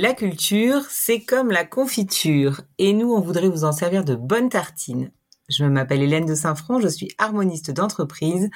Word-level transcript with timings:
La 0.00 0.14
culture, 0.14 0.82
c'est 0.88 1.22
comme 1.22 1.50
la 1.50 1.64
confiture, 1.64 2.60
et 2.78 2.92
nous, 2.92 3.12
on 3.12 3.20
voudrait 3.20 3.48
vous 3.48 3.64
en 3.64 3.72
servir 3.72 4.04
de 4.04 4.14
bonnes 4.14 4.48
tartines. 4.48 5.10
Je 5.48 5.64
m'appelle 5.64 6.02
Hélène 6.02 6.24
de 6.24 6.36
Saint-Front, 6.36 6.78
je 6.78 6.86
suis 6.86 7.10
harmoniste 7.18 7.72
d'entreprise, 7.72 8.48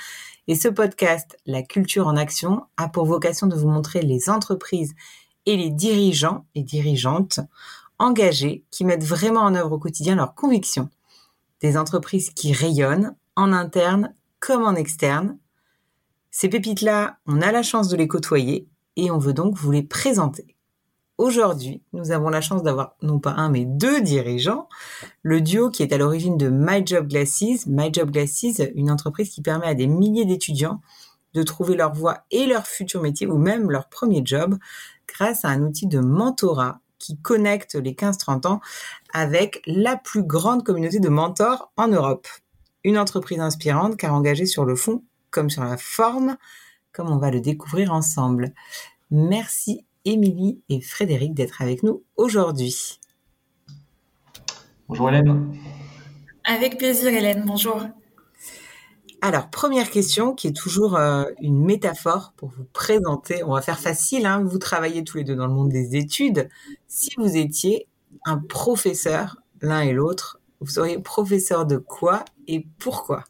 et 0.47 0.55
ce 0.55 0.69
podcast, 0.69 1.37
La 1.45 1.65
culture 1.65 2.07
en 2.07 2.17
action, 2.17 2.63
a 2.77 2.89
pour 2.89 3.07
vocation 3.07 3.49
de 3.49 3.57
vous 3.57 3.67
montrer 3.67 4.03
les 4.03 4.31
entreprises 4.31 4.95
et 5.45 5.57
les 5.57 5.71
dirigeants 5.71 6.47
et 6.55 6.63
dirigeantes 6.63 7.41
engagés 7.99 8.65
qui 8.71 8.85
mettent 8.85 9.03
vraiment 9.03 9.43
en 9.43 9.57
œuvre 9.57 9.73
au 9.73 9.79
quotidien 9.81 10.15
leurs 10.15 10.37
convictions. 10.37 10.91
Des 11.61 11.77
entreprises 11.77 12.31
qui 12.31 12.53
rayonnent, 12.53 13.17
en 13.35 13.53
interne 13.53 14.15
comme 14.39 14.63
en 14.63 14.77
externe. 14.77 15.37
Ces 16.31 16.49
pépites-là, 16.49 17.19
on 17.27 17.43
a 17.43 17.51
la 17.51 17.65
chance 17.65 17.89
de 17.89 17.97
les 17.97 18.07
côtoyer 18.07 18.69
et 18.95 19.11
on 19.11 19.19
veut 19.19 19.35
donc 19.35 19.57
vous 19.57 19.73
les 19.73 19.83
présenter. 19.83 20.52
Aujourd'hui, 21.23 21.81
nous 21.93 22.11
avons 22.11 22.31
la 22.31 22.41
chance 22.41 22.65
d'avoir 22.65 22.97
non 23.01 23.21
pas 23.21 23.31
un 23.31 23.49
mais 23.49 23.65
deux 23.65 24.01
dirigeants. 24.01 24.69
Le 25.23 25.41
duo 25.41 25.71
qui 25.71 25.85
est 25.85 25.93
à 25.93 25.97
l'origine 25.97 26.37
de 26.37 26.49
My 26.49 26.85
Job 26.85 27.07
Glasses. 27.07 27.65
My 27.69 27.95
Job 27.95 28.11
Glasses, 28.11 28.61
une 28.75 28.91
entreprise 28.91 29.31
qui 29.31 29.41
permet 29.41 29.69
à 29.69 29.75
des 29.75 29.87
milliers 29.87 30.25
d'étudiants 30.25 30.81
de 31.35 31.45
trouver 31.45 31.77
leur 31.77 31.95
voie 31.95 32.25
et 32.33 32.47
leur 32.47 32.67
futur 32.67 33.01
métier 33.01 33.29
ou 33.29 33.39
même 33.39 33.71
leur 33.71 33.89
premier 33.89 34.23
job 34.25 34.59
grâce 35.07 35.45
à 35.45 35.51
un 35.51 35.63
outil 35.63 35.87
de 35.87 36.01
mentorat 36.01 36.81
qui 36.99 37.17
connecte 37.17 37.77
les 37.77 37.93
15-30 37.93 38.49
ans 38.49 38.61
avec 39.15 39.63
la 39.65 39.97
plus 39.97 40.25
grande 40.25 40.65
communauté 40.65 40.99
de 40.99 41.09
mentors 41.09 41.71
en 41.77 41.87
Europe. 41.87 42.27
Une 42.83 42.99
entreprise 42.99 43.39
inspirante 43.39 43.97
car 43.97 44.13
engagée 44.13 44.47
sur 44.47 44.65
le 44.65 44.75
fond 44.75 45.05
comme 45.31 45.51
sur 45.51 45.63
la 45.63 45.77
forme, 45.77 46.37
comme 46.93 47.13
on 47.13 47.19
va 47.19 47.31
le 47.31 47.41
découvrir 47.41 47.93
ensemble. 47.93 48.53
Merci 49.13 49.85
Émilie 50.05 50.61
et 50.69 50.81
Frédéric 50.81 51.35
d'être 51.35 51.63
avec 51.63 51.83
nous 51.83 52.03
aujourd'hui. 52.17 52.99
Bonjour 54.89 55.09
Hélène. 55.09 55.55
Avec 56.45 56.79
plaisir 56.79 57.09
Hélène, 57.09 57.45
bonjour. 57.47 57.87
Alors, 59.25 59.51
première 59.51 59.91
question 59.91 60.35
qui 60.35 60.49
est 60.49 60.57
toujours 60.57 60.97
euh, 60.97 61.25
une 61.41 61.65
métaphore 61.65 62.33
pour 62.37 62.49
vous 62.49 62.65
présenter. 62.73 63.45
On 63.45 63.53
va 63.53 63.63
faire 63.63 63.79
facile, 63.79 64.27
hein. 64.27 64.43
vous 64.45 64.59
travaillez 64.59 65.05
tous 65.05 65.19
les 65.19 65.25
deux 65.25 65.37
dans 65.37 65.47
le 65.47 65.53
monde 65.53 65.69
des 65.69 65.95
études. 65.95 66.49
Si 66.89 67.11
vous 67.17 67.37
étiez 67.37 67.87
un 68.25 68.39
professeur, 68.39 69.37
l'un 69.61 69.83
et 69.83 69.93
l'autre, 69.93 70.41
vous 70.61 70.67
seriez 70.67 70.99
professeur 70.99 71.67
de 71.67 71.77
quoi 71.77 72.25
et 72.49 72.67
pourquoi? 72.81 73.25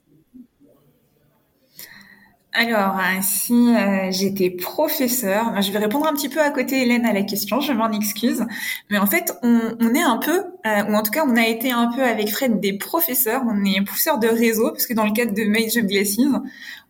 Alors, 2.54 2.98
euh, 2.98 3.20
si 3.22 3.54
euh, 3.54 4.10
j'étais 4.10 4.50
professeur, 4.50 5.62
je 5.62 5.72
vais 5.72 5.78
répondre 5.78 6.06
un 6.06 6.12
petit 6.12 6.28
peu 6.28 6.40
à 6.40 6.50
côté 6.50 6.82
Hélène 6.82 7.06
à 7.06 7.14
la 7.14 7.22
question, 7.22 7.60
je 7.60 7.72
m'en 7.72 7.90
excuse. 7.90 8.44
Mais 8.90 8.98
en 8.98 9.06
fait, 9.06 9.32
on, 9.42 9.94
est 9.94 10.02
un 10.02 10.18
peu, 10.18 10.44
euh, 10.66 10.84
ou 10.84 10.94
en 10.94 11.02
tout 11.02 11.10
cas, 11.10 11.24
on 11.26 11.36
a 11.36 11.46
été 11.46 11.70
un 11.70 11.90
peu 11.90 12.02
avec 12.02 12.28
Fred 12.28 12.60
des 12.60 12.74
professeurs, 12.74 13.42
on 13.46 13.64
est 13.64 13.80
professeurs 13.82 14.18
de 14.18 14.28
réseau, 14.28 14.70
parce 14.70 14.86
que 14.86 14.92
dans 14.92 15.06
le 15.06 15.12
cadre 15.12 15.32
de 15.32 15.44
Major 15.44 15.82
Glasses, 15.82 16.18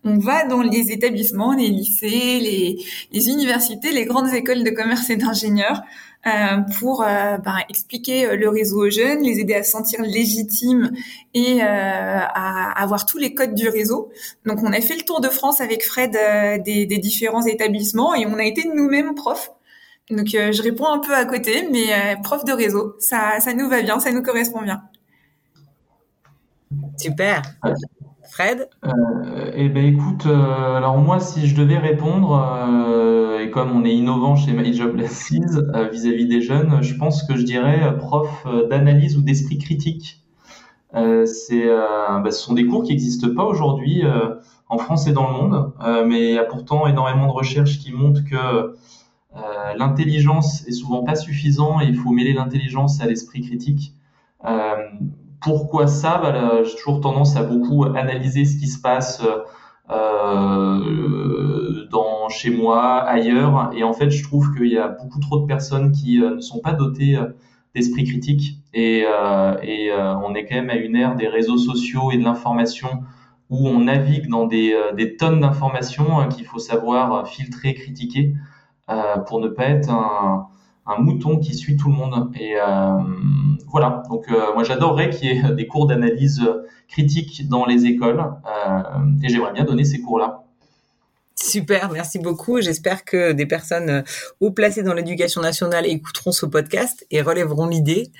on 0.03 0.19
va 0.19 0.45
dans 0.47 0.63
les 0.63 0.91
établissements, 0.91 1.53
les 1.53 1.69
lycées, 1.69 2.81
les, 3.13 3.29
universités, 3.29 3.93
les 3.93 4.05
grandes 4.05 4.35
écoles 4.35 4.65
de 4.65 4.71
commerce 4.71 5.11
et 5.11 5.17
d'ingénieurs, 5.17 5.83
pour 6.79 7.03
euh, 7.03 7.37
ben, 7.39 7.57
expliquer 7.69 8.27
euh, 8.27 8.37
le 8.37 8.49
réseau 8.49 8.87
aux 8.87 8.91
jeunes, 8.91 9.23
les 9.23 9.41
aider 9.41 9.55
à 9.55 9.63
se 9.63 9.73
sentir 9.73 10.01
légitimes 10.03 10.93
et 11.35 11.61
à 11.63 12.73
avoir 12.81 13.07
tous 13.07 13.19
les 13.19 13.35
codes 13.35 13.55
du 13.55 13.69
réseau. 13.69 14.11
Donc 14.47 14.63
on 14.63 14.73
a 14.73 14.81
fait 14.81 14.97
le 14.97 15.03
tour 15.03 15.21
de 15.21 15.29
France 15.29 15.61
avec 15.61 15.85
Fred 15.85 16.13
des, 16.65 16.87
des, 16.87 16.99
différents 16.99 17.45
établissements 17.45 18.15
et 18.15 18.27
on 18.27 18.39
a 18.39 18.45
été 18.45 18.69
nous-mêmes 18.73 19.15
profs. 19.15 19.51
Donc 20.11 20.27
je 20.27 20.63
réponds 20.63 20.87
un 20.87 20.99
peu 20.99 21.15
à 21.15 21.25
côté, 21.25 21.69
mais 21.71 22.17
prof 22.23 22.45
de 22.45 22.53
réseau, 22.53 22.97
ça, 22.99 23.41
ça 23.41 23.55
nous 23.55 23.69
va 23.69 23.83
bien, 23.83 23.99
ça 23.99 24.13
nous 24.13 24.23
correspond 24.23 24.63
bien. 24.63 24.83
Super. 26.99 27.43
Fred 28.31 28.69
Eh 29.55 29.69
ben 29.69 29.85
écoute, 29.85 30.27
alors 30.27 30.99
moi 30.99 31.21
si 31.21 31.47
je 31.47 31.57
devais 31.57 31.79
répondre, 31.79 32.33
et 33.43 33.51
comme 33.51 33.73
on 33.73 33.85
est 33.85 33.95
innovant 33.95 34.37
chez 34.37 34.53
My 34.53 34.81
euh, 34.81 35.89
vis-à-vis 35.89 36.27
des 36.27 36.41
jeunes, 36.41 36.83
je 36.83 36.95
pense 36.95 37.25
que 37.25 37.37
je 37.37 37.43
dirais 37.43 37.83
euh, 37.83 37.93
prof 37.93 38.29
euh, 38.47 38.69
d'analyse 38.69 39.17
ou 39.17 39.23
d'esprit 39.23 39.59
critique. 39.59 40.23
c'est, 40.95 41.67
bah, 41.67 42.31
ce 42.31 42.39
sont 42.39 42.55
des 42.55 42.67
cours 42.67 42.83
qui 42.85 42.91
n'existent 42.91 43.35
pas 43.35 43.45
aujourd'hui 43.45 44.03
en 44.69 44.79
France 44.79 45.07
et 45.07 45.13
dans 45.13 45.27
le 45.27 45.33
monde, 45.33 45.73
mais 46.07 46.29
il 46.29 46.35
y 46.35 46.39
a 46.39 46.45
pourtant 46.45 46.87
énormément 46.87 47.27
de 47.27 47.33
recherches 47.33 47.79
qui 47.79 47.93
montrent 47.93 48.25
que 48.25 48.77
l'intelligence 49.79 50.69
est 50.69 50.73
souvent 50.73 51.03
pas 51.03 51.15
suffisant 51.15 51.81
et 51.81 51.87
il 51.87 51.97
faut 51.97 52.11
mêler 52.11 52.35
l'intelligence 52.35 53.01
à 53.01 53.07
l'esprit 53.07 53.41
critique. 53.41 53.95
Pourquoi 55.43 55.87
ça 55.87 56.19
bah, 56.23 56.63
J'ai 56.65 56.77
toujours 56.77 57.01
tendance 57.01 57.37
à 57.37 57.43
beaucoup 57.43 57.85
analyser 57.85 58.45
ce 58.45 58.57
qui 58.59 58.69
se 58.69 58.81
passe 58.81 59.23
euh, 59.91 61.87
dans 61.91 62.29
chez 62.29 62.51
moi, 62.51 63.01
ailleurs. 63.03 63.71
Et 63.75 63.85
en 63.85 63.93
fait, 63.93 64.11
je 64.11 64.23
trouve 64.23 64.55
qu'il 64.55 64.69
y 64.69 64.79
a 64.79 64.89
beaucoup 64.89 65.21
trop 65.21 65.41
de 65.41 65.47
personnes 65.47 65.93
qui 65.93 66.23
euh, 66.23 66.37
ne 66.37 66.41
sont 66.41 66.61
pas 66.61 66.73
dotées 66.73 67.17
euh, 67.17 67.27
d'esprit 67.75 68.05
critique. 68.05 68.59
Et, 68.75 69.05
et 69.63 69.93
on 69.93 70.35
est 70.35 70.47
quand 70.47 70.55
même 70.55 70.71
à 70.71 70.77
une 70.77 70.97
ère 70.97 71.15
des 71.15 71.29
réseaux 71.29 71.59
sociaux 71.59 72.11
et 72.11 72.17
de 72.17 72.25
l'information 72.25 72.89
où 73.51 73.69
on 73.69 73.81
navigue 73.81 74.29
dans 74.29 74.47
des, 74.47 74.75
des 74.95 75.17
tonnes 75.17 75.41
d'informations 75.41 76.19
hein, 76.19 76.29
qu'il 76.29 76.47
faut 76.47 76.59
savoir 76.59 77.29
filtrer, 77.29 77.75
critiquer 77.75 78.35
pour 79.27 79.41
ne 79.41 79.49
pas 79.49 79.65
être 79.65 79.91
un, 79.91 80.49
un 80.87 80.99
mouton 80.99 81.39
qui 81.39 81.55
suit 81.55 81.77
tout 81.77 81.89
le 81.89 81.95
monde. 81.95 82.31
Et 82.39 82.55
euh, 82.57 82.99
voilà, 83.69 84.03
donc 84.11 84.27
euh, 84.31 84.53
moi 84.55 84.65
j'adorerais 84.65 85.11
qu'il 85.11 85.29
y 85.29 85.39
ait 85.39 85.55
des 85.55 85.67
cours 85.67 85.87
d'analyse 85.87 86.43
critique 86.89 87.49
dans 87.49 87.65
les 87.67 87.87
écoles 87.87 88.21
euh, 88.21 88.99
et 89.23 89.29
j'aimerais 89.29 89.53
bien 89.53 89.65
donner 89.65 89.85
ces 89.85 90.01
cours-là. 90.01 90.45
Super, 91.35 91.91
merci 91.91 92.19
beaucoup. 92.19 92.61
J'espère 92.61 93.05
que 93.05 93.33
des 93.33 93.47
personnes 93.47 94.05
haut 94.41 94.53
placées 94.53 94.83
dans 94.83 94.95
l'éducation 94.95 95.41
nationale 95.41 95.87
écouteront 95.87 96.31
ce 96.31 96.47
podcast 96.47 97.07
et 97.11 97.23
relèveront 97.23 97.67
l'idée. 97.67 98.13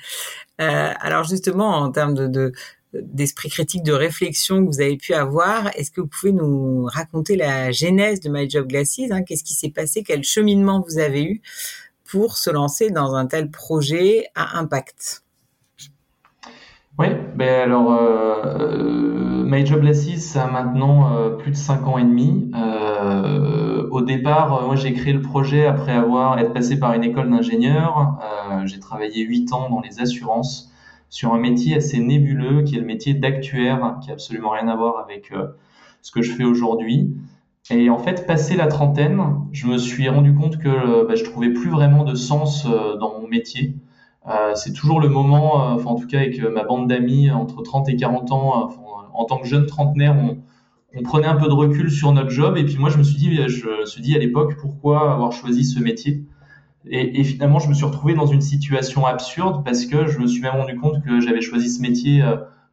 alors 0.57 1.23
justement, 1.23 1.77
en 1.77 1.91
termes 1.91 2.15
de, 2.15 2.51
d'esprit 2.93 3.49
critique, 3.49 3.83
de 3.83 3.93
réflexion 3.93 4.65
que 4.65 4.71
vous 4.71 4.81
avez 4.81 4.97
pu 4.97 5.13
avoir. 5.13 5.67
Est-ce 5.77 5.91
que 5.91 6.01
vous 6.01 6.07
pouvez 6.07 6.33
nous 6.33 6.85
raconter 6.85 7.35
la 7.35 7.71
genèse 7.71 8.19
de 8.19 8.29
My 8.29 8.49
Job 8.49 8.67
Glasses 8.67 8.99
hein? 9.11 9.23
Qu'est-ce 9.23 9.43
qui 9.43 9.53
s'est 9.53 9.69
passé? 9.69 10.03
Quel 10.03 10.23
cheminement 10.23 10.83
vous 10.87 10.99
avez 10.99 11.23
eu? 11.23 11.41
Pour 12.13 12.37
se 12.37 12.51
lancer 12.51 12.91
dans 12.91 13.15
un 13.15 13.25
tel 13.25 13.49
projet 13.49 14.27
à 14.35 14.59
impact 14.59 15.23
Oui, 16.99 17.07
ben 17.35 17.63
alors 17.63 17.91
euh, 17.91 19.65
Job 19.65 19.91
ça 19.93 20.43
a 20.43 20.47
maintenant 20.47 21.17
euh, 21.17 21.31
plus 21.31 21.49
de 21.49 21.55
5 21.55 21.87
ans 21.87 21.97
et 21.97 22.03
demi. 22.03 22.51
Euh, 22.55 23.89
au 23.89 24.01
départ, 24.01 24.53
euh, 24.53 24.67
moi 24.67 24.75
j'ai 24.75 24.93
créé 24.93 25.11
le 25.11 25.23
projet 25.23 25.65
après 25.65 25.93
avoir 25.93 26.37
été 26.37 26.53
passé 26.53 26.77
par 26.77 26.93
une 26.93 27.03
école 27.03 27.31
d'ingénieur. 27.31 28.19
j'ai 28.65 28.79
travaillé 28.79 29.23
8 29.23 29.51
ans 29.51 29.71
dans 29.71 29.81
les 29.81 29.99
assurances 29.99 30.71
sur 31.09 31.33
un 31.33 31.39
métier 31.39 31.77
assez 31.77 31.97
nébuleux 31.97 32.61
qui 32.61 32.75
est 32.75 32.79
le 32.79 32.85
métier 32.85 33.15
d'actuaire, 33.15 33.97
qui 34.03 34.11
a 34.11 34.13
absolument 34.13 34.51
rien 34.51 34.67
à 34.67 34.75
voir 34.75 34.99
avec 34.99 35.33
ce 36.03 36.11
que 36.11 36.21
je 36.21 36.31
fais 36.31 36.43
aujourd'hui. 36.43 37.15
Et 37.69 37.89
en 37.89 37.97
fait, 37.97 38.27
passé 38.27 38.57
la 38.57 38.67
trentaine, 38.67 39.21
je 39.53 39.67
me 39.67 39.77
suis 39.77 40.09
rendu 40.09 40.35
compte 40.35 40.57
que 40.57 40.67
euh, 40.67 41.05
bah, 41.07 41.15
je 41.15 41.23
trouvais 41.23 41.49
plus 41.49 41.69
vraiment 41.69 42.03
de 42.03 42.13
sens 42.13 42.65
euh, 42.65 42.97
dans 42.97 43.21
mon 43.21 43.27
métier. 43.27 43.77
Euh, 44.27 44.53
c'est 44.55 44.73
toujours 44.73 44.99
le 44.99 45.07
moment, 45.07 45.55
enfin 45.73 45.89
en 45.91 45.95
tout 45.95 46.07
cas 46.07 46.19
avec 46.19 46.41
ma 46.41 46.63
bande 46.63 46.89
d'amis 46.89 47.31
entre 47.31 47.61
30 47.61 47.87
et 47.89 47.95
40 47.95 48.31
ans, 48.31 48.69
en 49.13 49.25
tant 49.25 49.37
que 49.37 49.47
jeune 49.47 49.65
trentenaire, 49.65 50.15
on, 50.15 50.39
on, 50.97 51.03
prenait 51.03 51.27
un 51.27 51.35
peu 51.35 51.47
de 51.47 51.53
recul 51.53 51.89
sur 51.89 52.11
notre 52.11 52.29
job. 52.29 52.57
Et 52.57 52.65
puis 52.65 52.77
moi, 52.77 52.89
je 52.89 52.97
me 52.97 53.03
suis 53.03 53.17
dit, 53.17 53.33
je 53.47 53.67
me 53.81 53.85
suis 53.85 54.01
dit 54.01 54.15
à 54.15 54.19
l'époque, 54.19 54.57
pourquoi 54.59 55.13
avoir 55.13 55.31
choisi 55.31 55.63
ce 55.63 55.79
métier? 55.79 56.25
Et, 56.85 57.19
et, 57.21 57.23
finalement, 57.23 57.59
je 57.59 57.69
me 57.69 57.73
suis 57.73 57.85
retrouvé 57.85 58.13
dans 58.13 58.25
une 58.25 58.41
situation 58.41 59.05
absurde 59.05 59.63
parce 59.63 59.85
que 59.85 60.07
je 60.07 60.19
me 60.19 60.27
suis 60.27 60.41
même 60.41 60.55
rendu 60.55 60.75
compte 60.77 61.01
que 61.03 61.21
j'avais 61.21 61.41
choisi 61.41 61.69
ce 61.69 61.81
métier 61.81 62.23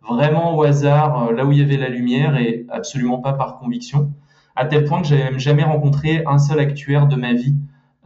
vraiment 0.08 0.56
au 0.56 0.62
hasard, 0.64 1.32
là 1.32 1.44
où 1.44 1.52
il 1.52 1.58
y 1.58 1.62
avait 1.62 1.76
la 1.76 1.88
lumière 1.88 2.36
et 2.36 2.66
absolument 2.70 3.18
pas 3.18 3.34
par 3.34 3.58
conviction 3.58 4.12
à 4.60 4.66
tel 4.66 4.84
point 4.84 5.00
que 5.00 5.08
j'avais 5.08 5.38
jamais 5.38 5.62
rencontré 5.62 6.22
un 6.26 6.38
seul 6.38 6.60
actuaire 6.60 7.06
de 7.08 7.16
ma 7.16 7.32
vie 7.32 7.54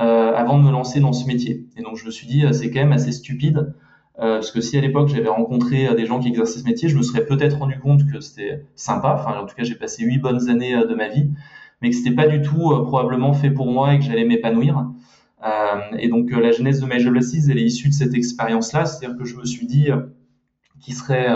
euh, 0.00 0.32
avant 0.36 0.56
de 0.56 0.62
me 0.62 0.70
lancer 0.70 1.00
dans 1.00 1.12
ce 1.12 1.26
métier. 1.26 1.66
Et 1.76 1.82
donc 1.82 1.96
je 1.96 2.06
me 2.06 2.12
suis 2.12 2.28
dit, 2.28 2.46
euh, 2.46 2.52
c'est 2.52 2.70
quand 2.70 2.78
même 2.78 2.92
assez 2.92 3.10
stupide, 3.10 3.74
euh, 4.20 4.36
parce 4.36 4.52
que 4.52 4.60
si 4.60 4.78
à 4.78 4.80
l'époque 4.80 5.08
j'avais 5.08 5.28
rencontré 5.28 5.92
des 5.96 6.06
gens 6.06 6.20
qui 6.20 6.28
exerçaient 6.28 6.60
ce 6.60 6.64
métier, 6.64 6.88
je 6.88 6.96
me 6.96 7.02
serais 7.02 7.26
peut-être 7.26 7.58
rendu 7.58 7.80
compte 7.80 8.06
que 8.06 8.20
c'était 8.20 8.64
sympa, 8.76 9.16
enfin 9.18 9.36
en 9.40 9.46
tout 9.46 9.56
cas 9.56 9.64
j'ai 9.64 9.74
passé 9.74 10.04
huit 10.04 10.18
bonnes 10.18 10.48
années 10.48 10.76
de 10.76 10.94
ma 10.94 11.08
vie, 11.08 11.28
mais 11.82 11.90
que 11.90 11.96
c'était 11.96 12.14
pas 12.14 12.28
du 12.28 12.40
tout 12.40 12.70
probablement 12.84 13.32
fait 13.32 13.50
pour 13.50 13.66
moi 13.66 13.94
et 13.94 13.98
que 13.98 14.04
j'allais 14.04 14.24
m'épanouir. 14.24 14.86
et 15.98 16.06
donc 16.06 16.30
la 16.30 16.52
genèse 16.52 16.80
de 16.80 16.86
Major 16.86 17.10
Blesses, 17.10 17.48
elle 17.48 17.58
est 17.58 17.64
issue 17.64 17.88
de 17.88 17.94
cette 17.94 18.14
expérience-là, 18.14 18.86
c'est-à-dire 18.86 19.18
que 19.18 19.24
je 19.24 19.34
me 19.34 19.44
suis 19.44 19.66
dit 19.66 19.88
qu'il 20.80 20.94
serait 20.94 21.26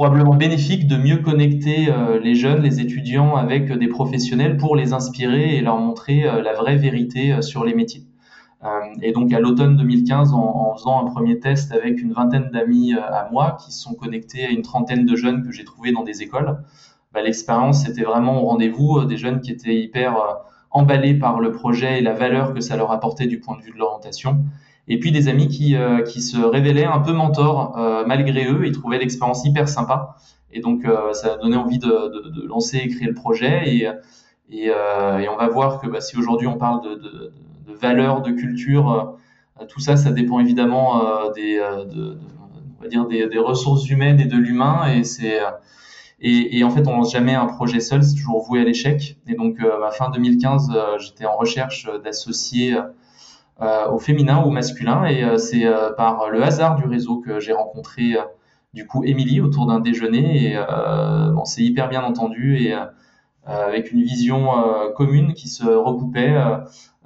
probablement 0.00 0.34
bénéfique 0.34 0.86
de 0.86 0.96
mieux 0.96 1.18
connecter 1.18 1.90
euh, 1.90 2.18
les 2.18 2.34
jeunes, 2.34 2.62
les 2.62 2.80
étudiants 2.80 3.36
avec 3.36 3.70
des 3.70 3.86
professionnels 3.86 4.56
pour 4.56 4.74
les 4.74 4.94
inspirer 4.94 5.56
et 5.56 5.60
leur 5.60 5.76
montrer 5.76 6.24
euh, 6.24 6.40
la 6.40 6.54
vraie 6.54 6.76
vérité 6.76 7.34
euh, 7.34 7.42
sur 7.42 7.66
les 7.66 7.74
métiers. 7.74 8.04
et 9.02 9.12
donc 9.12 9.30
à 9.34 9.40
l'automne 9.40 9.76
2015, 9.76 10.32
en, 10.32 10.74
faisant 10.74 11.06
un 11.06 11.10
premier 11.10 11.38
test 11.38 11.70
avec 11.72 12.00
une 12.00 12.14
vingtaine 12.14 12.48
d'amis 12.50 12.94
à 12.94 13.28
moi 13.30 13.58
qui 13.62 13.72
se 13.72 13.80
sont 13.80 13.92
connectés 13.92 14.46
à 14.46 14.48
une 14.48 14.62
trentaine 14.62 15.04
de 15.04 15.16
jeunes 15.16 15.42
que 15.44 15.52
j'ai 15.52 15.64
trouvés 15.64 15.92
dans 15.92 16.02
des 16.02 16.22
écoles, 16.22 16.56
bah, 17.12 17.20
l'expérience 17.20 17.86
était 17.86 18.04
vraiment 18.04 18.42
au 18.42 18.46
rendez-vous, 18.46 19.04
des 19.04 19.18
jeunes 19.18 19.42
qui 19.42 19.50
étaient 19.50 19.76
hyper 19.76 20.16
emballés 20.70 21.14
par 21.14 21.40
le 21.40 21.52
projet 21.52 21.98
et 21.98 22.02
la 22.02 22.14
valeur 22.14 22.54
que 22.54 22.60
ça 22.60 22.74
leur 22.74 22.90
apportait 22.90 23.26
du 23.26 23.38
point 23.38 23.58
de 23.58 23.62
vue 23.62 23.72
de 23.72 23.78
l'orientation. 23.78 24.44
Et 24.90 24.98
puis 24.98 25.12
des 25.12 25.28
amis 25.28 25.48
qui, 25.48 25.76
euh, 25.76 26.02
qui 26.02 26.20
se 26.20 26.36
révélaient 26.36 26.84
un 26.84 26.98
peu 26.98 27.12
mentors 27.12 27.78
euh, 27.78 28.04
malgré 28.06 28.46
eux, 28.46 28.66
ils 28.66 28.72
trouvaient 28.72 28.98
l'expérience 28.98 29.44
hyper 29.46 29.68
sympa. 29.68 30.16
Et 30.52 30.60
donc 30.60 30.84
euh, 30.84 31.12
ça 31.12 31.34
a 31.34 31.36
donné 31.38 31.56
envie 31.56 31.78
de, 31.78 31.86
de, 31.86 32.28
de, 32.28 32.46
lancer 32.46 32.78
et 32.78 32.88
créer 32.88 33.08
le 33.08 33.14
projet. 33.14 33.62
Et, 33.66 33.88
et, 34.50 34.66
et 34.66 35.28
on 35.28 35.36
va 35.36 35.48
voir 35.48 35.80
que 35.80 35.86
bah, 35.86 36.00
si 36.00 36.18
aujourd'hui 36.18 36.48
on 36.48 36.58
parle 36.58 36.82
de, 36.82 36.94
de, 36.96 37.32
de 37.68 37.72
valeurs, 37.72 38.20
de 38.20 38.32
culture, 38.32 39.16
tout 39.68 39.80
ça, 39.80 39.96
ça 39.96 40.10
dépend 40.10 40.40
évidemment 40.40 41.30
des, 41.36 41.60
on 41.60 42.82
va 42.82 42.88
dire 42.88 43.06
des, 43.06 43.28
des, 43.28 43.38
ressources 43.38 43.88
humaines 43.88 44.20
et 44.20 44.24
de 44.24 44.36
l'humain. 44.36 44.92
Et 44.92 45.04
c'est 45.04 45.38
et, 46.20 46.58
et, 46.58 46.64
en 46.64 46.70
fait, 46.70 46.86
on 46.86 46.92
lance 46.92 47.12
jamais 47.12 47.34
un 47.34 47.46
projet 47.46 47.80
seul, 47.80 48.02
c'est 48.02 48.14
toujours 48.14 48.42
voué 48.42 48.60
à 48.60 48.64
l'échec. 48.64 49.16
Et 49.26 49.34
donc, 49.34 49.56
euh, 49.60 49.82
à 49.82 49.90
fin 49.90 50.10
2015, 50.10 50.70
euh, 50.74 50.98
j'étais 50.98 51.24
en 51.24 51.34
recherche 51.36 51.88
d'associés 52.04 52.74
euh, 52.74 52.82
au 53.60 53.98
féminin 53.98 54.42
ou 54.42 54.48
au 54.48 54.50
masculin, 54.50 55.04
et 55.04 55.22
euh, 55.22 55.36
c'est 55.36 55.64
par 55.96 56.30
le 56.30 56.42
hasard 56.42 56.76
du 56.76 56.86
réseau 56.86 57.18
que 57.18 57.40
j'ai 57.40 57.52
rencontré 57.52 58.16
du 58.72 58.86
coup 58.86 59.04
Émilie 59.04 59.40
autour 59.40 59.66
d'un 59.66 59.80
déjeuner. 59.80 60.52
Et 60.52 60.58
on 60.58 61.44
s'est 61.44 61.62
hyper 61.62 61.88
bien 61.88 62.02
entendu 62.02 62.56
et 62.56 62.74
avec 63.44 63.92
une 63.92 64.02
vision 64.02 64.48
commune 64.96 65.34
qui 65.34 65.48
se 65.48 65.64
recoupait. 65.64 66.34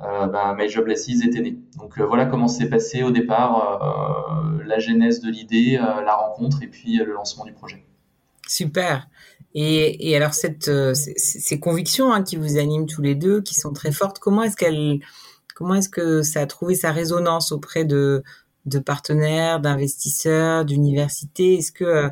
Euh, 0.03 0.27
ben, 0.27 0.57
My 0.59 0.69
Job 0.69 0.85
Blesses 0.85 1.09
était 1.09 1.41
né. 1.41 1.57
Donc 1.79 1.99
voilà 2.01 2.27
comment 2.27 2.49
s'est 2.49 2.69
passé 2.69 3.03
au 3.03 3.11
départ 3.11 4.53
la 4.67 4.79
genèse 4.79 5.21
de 5.21 5.31
l'idée, 5.31 5.77
la 5.79 6.15
rencontre 6.15 6.63
et 6.63 6.67
puis 6.67 6.97
le 6.97 7.13
lancement 7.13 7.45
du 7.45 7.53
projet. 7.53 7.85
Super. 8.47 9.09
Et, 9.55 10.11
et 10.11 10.17
alors 10.17 10.35
cette 10.35 10.69
euh, 10.69 10.95
ces, 10.95 11.61
convictions 11.61 12.13
hein, 12.13 12.23
qui 12.23 12.37
vous 12.37 12.59
animent 12.59 12.87
tous 12.87 13.03
les 13.03 13.15
deux, 13.15 13.41
qui 13.41 13.55
sont 13.55 13.73
très 13.73 13.93
fortes, 13.93 14.19
comment 14.19 14.43
est-ce 14.43 14.57
qu'elle 14.57 15.01
comment 15.55 15.75
est-ce 15.75 15.89
que 15.89 16.23
ça 16.23 16.41
a 16.41 16.47
trouvé 16.47 16.75
sa 16.75 16.93
résonance 16.93 17.53
auprès 17.53 17.85
de 17.85 18.23
partenaires, 18.85 19.61
d'investisseurs, 19.61 20.65
d'universités? 20.65 21.55
Est-ce 21.55 21.73
que 21.73 21.85
euh, 21.85 22.09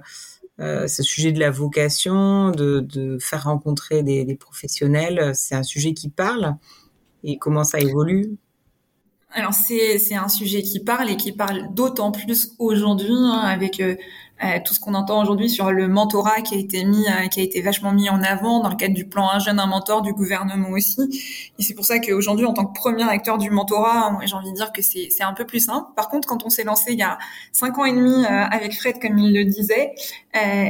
euh 0.61 0.89
ce 0.89 1.03
sujet 1.03 1.33
de 1.33 1.41
la 1.41 1.51
vocation, 1.51 2.51
de, 2.51 2.81
de 2.81 3.19
faire 3.19 3.45
rencontrer 3.45 4.03
des, 4.03 4.37
professionnels, 4.37 5.33
c'est 5.35 5.55
un 5.55 5.63
sujet 5.63 5.95
qui 5.95 6.09
parle? 6.09 6.57
Et 7.25 7.39
comment 7.39 7.65
ça 7.65 7.79
évolue? 7.79 8.37
Alors 9.35 9.55
c'est 9.55 10.15
un 10.15 10.29
sujet 10.29 10.63
qui 10.63 10.81
parle 10.81 11.09
et 11.09 11.17
qui 11.17 11.33
parle 11.33 11.73
d'autant 11.73 12.13
plus 12.13 12.55
aujourd'hui 12.59 13.15
hein, 13.15 13.41
avec 13.45 13.81
euh, 13.81 13.97
euh, 14.45 14.59
tout 14.65 14.75
ce 14.75 14.81
qu'on 14.81 14.95
entend 14.95 15.23
aujourd'hui 15.23 15.49
sur 15.49 15.71
le 15.71 15.87
mentorat 15.87 16.41
qui 16.43 16.55
a 16.55 16.59
été 16.59 16.85
mis, 16.85 17.07
euh, 17.07 17.29
qui 17.29 17.41
a 17.41 17.43
été 17.45 17.61
vachement 17.63 17.93
mis 17.93 18.11
en 18.11 18.23
avant 18.23 18.61
dans 18.61 18.69
le 18.69 18.77
cadre 18.77 18.95
du 18.95 19.07
plan 19.07 19.31
Un 19.31 19.39
jeune, 19.39 19.61
un 19.61 19.67
mentor 19.67 20.03
du 20.03 20.13
gouvernement 20.13 20.71
aussi. 20.71 21.01
Et 21.59 21.63
c'est 21.63 21.75
pour 21.75 21.85
ça 21.85 21.99
qu'aujourd'hui, 22.01 22.47
en 22.47 22.53
tant 22.53 22.67
que 22.67 22.79
premier 22.79 23.09
acteur 23.09 23.39
du 23.39 23.51
mentorat, 23.51 24.19
j'ai 24.25 24.35
envie 24.35 24.51
de 24.51 24.57
dire 24.57 24.73
que 24.73 24.83
c'est, 24.83 25.09
un 25.23 25.33
peu 25.33 25.47
plus 25.47 25.61
simple. 25.61 25.87
Par 25.95 26.09
contre, 26.09 26.27
quand 26.27 26.45
on 26.45 26.51
s'est 26.51 26.65
lancé 26.65 26.93
il 26.93 26.99
y 26.99 27.03
a 27.03 27.19
cinq 27.53 27.79
ans 27.79 27.85
et 27.85 27.93
demi 27.93 28.25
euh, 28.25 28.29
avec 28.29 28.77
Fred, 28.77 29.01
comme 29.01 29.19
il 29.19 29.33
le 29.33 29.45
disait, 29.45 29.95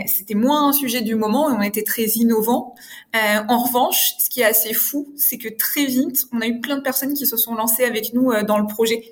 c'était 0.06 0.34
moins 0.34 0.68
un 0.68 0.72
sujet 0.72 1.02
du 1.02 1.14
moment 1.14 1.50
et 1.50 1.54
on 1.56 1.62
était 1.62 1.84
très 1.84 2.04
innovant. 2.04 2.74
en 3.14 3.58
revanche, 3.58 4.14
ce 4.18 4.28
qui 4.28 4.40
est 4.40 4.44
assez 4.44 4.74
fou, 4.74 5.12
c'est 5.16 5.38
que 5.38 5.48
très 5.48 5.84
vite, 5.84 6.24
on 6.32 6.40
a 6.40 6.46
eu 6.46 6.60
plein 6.60 6.76
de 6.76 6.82
personnes 6.82 7.14
qui 7.14 7.26
se 7.26 7.36
sont 7.36 7.54
lancées 7.54 7.84
avec 7.84 8.12
nous 8.12 8.32
dans 8.44 8.58
le 8.58 8.66
projet. 8.66 9.02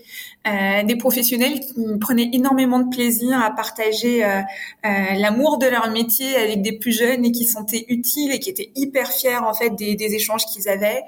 Euh, 0.49 0.83
des 0.85 0.97
professionnels 0.97 1.61
qui 1.61 1.75
prenaient 2.01 2.31
énormément 2.33 2.79
de 2.79 2.89
plaisir 2.89 3.39
à 3.43 3.51
partager 3.51 4.25
euh, 4.25 4.41
euh, 4.87 4.89
l'amour 5.19 5.59
de 5.59 5.67
leur 5.67 5.91
métier 5.91 6.35
avec 6.35 6.63
des 6.63 6.79
plus 6.79 6.93
jeunes 6.93 7.27
et 7.27 7.31
qui 7.31 7.45
se 7.45 7.53
sentaient 7.53 7.85
utiles 7.89 8.33
et 8.33 8.39
qui 8.39 8.49
étaient 8.49 8.71
hyper 8.75 9.13
fiers 9.13 9.37
en 9.37 9.53
fait 9.53 9.69
des, 9.69 9.97
des 9.97 10.15
échanges 10.15 10.47
qu'ils 10.47 10.67
avaient. 10.71 11.03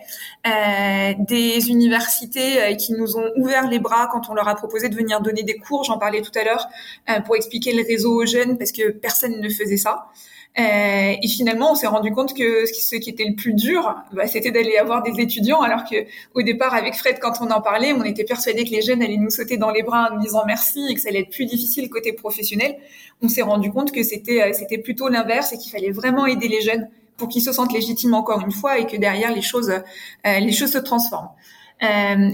des 1.19 1.71
universités 1.71 2.77
qui 2.77 2.93
nous 2.93 3.17
ont 3.17 3.31
ouvert 3.37 3.69
les 3.69 3.79
bras 3.79 4.07
quand 4.13 4.29
on 4.29 4.35
leur 4.35 4.49
a 4.49 4.55
proposé 4.55 4.91
de 4.91 4.95
venir 4.95 5.23
donner 5.23 5.45
des 5.45 5.57
cours, 5.57 5.85
j'en 5.85 5.99
parlais 5.99 6.21
tout 6.21 6.39
à 6.39 6.45
l'heure, 6.45 6.69
pour 7.25 7.37
expliquer 7.37 7.73
le 7.73 7.85
réseau 7.87 8.13
aux 8.13 8.27
jeunes 8.27 8.59
parce 8.59 8.73
que 8.73 8.91
personne 8.91 9.32
ne 9.41 9.49
faisait 9.49 9.77
ça. 9.77 10.09
Euh, 10.59 11.15
et 11.23 11.29
finalement, 11.29 11.73
on 11.73 11.75
s'est 11.75 11.87
rendu 11.87 12.13
compte 12.13 12.37
que 12.37 12.67
ce 12.67 12.97
qui 12.97 13.09
était 13.09 13.25
le 13.25 13.35
plus 13.35 13.55
dur, 13.55 13.95
bah, 14.13 14.27
c'était 14.27 14.51
d'aller 14.51 14.77
avoir 14.77 15.03
des 15.03 15.19
étudiants, 15.21 15.63
alors 15.63 15.85
que 15.85 15.97
au 16.35 16.43
départ, 16.43 16.75
avec 16.75 16.95
Fred, 16.95 17.19
quand 17.21 17.41
on 17.41 17.51
en 17.51 17.63
parlait, 17.63 17.95
on 17.95 18.05
était 18.05 18.25
persuadé 18.25 18.65
que 18.65 18.71
les 18.71 18.83
jeunes 18.83 19.03
allaient 19.03 19.17
nous 19.17 19.31
sauter 19.31 19.57
dans 19.57 19.71
les 19.71 19.83
bras 19.83 20.11
en 20.11 20.17
nous 20.17 20.21
disant 20.21 20.43
merci 20.47 20.85
et 20.91 20.95
que 20.95 21.01
ça 21.01 21.09
allait 21.09 21.21
être 21.21 21.31
plus 21.31 21.47
difficile 21.47 21.89
côté 21.89 22.13
professionnel. 22.13 22.77
On 23.23 23.29
s'est 23.29 23.43
rendu 23.43 23.71
compte 23.71 23.93
que 23.93 24.03
c'était 24.03 24.43
euh, 24.43 24.53
c'était 24.53 24.79
plutôt 24.79 25.09
l'inverse 25.09 25.53
et 25.55 25.59
qu'il 25.59 25.73
fallait 25.73 25.91
vraiment 25.91 26.27
aider 26.27 26.49
les 26.49 26.61
jeunes 26.61 26.89
pour 27.17 27.29
qu'ils 27.29 27.43
se 27.43 27.53
sentent 27.53 27.73
légitimes 27.73 28.15
encore 28.15 28.41
une 28.41 28.53
fois 28.53 28.79
et 28.79 28.87
que 28.87 28.97
derrière 28.97 29.35
les 29.35 29.43
choses 29.43 29.71
euh, 29.71 30.39
les 30.39 30.53
choses 30.53 30.73
se 30.73 30.79
transforment. 30.79 31.31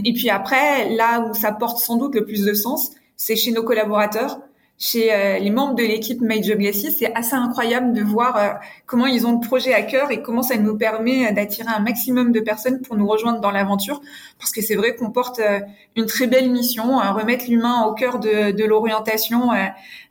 Et 0.04 0.12
puis 0.12 0.28
après, 0.28 0.90
là 0.90 1.20
où 1.20 1.32
ça 1.32 1.52
porte 1.52 1.78
sans 1.78 1.96
doute 1.96 2.14
le 2.14 2.26
plus 2.26 2.44
de 2.44 2.52
sens, 2.52 2.90
c'est 3.16 3.34
chez 3.34 3.50
nos 3.50 3.62
collaborateurs 3.62 4.40
chez 4.78 5.12
euh, 5.12 5.38
les 5.38 5.50
membres 5.50 5.75
de 5.75 5.82
l'équipe 5.82 6.20
Made 6.20 6.44
Job 6.44 6.60
c'est 6.72 7.12
assez 7.14 7.34
incroyable 7.34 7.92
de 7.92 8.02
voir 8.02 8.36
euh, 8.36 8.50
comment 8.86 9.06
ils 9.06 9.26
ont 9.26 9.40
le 9.40 9.44
projet 9.44 9.75
à 9.75 9.82
cœur 9.82 10.12
et 10.12 10.22
comment 10.22 10.42
ça 10.42 10.56
nous 10.56 10.78
permet 10.78 11.32
d'attirer 11.32 11.69
un 11.69 11.80
maximum 11.80 12.30
de 12.30 12.38
personnes 12.38 12.80
pour 12.82 12.96
nous 12.96 13.06
rejoindre 13.06 13.40
dans 13.40 13.50
l'aventure. 13.50 14.00
Parce 14.38 14.52
que 14.52 14.62
c'est 14.62 14.76
vrai 14.76 14.94
qu'on 14.94 15.10
porte 15.10 15.40
euh, 15.40 15.58
une 15.96 16.06
très 16.06 16.28
belle 16.28 16.50
mission, 16.50 16.98
remettre 17.12 17.46
l'humain 17.48 17.86
au 17.86 17.94
cœur 17.94 18.20
de, 18.20 18.64
l'orientation 18.64 19.50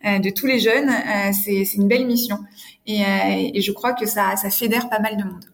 de 0.04 0.30
tous 0.30 0.48
les 0.48 0.60
jeunes. 0.60 0.92
c'est 1.32 1.64
une 1.76 1.88
belle 1.88 2.06
mission. 2.06 2.40
Et, 2.86 3.62
je 3.62 3.72
crois 3.72 3.94
que 3.94 4.06
ça 4.06 4.36
fédère 4.52 4.90
pas 4.90 5.00
mal 5.00 5.16
de 5.16 5.24
monde. 5.24 5.46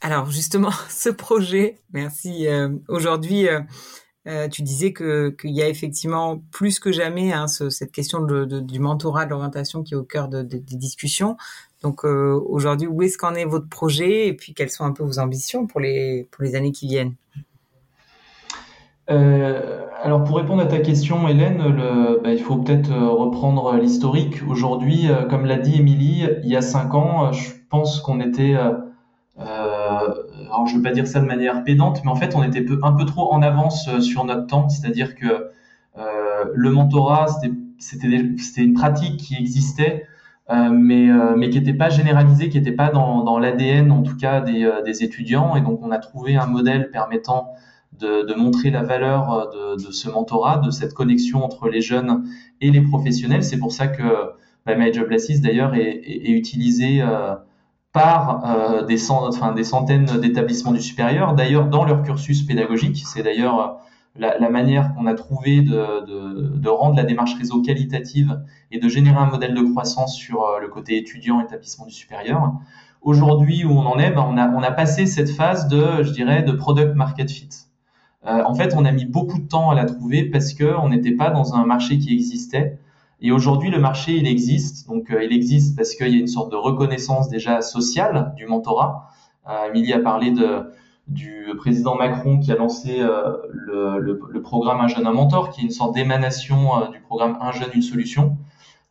Alors 0.00 0.30
justement, 0.30 0.72
ce 0.88 1.10
projet, 1.10 1.78
merci. 1.92 2.46
Aujourd'hui, 2.88 3.48
euh, 4.26 4.48
tu 4.48 4.62
disais 4.62 4.92
que 4.92 5.30
qu'il 5.30 5.50
y 5.50 5.62
a 5.62 5.68
effectivement 5.68 6.42
plus 6.50 6.80
que 6.80 6.90
jamais 6.90 7.32
hein, 7.32 7.46
ce, 7.46 7.70
cette 7.70 7.92
question 7.92 8.20
du 8.22 8.78
mentorat, 8.80 9.24
de 9.24 9.30
l'orientation 9.30 9.82
qui 9.82 9.94
est 9.94 9.96
au 9.96 10.02
cœur 10.02 10.28
de, 10.28 10.42
des 10.42 10.58
discussions. 10.58 11.36
Donc 11.82 12.04
euh, 12.04 12.40
aujourd'hui, 12.48 12.88
où 12.88 13.02
est-ce 13.02 13.18
qu'en 13.18 13.34
est 13.34 13.44
votre 13.44 13.68
projet 13.68 14.26
et 14.26 14.32
puis 14.32 14.54
quelles 14.54 14.70
sont 14.70 14.84
un 14.84 14.92
peu 14.92 15.04
vos 15.04 15.18
ambitions 15.18 15.66
pour 15.66 15.80
les 15.80 16.26
pour 16.30 16.42
les 16.42 16.54
années 16.54 16.72
qui 16.72 16.88
viennent? 16.88 17.14
Euh, 19.08 19.84
alors 20.02 20.24
pour 20.24 20.36
répondre 20.38 20.62
à 20.62 20.66
ta 20.66 20.78
question, 20.78 21.28
Hélène, 21.28 21.58
bah, 22.24 22.32
il 22.32 22.40
faut 22.40 22.56
peut-être 22.56 22.92
reprendre 22.92 23.76
l'historique. 23.76 24.42
Aujourd'hui, 24.48 25.08
comme 25.30 25.46
l'a 25.46 25.58
dit 25.58 25.76
Émilie, 25.76 26.26
il 26.42 26.50
y 26.50 26.56
a 26.56 26.62
cinq 26.62 26.94
ans, 26.94 27.30
je 27.30 27.50
pense 27.70 28.00
qu'on 28.00 28.20
était 28.20 28.56
alors 30.56 30.66
je 30.66 30.72
ne 30.72 30.78
veux 30.78 30.82
pas 30.82 30.92
dire 30.92 31.06
ça 31.06 31.20
de 31.20 31.26
manière 31.26 31.64
pédante, 31.64 32.00
mais 32.04 32.10
en 32.10 32.16
fait 32.16 32.34
on 32.34 32.42
était 32.42 32.64
un 32.82 32.92
peu 32.92 33.04
trop 33.04 33.30
en 33.32 33.42
avance 33.42 33.88
euh, 33.88 34.00
sur 34.00 34.24
notre 34.24 34.46
temps, 34.46 34.68
c'est-à-dire 34.68 35.14
que 35.14 35.50
euh, 35.98 36.44
le 36.54 36.70
mentorat 36.70 37.26
c'était 37.78 38.62
une 38.62 38.72
pratique 38.72 39.18
qui 39.18 39.36
existait, 39.36 40.06
mais, 40.48 41.08
mais 41.36 41.50
qui 41.50 41.58
n'était 41.58 41.74
pas 41.74 41.90
généralisée, 41.90 42.48
qui 42.48 42.56
n'était 42.56 42.72
pas 42.72 42.90
dans, 42.90 43.38
l'ADN 43.38 43.90
en 43.90 44.02
tout 44.02 44.16
cas 44.16 44.40
des, 44.40 45.02
étudiants, 45.02 45.56
et 45.56 45.60
donc 45.60 45.80
on 45.82 45.90
a 45.90 45.98
trouvé 45.98 46.36
un 46.36 46.46
modèle 46.46 46.90
permettant 46.90 47.52
de, 47.98 48.34
montrer 48.34 48.70
la 48.70 48.82
valeur 48.82 49.50
de, 49.76 49.90
ce 49.90 50.08
mentorat, 50.08 50.58
de 50.58 50.70
cette 50.70 50.94
connexion 50.94 51.44
entre 51.44 51.68
les 51.68 51.82
jeunes 51.82 52.24
et 52.60 52.70
les 52.70 52.80
professionnels. 52.80 53.44
C'est 53.44 53.58
pour 53.58 53.72
ça 53.72 53.88
que 53.88 54.02
bah, 54.64 54.74
My 54.76 54.92
Job 54.92 55.08
d'ailleurs 55.42 55.74
est, 55.74 55.80
est, 55.80 56.28
est, 56.28 56.32
utilisé 56.32 57.02
par 57.96 58.42
euh, 58.44 58.82
des, 58.82 58.98
centaines 58.98 60.04
d'établissements 60.20 60.72
du 60.72 60.82
supérieur, 60.82 61.32
d'ailleurs 61.32 61.66
dans 61.66 61.86
leur 61.86 62.02
cursus 62.02 62.42
pédagogique. 62.42 63.02
C'est 63.06 63.22
d'ailleurs 63.22 63.80
euh, 64.20 64.28
la, 64.38 64.50
manière 64.50 64.94
qu'on 64.94 65.06
a 65.06 65.14
trouvé 65.14 65.62
de, 65.62 66.68
rendre 66.68 66.94
la 66.94 67.04
démarche 67.04 67.34
réseau 67.38 67.62
qualitative 67.62 68.38
et 68.70 68.78
de 68.78 68.86
générer 68.86 69.16
un 69.16 69.30
modèle 69.30 69.54
de 69.54 69.62
croissance 69.62 70.14
sur 70.14 70.44
euh, 70.44 70.60
le 70.60 70.68
côté 70.68 70.98
étudiant, 70.98 71.40
établissement 71.40 71.86
du 71.86 71.92
supérieur. 71.94 72.52
Aujourd'hui, 73.00 73.64
où 73.64 73.70
on 73.70 73.86
en 73.86 73.98
est, 73.98 74.10
ben, 74.10 74.26
on, 74.28 74.62
a, 74.62 74.70
passé 74.72 75.06
cette 75.06 75.30
phase 75.30 75.66
de, 75.68 76.02
je 76.02 76.10
dirais, 76.10 76.42
de 76.42 76.52
product 76.52 76.94
market 76.96 77.30
fit. 77.30 77.48
En 78.24 78.54
fait, 78.54 78.74
on 78.76 78.84
a 78.84 78.90
mis 78.90 79.06
beaucoup 79.06 79.38
de 79.38 79.46
temps 79.46 79.70
à 79.70 79.74
la 79.74 79.84
trouver 79.84 80.24
parce 80.24 80.52
qu'on 80.52 80.88
n'était 80.88 81.12
pas 81.12 81.30
dans 81.30 81.54
un 81.54 81.64
marché 81.64 81.98
qui 81.98 82.12
existait. 82.12 82.78
Et 83.20 83.32
aujourd'hui, 83.32 83.70
le 83.70 83.78
marché, 83.78 84.12
il 84.12 84.26
existe. 84.26 84.86
Donc, 84.88 85.10
euh, 85.10 85.24
il 85.24 85.32
existe 85.32 85.76
parce 85.76 85.94
qu'il 85.94 86.08
y 86.08 86.16
a 86.16 86.18
une 86.18 86.26
sorte 86.26 86.50
de 86.52 86.56
reconnaissance 86.56 87.28
déjà 87.28 87.62
sociale 87.62 88.34
du 88.36 88.46
mentorat. 88.46 89.10
Euh, 89.48 89.94
a 89.94 89.98
parlé 90.00 90.32
du 91.06 91.46
président 91.56 91.94
Macron 91.94 92.40
qui 92.40 92.50
a 92.50 92.56
lancé 92.56 92.96
euh, 93.00 93.36
le, 93.52 94.40
programme 94.42 94.80
Un 94.80 94.88
jeune, 94.88 95.06
un 95.06 95.12
mentor, 95.12 95.50
qui 95.50 95.60
est 95.60 95.64
une 95.64 95.70
sorte 95.70 95.94
d'émanation 95.94 96.82
euh, 96.82 96.88
du 96.88 97.00
programme 97.00 97.38
Un 97.40 97.52
jeune, 97.52 97.70
une 97.74 97.82
solution. 97.82 98.36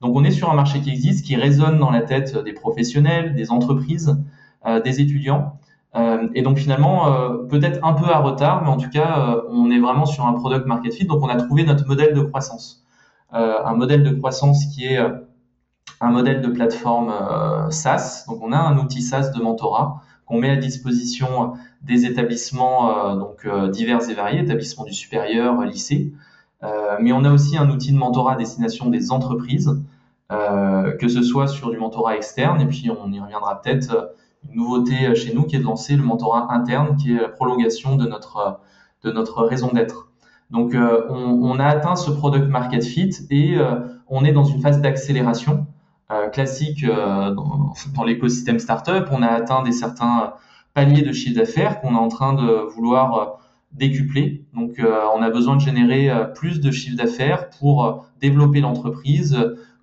Donc, 0.02 0.16
on 0.16 0.24
est 0.24 0.32
sur 0.32 0.50
un 0.50 0.56
marché 0.56 0.80
qui 0.80 0.90
existe, 0.90 1.26
qui 1.26 1.36
résonne 1.36 1.80
dans 1.80 1.92
la 1.92 2.02
tête 2.02 2.38
des 2.38 2.54
professionnels, 2.54 3.36
des 3.36 3.52
entreprises, 3.52 4.18
des 4.84 5.00
étudiants. 5.00 5.58
Et 6.34 6.42
donc 6.42 6.58
finalement, 6.58 7.06
peut-être 7.50 7.84
un 7.84 7.94
peu 7.94 8.06
à 8.10 8.20
retard, 8.20 8.64
mais 8.64 8.70
en 8.70 8.78
tout 8.78 8.90
cas, 8.90 9.42
on 9.50 9.72
est 9.72 9.80
vraiment 9.80 10.06
sur 10.06 10.28
un 10.28 10.34
product 10.34 10.66
market 10.66 10.94
fit. 10.94 11.06
Donc 11.06 11.24
on 11.24 11.30
a 11.30 11.36
trouvé 11.38 11.64
notre 11.64 11.88
modèle 11.88 12.14
de 12.14 12.22
croissance, 12.22 12.85
un 13.32 13.74
modèle 13.74 14.04
de 14.04 14.12
croissance 14.12 14.66
qui 14.74 14.86
est 14.86 14.98
un 14.98 16.12
modèle 16.12 16.42
de 16.42 16.48
plateforme 16.48 17.14
SaaS. 17.70 18.26
Donc 18.28 18.42
on 18.42 18.52
a 18.52 18.58
un 18.58 18.78
outil 18.78 19.02
SaaS 19.02 19.32
de 19.32 19.42
mentorat 19.42 20.02
qu'on 20.26 20.40
met 20.40 20.50
à 20.50 20.56
disposition 20.56 21.54
des 21.82 22.06
établissements 22.06 23.16
donc 23.16 23.48
divers 23.72 24.10
et 24.10 24.14
variés, 24.14 24.42
établissements 24.42 24.86
du 24.86 24.94
supérieur, 24.94 25.62
lycée. 25.64 26.14
mais 27.02 27.12
on 27.12 27.24
a 27.26 27.32
aussi 27.32 27.58
un 27.58 27.70
outil 27.70 27.92
de 27.92 27.98
mentorat 27.98 28.34
à 28.34 28.36
destination 28.36 28.90
des 28.90 29.12
entreprises 29.12 29.76
euh, 30.32 30.98
que 30.98 31.08
ce 31.08 31.22
soit 31.22 31.48
sur 31.48 31.70
du 31.70 31.78
mentorat 31.78 32.16
externe, 32.16 32.60
et 32.60 32.66
puis 32.66 32.90
on 32.90 33.12
y 33.12 33.20
reviendra 33.20 33.62
peut-être, 33.62 33.92
euh, 33.92 34.06
une 34.50 34.56
nouveauté 34.56 35.14
chez 35.14 35.34
nous 35.36 35.44
qui 35.44 35.56
est 35.56 35.60
de 35.60 35.64
lancer 35.64 35.96
le 35.96 36.02
mentorat 36.02 36.52
interne, 36.52 36.98
qui 36.98 37.16
est 37.16 37.22
la 37.22 37.30
prolongation 37.30 37.96
de 37.96 38.08
notre, 38.08 38.60
de 39.04 39.12
notre 39.12 39.44
raison 39.44 39.72
d'être. 39.72 40.10
Donc 40.52 40.76
euh, 40.76 41.08
on, 41.10 41.60
a 41.60 41.66
atteint 41.66 41.96
ce 41.96 42.12
product 42.12 42.48
market 42.48 42.84
fit 42.84 43.12
et 43.30 43.58
on 44.08 44.24
est 44.24 44.32
dans 44.32 44.44
une 44.44 44.62
phase 44.62 44.80
d'accélération 44.82 45.68
classique 46.32 46.86
dans, 46.86 47.74
dans 47.96 48.04
l'écosystème 48.04 48.60
startup. 48.60 49.08
On 49.12 49.24
a 49.24 49.28
atteint 49.28 49.64
des 49.64 49.72
certains 49.72 50.34
paliers 50.74 51.02
de 51.02 51.12
chiffre 51.12 51.36
d'affaires 51.36 51.82
qu'on 51.82 51.96
est 51.96 52.00
en 52.00 52.10
train 52.10 52.34
de 52.34 52.70
vouloir 52.76 53.40
décupler. 53.72 54.46
Donc 54.54 54.80
on 54.80 55.22
a 55.24 55.30
besoin 55.32 55.56
de 55.56 55.62
générer 55.62 56.12
plus 56.36 56.62
de 56.62 56.70
chiffre 56.70 56.96
d'affaires 56.96 57.50
pour 57.50 58.06
développer 58.22 58.62
l'entreprise, 58.62 59.36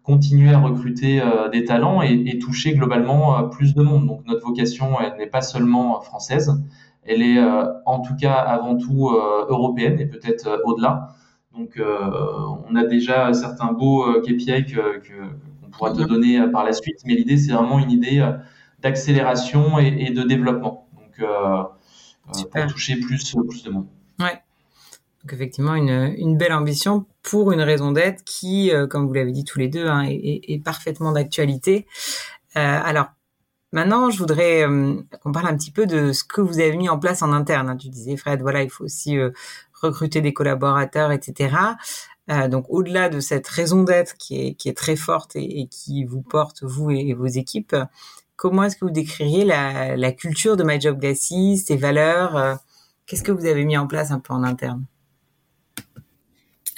continuer 0.03 0.53
à 0.53 0.59
recruter 0.59 1.21
euh, 1.21 1.49
des 1.49 1.65
talents 1.65 2.03
et, 2.03 2.39
toucher 2.39 2.75
globalement 2.75 3.39
euh, 3.39 3.43
plus 3.43 3.75
de 3.75 3.83
monde. 3.83 4.07
Donc 4.07 4.23
notre 4.27 4.45
vocation, 4.45 4.99
n'est 5.19 5.27
pas 5.27 5.43
seulement 5.43 6.01
française, 6.01 6.61
elle 7.05 7.23
est 7.23 7.39
euh, 7.39 7.65
en 7.87 8.01
tout 8.01 8.15
cas 8.17 8.35
avant 8.35 8.77
tout 8.77 9.11
européenne 9.11 10.01
et 10.01 10.07
peut-être 10.07 10.63
au-delà. 10.65 11.09
Donc 11.57 11.79
on 11.79 12.75
a 12.77 12.85
déjà 12.85 13.33
certains 13.35 13.73
beaux 13.73 14.21
KPI 14.23 14.65
que, 14.65 14.99
que 14.99 15.13
qu'on 15.61 15.71
pourra 15.71 15.93
te 15.93 16.03
donner 16.03 16.41
par 16.51 16.65
la 16.65 16.73
suite, 16.73 17.01
mais 17.05 17.15
l'idée 17.15 17.37
c'est 17.37 17.53
vraiment 17.53 17.79
une 17.79 17.91
idée 17.91 18.27
d'accélération 18.81 19.79
et, 19.79 20.07
et, 20.07 20.11
de 20.11 20.23
développement. 20.23 20.89
Donc 20.97 21.29
pour 22.51 22.67
toucher 22.69 22.97
plus 22.97 23.35
plus 23.49 23.63
de 23.65 23.71
monde. 23.71 23.87
Ouais. 24.19 24.41
Donc 25.23 25.33
effectivement, 25.33 25.75
une, 25.75 26.15
une 26.19 26.37
belle 26.37 26.53
ambition 26.53 27.07
pour 27.23 27.53
une 27.53 27.61
raison 27.61 27.93
d'être 27.93 28.25
qui, 28.25 28.73
euh, 28.73 28.87
comme 28.87 29.07
vous 29.07 29.13
l'avez 29.13 29.31
dit 29.31 29.45
tous 29.45 29.59
les 29.59 29.69
deux, 29.69 29.87
hein, 29.87 30.03
est, 30.03 30.41
est, 30.49 30.63
parfaitement 30.63 31.13
d'actualité. 31.13 31.87
Euh, 32.57 32.61
alors, 32.61 33.07
maintenant, 33.73 34.11
je 34.11 34.19
voudrais 34.19 34.67
euh, 34.67 34.95
qu'on 35.23 35.33
parle 35.33 35.49
un 35.49 35.57
petit 35.57 35.71
peu 35.71 35.87
de 35.87 36.13
ce 36.13 36.25
que 36.25 36.41
vous 36.41 36.61
avez 36.61 36.77
mis 36.77 36.89
en 36.89 36.99
place 36.99 37.23
en 37.23 37.33
interne. 37.33 37.69
Hein. 37.69 37.77
Tu 37.77 37.89
disais, 37.89 38.17
Fred, 38.17 38.41
voilà, 38.41 38.63
il 38.63 38.71
faut 38.71 38.85
aussi 38.85 39.19
euh, 39.19 39.31
recruter 39.81 40.21
des 40.21 40.33
collaborateurs, 40.33 41.11
etc. 41.13 41.57
donc, 42.49 42.67
au-delà 42.69 43.09
de 43.09 43.19
cette 43.21 43.49
raison 43.49 43.83
d'être 43.83 44.17
qui 44.17 44.41
est, 44.41 44.55
qui 44.55 44.69
est 44.69 44.77
très 44.77 44.95
forte 44.97 45.33
et, 45.35 45.67
qui 45.69 46.05
vous 46.05 46.23
porte, 46.23 46.63
vous 46.63 46.91
et, 46.91 47.15
vos 47.15 47.27
équipes, 47.27 47.75
comment 48.37 48.63
est-ce 48.63 48.77
que 48.77 48.85
vous 48.85 48.93
décririez 48.93 49.45
la, 49.45 49.97
la 49.97 50.13
culture 50.13 50.57
de 50.57 50.63
My 50.63 50.81
Job 50.81 51.01
Glasses, 51.01 51.65
ses 51.67 51.77
valeurs 51.77 52.59
Qu'est-ce 53.07 53.25
que 53.25 53.33
vous 53.33 53.47
avez 53.47 53.65
mis 53.65 53.77
en 53.77 53.87
place 53.87 54.13
un 54.13 54.21
peu 54.21 54.33
en 54.33 54.45
interne? 54.45 54.87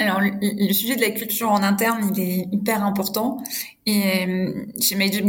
Alors, 0.01 0.21
le, 0.21 0.73
sujet 0.73 0.97
de 0.97 1.01
la 1.01 1.11
culture 1.11 1.53
en 1.53 1.63
interne, 1.63 2.11
il 2.15 2.21
est 2.21 2.49
hyper 2.51 2.85
important. 2.85 3.39
Et 3.87 4.27
euh, 4.27 4.67
chez 4.81 4.97
Major 4.97 5.23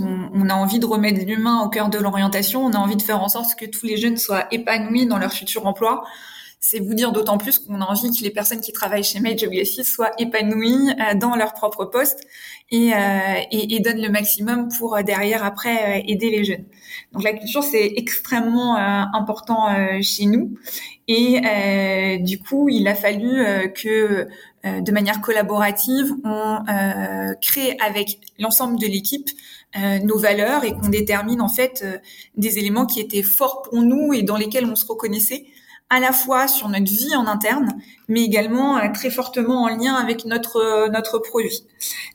on, 0.00 0.30
on, 0.32 0.48
a 0.48 0.54
envie 0.54 0.78
de 0.78 0.86
remettre 0.86 1.24
l'humain 1.26 1.62
au 1.62 1.68
cœur 1.68 1.88
de 1.88 1.98
l'orientation. 1.98 2.64
On 2.64 2.70
a 2.72 2.78
envie 2.78 2.96
de 2.96 3.02
faire 3.02 3.20
en 3.22 3.28
sorte 3.28 3.58
que 3.58 3.66
tous 3.66 3.86
les 3.86 3.96
jeunes 3.96 4.16
soient 4.16 4.46
épanouis 4.52 5.06
dans 5.06 5.18
leur 5.18 5.32
futur 5.32 5.66
emploi. 5.66 6.04
C'est 6.66 6.78
vous 6.80 6.94
dire 6.94 7.12
d'autant 7.12 7.36
plus 7.36 7.58
qu'on 7.58 7.82
a 7.82 7.84
envie 7.84 8.10
que 8.10 8.24
les 8.24 8.30
personnes 8.30 8.62
qui 8.62 8.72
travaillent 8.72 9.04
chez 9.04 9.20
Major 9.20 9.50
Glasses 9.50 9.82
soient 9.82 10.12
épanouies 10.18 10.88
euh, 10.98 11.14
dans 11.14 11.36
leur 11.36 11.52
propre 11.52 11.84
poste 11.84 12.26
et, 12.70 12.94
euh, 12.94 12.96
et, 13.50 13.76
et 13.76 13.80
donnent 13.80 14.00
le 14.00 14.08
maximum 14.08 14.70
pour 14.78 14.96
derrière 15.04 15.44
après 15.44 16.02
aider 16.06 16.30
les 16.30 16.42
jeunes. 16.42 16.64
Donc 17.12 17.22
la 17.22 17.34
culture 17.34 17.62
c'est 17.62 17.92
extrêmement 17.96 18.76
important 18.76 19.68
chez 20.00 20.24
nous 20.24 20.56
et 21.06 21.40
euh, 21.44 22.18
du 22.18 22.38
coup, 22.38 22.68
il 22.68 22.88
a 22.88 22.94
fallu 22.94 23.44
euh, 23.44 23.68
que 23.68 24.26
euh, 24.64 24.80
de 24.80 24.92
manière 24.92 25.20
collaborative, 25.20 26.14
on 26.24 26.58
crée 27.42 27.76
avec 27.84 28.18
l'ensemble 28.38 28.78
de 28.78 28.86
l'équipe 28.86 29.28
nos 30.04 30.16
valeurs 30.16 30.62
et 30.62 30.72
qu'on 30.72 30.88
détermine 30.88 31.40
en 31.40 31.48
fait 31.48 31.84
des 32.36 32.58
éléments 32.60 32.86
qui 32.86 33.00
étaient 33.00 33.24
forts 33.24 33.62
pour 33.62 33.82
nous 33.82 34.12
et 34.12 34.22
dans 34.22 34.36
lesquels 34.36 34.66
on 34.66 34.76
se 34.76 34.86
reconnaissait 34.86 35.46
à 35.94 36.00
la 36.00 36.12
fois 36.12 36.48
sur 36.48 36.68
notre 36.68 36.90
vie 36.90 37.14
en 37.14 37.26
interne, 37.26 37.80
mais 38.08 38.22
également 38.22 38.80
très 38.92 39.10
fortement 39.10 39.62
en 39.62 39.68
lien 39.68 39.94
avec 39.94 40.24
notre 40.24 40.88
notre 40.90 41.18
produit. 41.18 41.64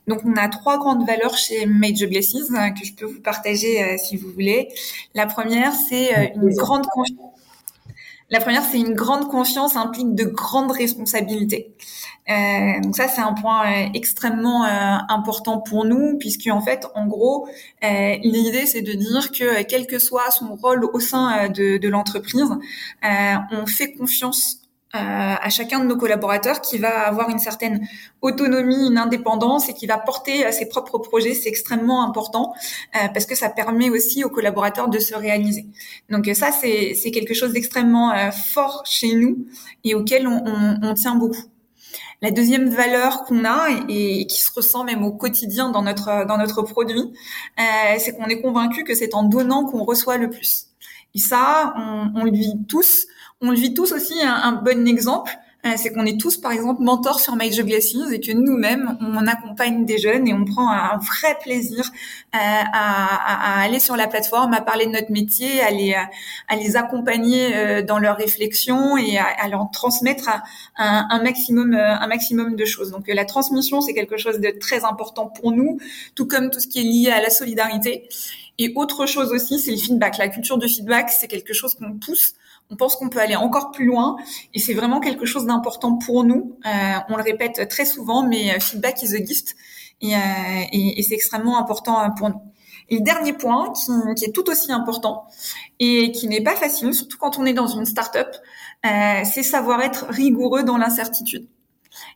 Donc 0.07 0.19
on 0.25 0.35
a 0.35 0.49
trois 0.49 0.77
grandes 0.77 1.05
valeurs 1.07 1.37
chez 1.37 1.65
Major 1.65 2.09
Blesses 2.09 2.33
que 2.33 2.85
je 2.85 2.93
peux 2.93 3.05
vous 3.05 3.21
partager 3.21 3.97
si 3.97 4.17
vous 4.17 4.29
voulez. 4.31 4.67
La 5.15 5.27
première, 5.27 5.73
c'est 5.73 6.33
une 6.35 6.53
grande 6.55 6.85
confiance 6.87 7.38
la 8.31 8.39
première, 8.39 8.63
c'est 8.63 8.79
une 8.79 8.93
grande 8.93 9.27
confiance 9.29 9.75
implique 9.75 10.13
de 10.13 10.23
grandes 10.25 10.71
responsabilités. 10.71 11.73
Euh, 12.29 12.79
donc 12.81 12.95
ça, 12.95 13.07
c'est 13.07 13.21
un 13.21 13.33
point 13.33 13.65
euh, 13.65 13.89
extrêmement 13.95 14.65
euh, 14.65 14.97
important 15.09 15.59
pour 15.59 15.83
nous, 15.85 16.17
puisque 16.19 16.47
en 16.47 16.61
fait, 16.61 16.85
en 16.93 17.07
gros, 17.07 17.47
euh, 17.83 18.15
l'idée, 18.21 18.67
c'est 18.67 18.83
de 18.83 18.93
dire 18.93 19.31
que 19.31 19.63
quel 19.63 19.87
que 19.87 19.97
soit 19.97 20.29
son 20.29 20.55
rôle 20.55 20.85
au 20.85 20.99
sein 20.99 21.49
de, 21.49 21.77
de 21.77 21.89
l'entreprise, 21.89 22.49
on 23.01 23.65
fait 23.65 23.93
confiance 23.93 24.58
euh, 24.95 24.99
à 25.39 25.49
chacun 25.51 25.81
de 25.81 25.85
nos 25.85 25.97
collaborateurs 25.97 26.61
qui 26.61 26.79
va 26.79 27.07
avoir 27.07 27.29
une 27.29 27.37
certaine 27.37 27.87
autonomie, 28.21 28.87
une 28.87 28.97
indépendance 28.97 29.69
et 29.69 29.75
qui 29.75 29.85
va 29.85 29.99
porter 29.99 30.47
euh, 30.47 30.51
ses 30.51 30.67
propres 30.67 30.97
projets. 30.97 31.35
C'est 31.35 31.49
extrêmement 31.49 32.03
important 32.03 32.55
euh, 32.95 33.07
parce 33.13 33.27
que 33.27 33.35
ça 33.35 33.49
permet 33.49 33.91
aussi 33.91 34.23
aux 34.23 34.31
collaborateurs 34.31 34.89
de 34.89 34.97
se 34.97 35.13
réaliser. 35.13 35.67
Donc 36.09 36.27
ça, 36.33 36.49
c'est 36.51 37.11
quelque 37.11 37.35
chose 37.35 37.53
d'extrêmement 37.53 38.31
fort 38.31 38.81
chez 38.83 39.13
nous 39.13 39.45
et 39.83 39.93
auquel 39.93 40.27
on, 40.27 40.43
on, 40.47 40.79
on, 40.81 40.93
tient 40.95 41.13
beaucoup. 41.13 41.43
La 42.23 42.31
deuxième 42.31 42.67
valeur 42.69 43.25
qu'on 43.25 43.45
a 43.45 43.67
et, 43.89 44.25
qui 44.25 44.41
se 44.41 44.51
ressent 44.51 44.83
même 44.85 45.03
au 45.03 45.11
quotidien 45.11 45.69
dans 45.69 45.83
notre 45.83 46.25
dans 46.25 46.39
notre 46.39 46.63
produit, 46.63 47.13
c'est 47.99 48.17
qu'on 48.17 48.25
est 48.25 48.41
convaincu 48.41 48.83
que 48.83 48.95
c'est 48.95 49.13
en 49.13 49.21
donnant 49.21 49.65
qu'on 49.65 49.83
reçoit 49.83 50.17
le 50.17 50.31
plus. 50.31 50.65
Et 51.13 51.19
ça, 51.19 51.75
on, 51.77 52.11
on 52.15 52.23
le 52.23 52.31
vit 52.31 52.55
tous 52.67 53.05
on 53.41 53.51
le 53.51 53.57
vit 53.57 53.73
tous 53.73 53.91
aussi 53.93 54.15
un, 54.21 54.51
bon 54.53 54.87
exemple. 54.87 55.31
Euh, 55.65 55.71
c'est 55.75 55.91
qu'on 55.91 56.05
est 56.05 56.17
tous, 56.17 56.37
par 56.37 56.53
exemple, 56.53 56.81
mentors 56.81 57.19
sur 57.19 57.35
My 57.35 57.51
Job 57.51 57.67
et 57.69 58.21
que 58.21 58.31
nous-mêmes, 58.31 58.97
on 59.01 59.27
accompagne 59.27 59.85
des 59.85 59.97
jeunes 59.97 60.25
et 60.25 60.33
on 60.33 60.45
prend 60.45 60.71
un 60.71 60.95
vrai 60.97 61.37
plaisir 61.41 61.83
euh, 62.33 62.37
à, 62.37 63.61
aller 63.61 63.81
sur 63.81 63.97
la 63.97 64.07
plateforme, 64.07 64.53
à 64.53 64.61
parler 64.61 64.85
de 64.85 64.91
notre 64.91 65.11
métier, 65.11 65.59
à 65.59 65.71
les, 65.71 66.77
accompagner 66.77 67.57
euh, 67.57 67.81
dans 67.81 67.99
leurs 67.99 68.15
réflexions 68.15 68.95
et 68.95 69.17
à, 69.17 69.49
leur 69.49 69.69
transmettre 69.71 70.29
un, 70.77 71.07
un, 71.09 71.21
maximum, 71.23 71.73
un 71.73 72.07
maximum 72.07 72.55
de 72.55 72.63
choses. 72.63 72.91
Donc 72.91 73.03
la 73.09 73.25
transmission, 73.25 73.81
c'est 73.81 73.93
quelque 73.93 74.15
chose 74.15 74.39
de 74.39 74.51
très 74.57 74.85
important 74.85 75.27
pour 75.27 75.51
nous, 75.51 75.77
tout 76.15 76.25
comme 76.25 76.51
tout 76.51 76.61
ce 76.61 76.67
qui 76.67 76.79
est 76.79 76.83
lié 76.83 77.11
à 77.11 77.21
la 77.21 77.29
solidarité. 77.29 78.07
Et 78.59 78.71
autre 78.75 79.05
chose 79.05 79.31
aussi, 79.31 79.59
c'est 79.59 79.71
le 79.71 79.77
feedback. 79.77 80.17
La 80.17 80.29
culture 80.29 80.57
du 80.57 80.69
feedback, 80.69 81.09
c'est 81.09 81.27
quelque 81.27 81.53
chose 81.53 81.75
qu'on 81.75 81.93
pousse 81.93 82.33
on 82.69 82.75
pense 82.75 82.95
qu'on 82.95 83.09
peut 83.09 83.19
aller 83.19 83.35
encore 83.35 83.71
plus 83.71 83.85
loin 83.85 84.17
et 84.53 84.59
c'est 84.59 84.73
vraiment 84.73 84.99
quelque 84.99 85.25
chose 85.25 85.45
d'important 85.45 85.97
pour 85.97 86.23
nous. 86.23 86.57
Euh, 86.65 86.69
on 87.09 87.17
le 87.17 87.23
répète 87.23 87.67
très 87.67 87.85
souvent, 87.85 88.27
mais 88.27 88.55
euh, 88.55 88.59
feedback 88.59 89.01
is 89.03 89.15
a 89.15 89.25
gift 89.25 89.55
et, 90.01 90.15
euh, 90.15 90.19
et, 90.71 91.03
c'est 91.03 91.15
extrêmement 91.15 91.57
important 91.57 92.01
euh, 92.01 92.09
pour 92.17 92.29
nous. 92.29 92.41
Et 92.89 92.97
le 92.97 93.01
dernier 93.01 93.33
point 93.33 93.71
qui, 93.73 93.91
qui, 94.15 94.25
est 94.25 94.31
tout 94.31 94.49
aussi 94.49 94.71
important 94.71 95.25
et 95.79 96.11
qui 96.11 96.27
n'est 96.27 96.41
pas 96.41 96.55
facile, 96.55 96.93
surtout 96.93 97.17
quand 97.17 97.37
on 97.37 97.45
est 97.45 97.53
dans 97.53 97.67
une 97.67 97.85
start-up, 97.85 98.35
euh, 98.85 99.21
c'est 99.25 99.43
savoir 99.43 99.81
être 99.81 100.07
rigoureux 100.09 100.63
dans 100.63 100.77
l'incertitude. 100.77 101.47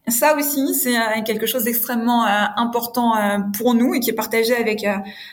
Ça 0.07 0.35
aussi, 0.35 0.73
c'est 0.75 0.95
quelque 1.25 1.45
chose 1.45 1.63
d'extrêmement 1.63 2.25
important 2.25 3.13
pour 3.57 3.73
nous 3.73 3.93
et 3.95 3.99
qui 3.99 4.11
est 4.11 4.15
partagé 4.15 4.55
avec 4.55 4.85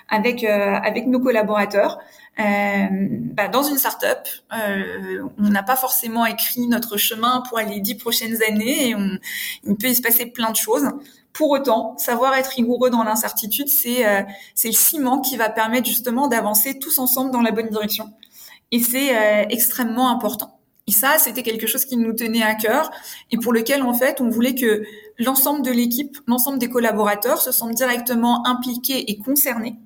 avec 0.08 0.44
avec 0.44 1.06
nos 1.06 1.20
collaborateurs. 1.20 1.98
Euh, 2.40 2.87
bah, 3.35 3.49
dans 3.49 3.62
une 3.62 3.76
startup, 3.76 4.28
euh, 4.52 5.23
on 5.38 5.49
n'a 5.49 5.62
pas 5.62 5.76
forcément 5.76 6.25
écrit 6.26 6.66
notre 6.68 6.97
chemin 6.97 7.42
pour 7.49 7.59
les 7.59 7.80
dix 7.80 7.97
prochaines 7.97 8.42
années 8.49 8.88
et 8.88 8.94
on, 8.94 9.18
il 9.64 9.76
peut 9.76 9.88
y 9.88 9.94
se 9.94 10.02
passer 10.02 10.26
plein 10.26 10.50
de 10.50 10.56
choses. 10.56 10.88
Pour 11.32 11.50
autant, 11.50 11.97
savoir 11.99 12.35
être 12.35 12.49
rigoureux 12.49 12.90
dans 12.90 13.04
l'incertitude, 13.04 13.68
c'est 13.68 14.06
euh, 14.06 14.23
le 14.64 14.73
ciment 14.73 15.20
qui 15.20 15.37
va 15.37 15.49
permettre 15.49 15.87
justement 15.87 16.28
d'avancer 16.28 16.78
tous 16.78 16.99
ensemble 16.99 17.30
dans 17.30 17.42
la 17.42 17.52
bonne 17.52 17.68
direction. 17.68 18.12
Et 18.73 18.80
c'est 18.80 19.16
euh, 19.16 19.47
extrêmement 19.50 20.11
important. 20.11 20.59
Et 20.87 20.92
ça, 20.92 21.18
c'était 21.18 21.42
quelque 21.42 21.66
chose 21.66 21.85
qui 21.85 21.97
nous 21.97 22.12
tenait 22.12 22.42
à 22.42 22.54
cœur 22.54 22.90
et 23.30 23.37
pour 23.37 23.52
lequel, 23.52 23.82
en 23.82 23.94
fait, 23.94 24.20
on 24.20 24.28
voulait 24.28 24.54
que 24.54 24.85
l'ensemble 25.18 25.62
de 25.62 25.70
l'équipe, 25.70 26.18
l'ensemble 26.26 26.59
des 26.59 26.68
collaborateurs 26.68 27.40
se 27.40 27.52
sentent 27.52 27.75
directement 27.75 28.44
impliqués 28.47 29.11
et 29.11 29.18
concernés 29.18 29.76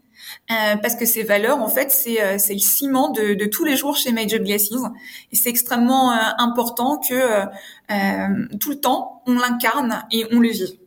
Euh, 0.51 0.77
parce 0.77 0.95
que 0.97 1.07
ces 1.07 1.23
valeurs, 1.23 1.59
en 1.61 1.69
fait, 1.69 1.91
c'est 1.91 2.23
euh, 2.23 2.37
le 2.49 2.59
ciment 2.59 3.11
de, 3.11 3.35
de, 3.35 3.47
tous 3.47 3.65
les 3.65 3.77
jours 3.77 3.97
chez 3.97 4.13
Major 4.13 4.41
Glasses. 4.41 4.71
Et 5.33 5.37
c'est 5.37 5.49
extrêmement 5.49 6.13
euh, 6.13 6.17
important 6.39 6.99
que 6.99 7.15
euh, 7.15 8.47
tout 8.61 8.71
le 8.71 8.81
temps, 8.81 9.23
on 9.27 9.35
l'incarne 9.35 10.05
et 10.11 10.27
on 10.33 10.41
le 10.41 10.51
vit. 10.51 10.79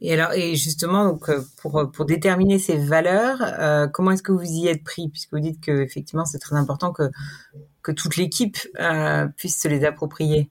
Et 0.00 0.14
alors, 0.14 0.32
et 0.32 0.54
justement, 0.54 1.06
donc, 1.06 1.28
pour, 1.56 1.90
pour 1.92 2.04
déterminer 2.04 2.60
ces 2.60 2.76
valeurs, 2.76 3.90
comment 3.92 4.12
est-ce 4.12 4.22
que 4.22 4.30
vous 4.30 4.44
y 4.44 4.68
êtes 4.68 4.84
pris? 4.84 5.08
Puisque 5.08 5.32
vous 5.32 5.40
dites 5.40 5.60
que 5.60 5.82
effectivement, 5.82 6.24
c'est 6.24 6.38
très 6.38 6.54
important 6.54 6.92
que, 6.92 7.10
que 7.82 7.90
toute 7.90 8.16
l'équipe 8.16 8.56
puisse 9.36 9.60
se 9.60 9.66
les 9.66 9.84
approprier. 9.84 10.48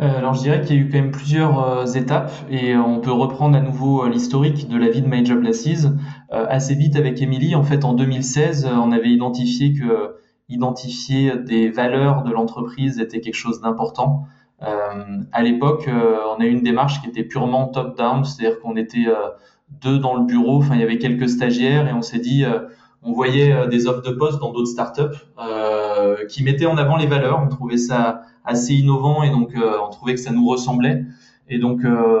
Euh, 0.00 0.18
alors 0.18 0.34
je 0.34 0.42
dirais 0.42 0.60
qu'il 0.60 0.76
y 0.76 0.78
a 0.78 0.82
eu 0.82 0.88
quand 0.88 0.98
même 0.98 1.10
plusieurs 1.10 1.58
euh, 1.60 1.84
étapes 1.84 2.30
et 2.48 2.76
on 2.76 3.00
peut 3.00 3.10
reprendre 3.10 3.56
à 3.56 3.60
nouveau 3.60 4.04
euh, 4.04 4.08
l'historique 4.08 4.68
de 4.68 4.78
la 4.78 4.90
vie 4.90 5.02
de 5.02 5.08
My 5.08 5.26
Job 5.26 5.44
assez 6.30 6.74
vite 6.74 6.94
avec 6.96 7.20
Emily, 7.22 7.54
en 7.54 7.62
fait 7.62 7.84
en 7.84 7.94
2016, 7.94 8.68
on 8.70 8.92
avait 8.92 9.08
identifié 9.08 9.72
que 9.72 10.16
identifier 10.48 11.36
des 11.36 11.70
valeurs 11.70 12.22
de 12.22 12.30
l'entreprise 12.30 13.00
était 13.00 13.20
quelque 13.20 13.34
chose 13.34 13.60
d'important. 13.60 14.26
à 14.60 15.42
l'époque, 15.42 15.88
on 15.88 16.40
a 16.40 16.44
eu 16.44 16.50
une 16.50 16.62
démarche 16.62 17.00
qui 17.00 17.08
était 17.08 17.22
purement 17.22 17.68
top-down, 17.68 18.24
c'est-à-dire 18.24 18.60
qu'on 18.60 18.76
était 18.76 19.06
deux 19.70 19.98
dans 19.98 20.16
le 20.16 20.24
bureau, 20.24 20.58
enfin 20.58 20.74
il 20.74 20.80
y 20.80 20.84
avait 20.84 20.98
quelques 20.98 21.28
stagiaires 21.28 21.88
et 21.88 21.92
on 21.92 22.02
s'est 22.02 22.18
dit 22.18 22.44
on 23.02 23.12
voyait 23.12 23.68
des 23.68 23.86
offres 23.86 24.02
de 24.02 24.12
poste 24.12 24.40
dans 24.40 24.52
d'autres 24.52 24.70
startups 24.70 25.02
euh, 25.38 26.26
qui 26.26 26.42
mettaient 26.42 26.66
en 26.66 26.76
avant 26.76 26.96
les 26.96 27.06
valeurs. 27.06 27.40
On 27.42 27.48
trouvait 27.48 27.78
ça 27.78 28.22
assez 28.44 28.74
innovant 28.74 29.22
et 29.22 29.30
donc 29.30 29.54
euh, 29.54 29.76
on 29.86 29.90
trouvait 29.90 30.14
que 30.14 30.20
ça 30.20 30.32
nous 30.32 30.46
ressemblait. 30.46 31.04
Et 31.50 31.58
donc, 31.58 31.84
euh, 31.84 32.20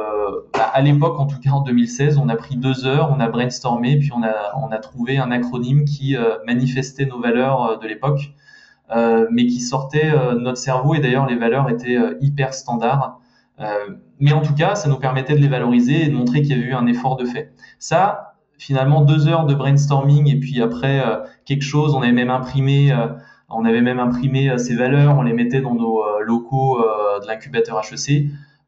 bah, 0.54 0.70
à 0.72 0.80
l'époque, 0.80 1.18
en 1.18 1.26
tout 1.26 1.38
cas 1.38 1.50
en 1.50 1.60
2016, 1.60 2.16
on 2.16 2.28
a 2.28 2.36
pris 2.36 2.56
deux 2.56 2.86
heures, 2.86 3.12
on 3.14 3.20
a 3.20 3.28
brainstormé, 3.28 3.98
puis 3.98 4.10
on 4.14 4.22
a, 4.22 4.54
on 4.56 4.70
a 4.72 4.78
trouvé 4.78 5.18
un 5.18 5.30
acronyme 5.30 5.84
qui 5.84 6.16
euh, 6.16 6.36
manifestait 6.46 7.04
nos 7.04 7.20
valeurs 7.20 7.78
de 7.78 7.86
l'époque, 7.86 8.32
mais 9.30 9.46
qui 9.46 9.60
sortait 9.60 10.10
de 10.10 10.38
notre 10.38 10.56
cerveau. 10.56 10.94
Et 10.94 11.00
d'ailleurs, 11.00 11.26
les 11.26 11.36
valeurs 11.36 11.68
étaient 11.68 11.98
hyper 12.22 12.54
standards. 12.54 13.20
mais 14.18 14.32
en 14.32 14.40
tout 14.40 14.54
cas, 14.54 14.76
ça 14.76 14.88
nous 14.88 14.96
permettait 14.96 15.34
de 15.34 15.40
les 15.40 15.48
valoriser 15.48 16.04
et 16.04 16.08
de 16.08 16.14
montrer 16.14 16.40
qu'il 16.40 16.52
y 16.52 16.54
avait 16.54 16.70
eu 16.70 16.72
un 16.72 16.86
effort 16.86 17.16
de 17.16 17.26
fait. 17.26 17.52
Ça, 17.78 18.34
finalement, 18.56 19.02
deux 19.02 19.28
heures 19.28 19.44
de 19.44 19.54
brainstorming 19.54 20.26
et 20.30 20.40
puis 20.40 20.62
après 20.62 21.04
quelque 21.44 21.64
chose, 21.64 21.94
on 21.94 22.00
avait 22.00 22.12
même 22.12 22.30
imprimé 22.30 22.90
on 23.50 23.64
avait 23.64 23.80
même 23.80 23.98
imprimé 23.98 24.56
ces 24.58 24.74
valeurs, 24.74 25.16
on 25.18 25.22
les 25.22 25.32
mettait 25.32 25.60
dans 25.60 25.74
nos 25.74 26.02
euh, 26.02 26.20
locaux 26.20 26.80
euh, 26.80 27.20
de 27.20 27.26
l'incubateur 27.26 27.80
HEC. 27.80 28.26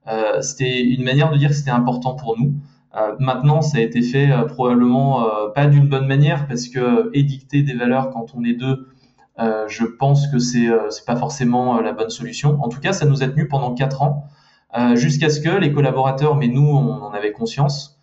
Euh, 0.09 0.41
c'était 0.41 0.83
une 0.83 1.05
manière 1.05 1.31
de 1.31 1.37
dire 1.37 1.51
que 1.51 1.55
c'était 1.55 1.71
important 1.71 2.15
pour 2.15 2.39
nous. 2.39 2.55
maintenant, 3.19 3.63
ça 3.63 3.79
a 3.79 3.81
été 3.83 4.03
fait 4.03 4.31
probablement 4.49 5.25
pas 5.55 5.67
d'une 5.67 5.89
bonne 5.89 6.09
manière 6.09 6.49
parce 6.49 6.69
que 6.69 7.11
édicter 7.15 7.63
des 7.63 7.75
valeurs 7.75 8.11
quand 8.11 8.35
on 8.35 8.43
est 8.43 8.55
deux, 8.55 8.89
je 9.39 9.85
pense 9.85 10.27
que 10.27 10.39
c'est 10.41 10.69
c'est 10.89 11.05
pas 11.07 11.15
forcément 11.15 11.81
la 11.81 11.93
bonne 11.93 12.11
solution. 12.11 12.59
En 12.61 12.69
tout 12.69 12.81
cas, 12.81 12.93
ça 12.93 13.07
nous 13.07 13.23
a 13.23 13.29
tenu 13.29 13.47
pendant 13.47 13.75
quatre 13.75 14.03
ans, 14.03 14.25
jusqu'à 14.95 15.31
ce 15.31 15.41
que 15.41 15.51
les 15.51 15.73
collaborateurs, 15.73 16.35
mais 16.35 16.49
nous, 16.49 16.67
on 16.67 17.03
en 17.03 17.13
avait 17.13 17.31
conscience, 17.31 18.01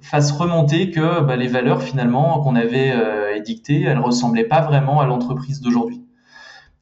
fasse 0.00 0.32
remonter 0.32 0.90
que 0.90 1.20
bah, 1.22 1.36
les 1.36 1.48
valeurs 1.48 1.82
finalement 1.82 2.40
qu'on 2.40 2.56
avait 2.56 2.92
euh, 2.92 3.34
édictées, 3.34 3.82
elles 3.82 3.98
ressemblaient 3.98 4.44
pas 4.44 4.60
vraiment 4.62 5.00
à 5.00 5.06
l'entreprise 5.06 5.60
d'aujourd'hui. 5.60 6.04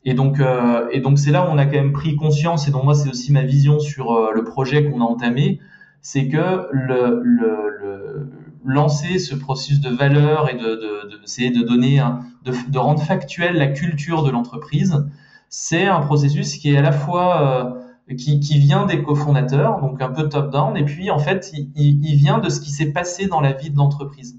Et 0.04 0.14
donc, 0.14 0.38
euh, 0.38 0.88
et 0.92 1.00
donc 1.00 1.18
c'est 1.18 1.32
là 1.32 1.42
où 1.46 1.52
on 1.52 1.58
a 1.58 1.64
quand 1.64 1.72
même 1.72 1.92
pris 1.92 2.14
conscience, 2.16 2.68
et 2.68 2.70
donc 2.70 2.84
moi 2.84 2.94
c'est 2.94 3.08
aussi 3.08 3.32
ma 3.32 3.42
vision 3.42 3.80
sur 3.80 4.12
euh, 4.12 4.32
le 4.32 4.44
projet 4.44 4.88
qu'on 4.88 5.00
a 5.00 5.04
entamé, 5.04 5.60
c'est 6.00 6.28
que 6.28 6.68
le, 6.70 7.20
le, 7.24 7.68
le, 7.80 8.30
lancer 8.64 9.18
ce 9.18 9.34
processus 9.34 9.80
de 9.80 9.90
valeur 9.90 10.48
et 10.48 10.54
de, 10.54 10.60
de, 10.60 11.10
de 11.10 11.60
de 11.60 11.66
donner, 11.66 12.02
de, 12.44 12.52
de, 12.68 12.78
rendre 12.78 13.02
factuelle 13.02 13.56
la 13.56 13.66
culture 13.66 14.22
de 14.22 14.30
l'entreprise, 14.30 15.04
c'est 15.48 15.86
un 15.86 16.00
processus 16.00 16.56
qui 16.56 16.72
est 16.72 16.76
à 16.76 16.82
la 16.82 16.92
fois 16.92 17.85
qui, 18.14 18.58
vient 18.58 18.86
des 18.86 19.02
cofondateurs, 19.02 19.80
donc 19.80 20.00
un 20.00 20.10
peu 20.10 20.28
top-down, 20.28 20.76
et 20.76 20.84
puis 20.84 21.10
en 21.10 21.18
fait, 21.18 21.50
il, 21.54 21.70
il, 21.74 22.16
vient 22.16 22.38
de 22.38 22.48
ce 22.48 22.60
qui 22.60 22.70
s'est 22.70 22.92
passé 22.92 23.26
dans 23.26 23.40
la 23.40 23.52
vie 23.52 23.70
de 23.70 23.76
l'entreprise. 23.76 24.38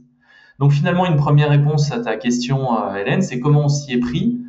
Donc 0.59 0.71
finalement, 0.71 1.05
une 1.05 1.17
première 1.17 1.49
réponse 1.49 1.91
à 1.91 1.99
ta 1.99 2.15
question, 2.15 2.81
euh, 2.81 2.95
Hélène, 2.95 3.21
c'est 3.21 3.39
comment 3.39 3.65
on 3.65 3.69
s'y 3.69 3.93
est 3.93 3.99
pris? 3.99 4.39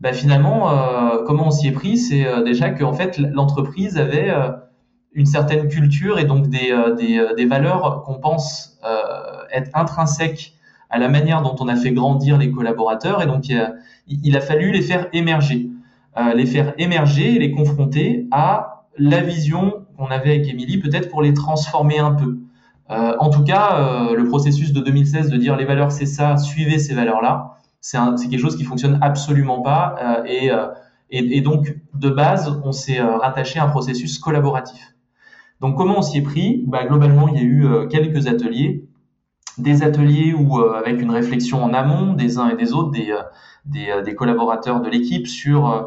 Ben, 0.00 0.14
finalement, 0.14 0.70
euh, 0.70 1.22
comment 1.26 1.48
on 1.48 1.50
s'y 1.50 1.68
est 1.68 1.72
pris, 1.72 1.98
c'est 1.98 2.26
euh, 2.26 2.42
déjà 2.42 2.70
qu'en 2.70 2.94
fait, 2.94 3.18
l'entreprise 3.18 3.98
avait 3.98 4.32
une 5.12 5.26
certaine 5.26 5.68
culture 5.68 6.18
et 6.18 6.24
donc 6.24 6.48
des 6.48 7.46
valeurs 7.46 8.02
qu'on 8.04 8.14
pense 8.14 8.78
être 9.52 9.70
intrinsèques 9.74 10.54
à 10.88 10.98
la 10.98 11.08
manière 11.08 11.42
dont 11.42 11.56
on 11.60 11.68
a 11.68 11.76
fait 11.76 11.92
grandir 11.92 12.38
les 12.38 12.50
collaborateurs, 12.50 13.22
et 13.22 13.26
donc 13.26 13.48
il 13.48 13.74
il 14.06 14.36
a 14.36 14.40
fallu 14.40 14.72
les 14.72 14.82
faire 14.82 15.08
émerger. 15.12 15.70
Euh, 16.18 16.34
les 16.34 16.44
faire 16.44 16.74
émerger 16.76 17.36
et 17.36 17.38
les 17.38 17.50
confronter 17.52 18.26
à 18.30 18.84
la 18.98 19.22
vision 19.22 19.86
qu'on 19.96 20.08
avait 20.08 20.34
avec 20.34 20.46
Émilie, 20.46 20.76
peut-être 20.78 21.08
pour 21.08 21.22
les 21.22 21.32
transformer 21.32 21.98
un 21.98 22.12
peu. 22.12 22.36
Euh, 22.90 23.16
en 23.18 23.30
tout 23.30 23.42
cas, 23.42 23.78
euh, 23.78 24.14
le 24.14 24.26
processus 24.26 24.74
de 24.74 24.80
2016 24.80 25.30
de 25.30 25.38
dire 25.38 25.56
les 25.56 25.64
valeurs 25.64 25.90
c'est 25.90 26.04
ça, 26.04 26.36
suivez 26.36 26.78
ces 26.78 26.92
valeurs-là, 26.92 27.56
c'est 27.80 27.98
quelque 28.28 28.40
chose 28.40 28.56
qui 28.56 28.64
fonctionne 28.64 28.98
absolument 29.00 29.62
pas. 29.62 30.22
Et, 30.26 30.50
et, 31.10 31.38
et, 31.38 31.40
donc, 31.40 31.76
de 31.94 32.10
base, 32.10 32.60
on 32.62 32.70
s'est 32.70 33.00
rattaché 33.00 33.58
à 33.58 33.64
un 33.64 33.68
processus 33.68 34.18
collaboratif. 34.18 34.94
Donc, 35.60 35.76
comment 35.76 35.98
on 35.98 36.02
s'y 36.02 36.18
est 36.18 36.22
pris? 36.22 36.62
Bah, 36.68 36.84
Globalement, 36.84 37.26
il 37.26 37.34
y 37.34 37.40
a 37.40 37.42
eu 37.42 37.88
quelques 37.88 38.28
ateliers. 38.28 38.86
Des 39.58 39.82
ateliers 39.82 40.32
où, 40.32 40.60
avec 40.60 41.02
une 41.02 41.10
réflexion 41.10 41.64
en 41.64 41.74
amont 41.74 42.12
des 42.12 42.38
uns 42.38 42.50
et 42.50 42.56
des 42.56 42.72
autres, 42.72 42.92
des, 42.92 43.12
des, 43.64 44.02
des 44.04 44.14
collaborateurs 44.14 44.80
de 44.80 44.88
l'équipe 44.88 45.26
sur 45.26 45.70
euh, 45.70 45.82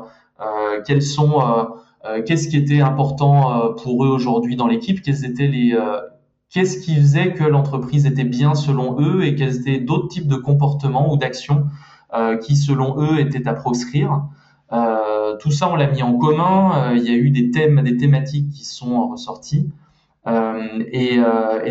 quels 0.85 1.01
sont, 1.01 1.41
euh, 1.41 1.63
euh, 2.05 2.21
qu'est-ce 2.23 2.47
qui 2.47 2.57
était 2.57 2.81
important 2.81 3.73
pour 3.81 4.05
eux 4.05 4.09
aujourd'hui 4.09 4.55
dans 4.55 4.67
l'équipe, 4.67 5.01
quels 5.01 5.25
étaient 5.25 5.47
les 5.47 5.77
qu'est-ce 6.49 6.77
qui 6.77 6.95
faisait 6.95 7.33
que 7.33 7.43
l'entreprise 7.43 8.05
était 8.05 8.23
bien 8.23 8.55
selon 8.55 8.99
eux 9.01 9.25
et 9.25 9.35
quels 9.35 9.57
étaient 9.57 9.79
d'autres 9.79 10.07
types 10.07 10.27
de 10.27 10.35
comportements 10.35 11.11
ou 11.11 11.17
d'actions 11.17 11.65
euh, 12.13 12.37
qui 12.37 12.55
selon 12.55 13.01
eux 13.01 13.19
étaient 13.19 13.47
à 13.47 13.53
proscrire? 13.53 14.23
Euh, 14.71 15.35
tout 15.37 15.51
ça 15.51 15.69
on 15.69 15.75
l'a 15.75 15.87
mis 15.87 16.01
en 16.01 16.17
commun. 16.17 16.93
il 16.95 17.03
y 17.03 17.09
a 17.09 17.15
eu 17.15 17.29
des 17.29 17.51
thèmes, 17.51 17.81
des 17.81 17.97
thématiques 17.97 18.49
qui 18.51 18.65
sont 18.65 19.07
ressorties. 19.07 19.69
Et, 20.91 21.19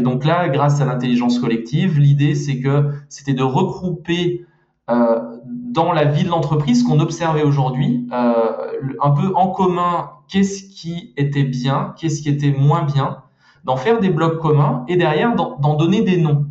donc 0.01 0.25
là, 0.25 0.49
grâce 0.49 0.81
à 0.81 0.85
l'intelligence 0.85 1.39
collective, 1.39 1.99
l'idée 1.99 2.35
c'est 2.35 2.61
que 2.61 2.91
c'était 3.09 3.35
de 3.35 3.43
regrouper 3.43 4.45
dans 4.89 5.93
la 5.93 6.05
vie 6.05 6.25
de 6.25 6.29
l'entreprise 6.29 6.83
qu'on 6.83 7.01
observait 7.01 7.43
aujourd'hui, 7.43 8.07
euh, 8.13 8.93
un 9.03 9.11
peu 9.11 9.33
en 9.35 9.49
commun, 9.49 10.11
qu'est-ce 10.29 10.63
qui 10.63 11.13
était 11.17 11.45
bien, 11.45 11.95
qu'est-ce 11.99 12.23
qui 12.23 12.29
était 12.29 12.53
moins 12.53 12.83
bien, 12.83 13.23
d'en 13.65 13.77
faire 13.77 13.99
des 13.99 14.11
blocs 14.11 14.39
communs 14.41 14.85
et 14.89 14.97
derrière 14.97 15.35
d'en 15.35 15.75
donner 15.75 16.03
des 16.03 16.19
noms. 16.19 16.47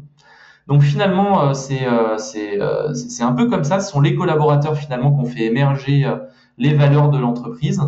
Donc 0.68 0.82
finalement, 0.82 1.42
euh, 1.42 1.54
euh, 1.72 2.18
euh, 2.36 2.94
c'est 2.94 3.24
un 3.24 3.34
peu 3.34 3.50
comme 3.50 3.64
ça, 3.64 3.80
ce 3.80 3.92
sont 3.92 4.02
les 4.02 4.16
collaborateurs 4.16 4.78
finalement 4.78 5.12
qu'on 5.12 5.26
fait 5.26 5.46
émerger 5.46 6.10
les 6.58 6.74
valeurs 6.74 7.10
de 7.10 7.18
l'entreprise, 7.18 7.82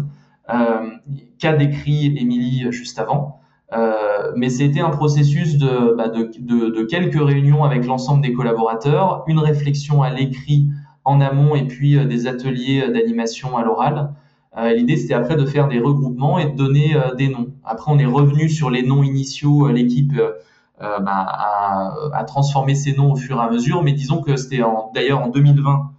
qu'a 1.39 1.53
décrit 1.53 2.08
Émilie 2.17 2.71
juste 2.71 2.99
avant. 2.99 3.39
Mais 3.71 4.49
c'était 4.49 4.82
un 4.82 4.89
processus 4.89 5.58
de, 5.58 5.95
bah, 5.95 6.10
de, 6.10 6.32
de, 6.39 6.69
de, 6.69 6.84
quelques 6.84 7.21
réunions 7.21 7.63
avec 7.63 7.86
l'ensemble 7.86 8.21
des 8.21 8.34
collaborateurs, 8.34 9.23
une 9.28 9.39
réflexion 9.39 10.01
à 10.04 10.10
l'écrit 10.10 10.69
en 11.06 11.21
amont 11.21 11.56
et 11.56 11.65
puis 11.65 11.97
euh, 11.97 12.06
des 12.06 12.28
ateliers 12.28 12.82
euh, 12.82 12.91
d'animation 12.91 13.56
à 13.56 13.63
l'oral. 13.63 14.13
Euh, 14.58 14.73
l'idée, 14.73 14.97
c'était 14.97 15.13
après 15.13 15.36
de 15.36 15.45
faire 15.45 15.67
des 15.67 15.80
regroupements 15.80 16.39
et 16.39 16.45
de 16.45 16.56
donner 16.56 16.95
des 17.17 17.28
noms. 17.28 17.54
Après, 17.63 17.91
on 17.91 17.99
est 17.99 18.06
revenu 18.06 18.49
sur 18.49 18.69
les 18.69 18.84
noms 18.84 19.04
initiaux. 19.04 19.67
L'équipe 19.67 20.13
bah, 20.80 21.01
a, 21.08 21.93
a, 22.13 22.23
transformé 22.23 22.73
ces 22.73 22.95
noms 22.95 23.12
au 23.12 23.15
fur 23.17 23.38
et 23.38 23.41
à 23.41 23.49
mesure. 23.49 23.84
Mais 23.84 23.91
disons 23.91 24.21
que 24.21 24.38
c'était 24.38 24.62
d'ailleurs 24.93 25.21
en 25.21 25.28
2020 25.28 25.91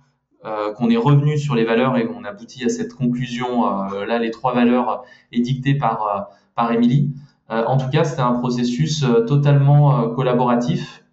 qu'on 0.74 0.88
est 0.88 0.96
revenu 0.96 1.36
sur 1.36 1.54
les 1.54 1.64
valeurs 1.64 1.98
et 1.98 2.06
qu'on 2.06 2.24
aboutit 2.24 2.64
à 2.64 2.70
cette 2.70 2.94
conclusion. 2.94 3.66
là, 4.06 4.18
les 4.18 4.30
trois 4.30 4.54
valeurs 4.54 5.04
édictées 5.32 5.74
par 5.74 6.30
par 6.54 6.72
Émilie. 6.72 7.12
En 7.48 7.76
tout 7.76 7.88
cas, 7.90 8.04
c'était 8.04 8.22
un 8.22 8.32
processus 8.32 9.04
totalement 9.26 10.08
collaboratif 10.10 11.04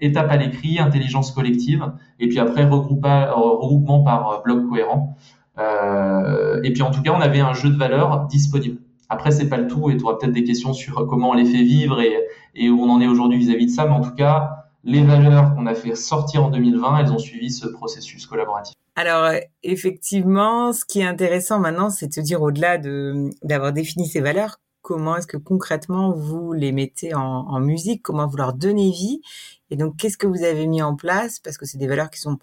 étape 0.00 0.30
à 0.30 0.36
l'écrit, 0.36 0.78
intelligence 0.78 1.32
collective, 1.32 1.92
et 2.20 2.28
puis 2.28 2.38
après 2.38 2.64
regroupement 2.64 4.02
par 4.02 4.28
euh, 4.28 4.42
bloc 4.44 4.68
cohérent. 4.68 5.16
Euh, 5.58 6.60
et 6.62 6.72
puis 6.72 6.82
en 6.82 6.90
tout 6.90 7.02
cas, 7.02 7.12
on 7.12 7.20
avait 7.20 7.40
un 7.40 7.54
jeu 7.54 7.70
de 7.70 7.76
valeurs 7.76 8.26
disponible. 8.26 8.80
Après, 9.08 9.30
c'est 9.30 9.48
pas 9.48 9.56
le 9.56 9.68
tout, 9.68 9.90
et 9.90 9.96
tu 9.96 10.04
auras 10.04 10.14
peut-être 10.14 10.32
des 10.32 10.44
questions 10.44 10.72
sur 10.72 11.06
comment 11.06 11.30
on 11.30 11.34
les 11.34 11.44
fait 11.44 11.62
vivre 11.62 12.00
et, 12.00 12.16
et 12.54 12.68
où 12.68 12.82
on 12.82 12.90
en 12.90 13.00
est 13.00 13.06
aujourd'hui 13.06 13.38
vis-à-vis 13.38 13.66
de 13.66 13.70
ça, 13.70 13.86
mais 13.86 13.92
en 13.92 14.00
tout 14.00 14.14
cas, 14.14 14.50
les 14.84 15.02
valeurs 15.02 15.54
qu'on 15.54 15.66
a 15.66 15.74
fait 15.74 15.94
sortir 15.94 16.44
en 16.44 16.50
2020, 16.50 16.98
elles 16.98 17.12
ont 17.12 17.18
suivi 17.18 17.50
ce 17.50 17.66
processus 17.66 18.26
collaboratif. 18.26 18.74
Alors 18.94 19.30
effectivement, 19.62 20.72
ce 20.72 20.84
qui 20.86 21.00
est 21.00 21.04
intéressant 21.04 21.58
maintenant, 21.58 21.90
c'est 21.90 22.08
de 22.08 22.12
se 22.14 22.20
dire 22.20 22.40
au-delà 22.40 22.78
de 22.78 23.28
d'avoir 23.42 23.72
défini 23.72 24.06
ces 24.06 24.20
valeurs, 24.20 24.56
comment 24.86 25.16
est-ce 25.16 25.26
que 25.26 25.36
concrètement 25.36 26.12
vous 26.12 26.52
les 26.52 26.70
mettez 26.70 27.12
en, 27.12 27.58
musique, 27.58 28.04
comment 28.04 28.28
vous 28.28 28.36
leur 28.36 28.52
donnez 28.52 28.92
vie, 28.92 29.20
et 29.68 29.74
donc 29.74 29.96
qu'est-ce 29.96 30.16
que 30.16 30.28
vous 30.28 30.44
avez 30.44 30.68
mis 30.68 30.80
en 30.80 30.94
place, 30.94 31.40
parce 31.40 31.58
que 31.58 31.66
c'est 31.66 31.76
des 31.76 31.88
valeurs 31.88 32.08
qui 32.08 32.20
sont 32.20 32.38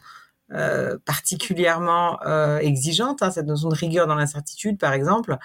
euh, 0.51 0.97
particulièrement 1.05 2.21
euh, 2.25 2.57
exigeantes, 2.57 3.23
hein, 3.23 3.31
cette 3.31 3.45
notion 3.45 3.69
de 3.69 3.75
rigueur 3.75 4.07
dans 4.07 4.15
l'incertitude, 4.15 4.77
par 4.77 4.91
exemple, 4.91 5.37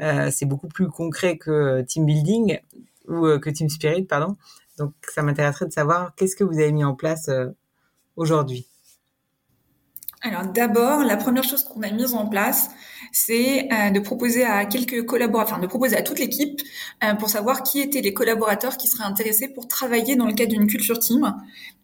euh, 0.00 0.30
c'est 0.32 0.46
beaucoup 0.46 0.66
plus 0.66 0.88
concret 0.88 1.38
que 1.38 1.82
team 1.82 2.06
building 2.06 2.58
ou 3.06 3.38
que 3.38 3.48
team 3.48 3.68
spirit, 3.68 4.02
pardon. 4.02 4.36
Donc 4.78 4.94
ça 5.14 5.22
m'intéresserait 5.22 5.66
de 5.66 5.72
savoir 5.72 6.12
qu'est-ce 6.16 6.34
que 6.34 6.42
vous 6.42 6.58
avez 6.58 6.72
mis 6.72 6.82
en 6.82 6.96
place 6.96 7.30
aujourd'hui. 8.16 8.71
Alors 10.24 10.46
d'abord, 10.46 11.02
la 11.02 11.16
première 11.16 11.42
chose 11.42 11.64
qu'on 11.64 11.82
a 11.82 11.90
mise 11.90 12.14
en 12.14 12.26
place, 12.26 12.70
c'est 13.10 13.68
euh, 13.72 13.90
de 13.90 13.98
proposer 13.98 14.44
à 14.44 14.64
quelques 14.66 15.04
collaborateurs, 15.04 15.54
enfin 15.54 15.60
de 15.60 15.66
proposer 15.66 15.96
à 15.96 16.02
toute 16.02 16.20
l'équipe 16.20 16.62
euh, 17.02 17.14
pour 17.14 17.28
savoir 17.28 17.64
qui 17.64 17.80
étaient 17.80 18.02
les 18.02 18.14
collaborateurs 18.14 18.76
qui 18.76 18.86
seraient 18.86 19.02
intéressés 19.02 19.48
pour 19.48 19.66
travailler 19.66 20.14
dans 20.14 20.26
le 20.26 20.32
cadre 20.34 20.52
d'une 20.52 20.68
culture 20.68 21.00
team, 21.00 21.34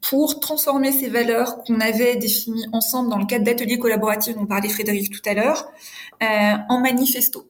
pour 0.00 0.38
transformer 0.38 0.92
ces 0.92 1.08
valeurs 1.08 1.64
qu'on 1.64 1.80
avait 1.80 2.14
définies 2.14 2.66
ensemble 2.72 3.10
dans 3.10 3.18
le 3.18 3.26
cadre 3.26 3.44
d'ateliers 3.44 3.80
collaboratifs 3.80 4.36
dont 4.36 4.46
parlait 4.46 4.68
Frédéric 4.68 5.10
tout 5.10 5.28
à 5.28 5.34
l'heure, 5.34 5.68
euh, 6.22 6.54
en 6.68 6.80
manifesto. 6.80 7.47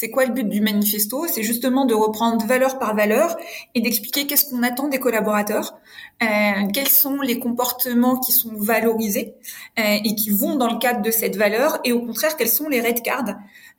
C'est 0.00 0.10
quoi 0.10 0.26
le 0.26 0.32
but 0.32 0.48
du 0.48 0.60
manifesto? 0.60 1.26
C'est 1.26 1.42
justement 1.42 1.84
de 1.84 1.92
reprendre 1.92 2.46
valeur 2.46 2.78
par 2.78 2.94
valeur 2.94 3.36
et 3.74 3.80
d'expliquer 3.80 4.28
qu'est-ce 4.28 4.48
qu'on 4.48 4.62
attend 4.62 4.86
des 4.86 5.00
collaborateurs, 5.00 5.76
euh, 6.22 6.68
quels 6.72 6.88
sont 6.88 7.20
les 7.20 7.40
comportements 7.40 8.16
qui 8.16 8.30
sont 8.30 8.52
valorisés 8.54 9.34
euh, 9.76 9.96
et 10.04 10.14
qui 10.14 10.30
vont 10.30 10.54
dans 10.54 10.72
le 10.72 10.78
cadre 10.78 11.02
de 11.02 11.10
cette 11.10 11.34
valeur, 11.34 11.80
et 11.82 11.90
au 11.90 12.00
contraire, 12.06 12.36
quels 12.36 12.48
sont 12.48 12.68
les 12.68 12.80
red 12.80 13.02
cards 13.02 13.34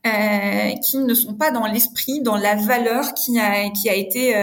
euh, 0.05 0.71
qui 0.83 0.97
ne 0.97 1.13
sont 1.13 1.35
pas 1.35 1.51
dans 1.51 1.65
l'esprit, 1.65 2.19
dans 2.19 2.35
la 2.35 2.55
valeur 2.55 3.13
qui 3.13 3.39
a, 3.39 3.69
qui 3.69 3.89
a 3.89 3.95
été 3.95 4.35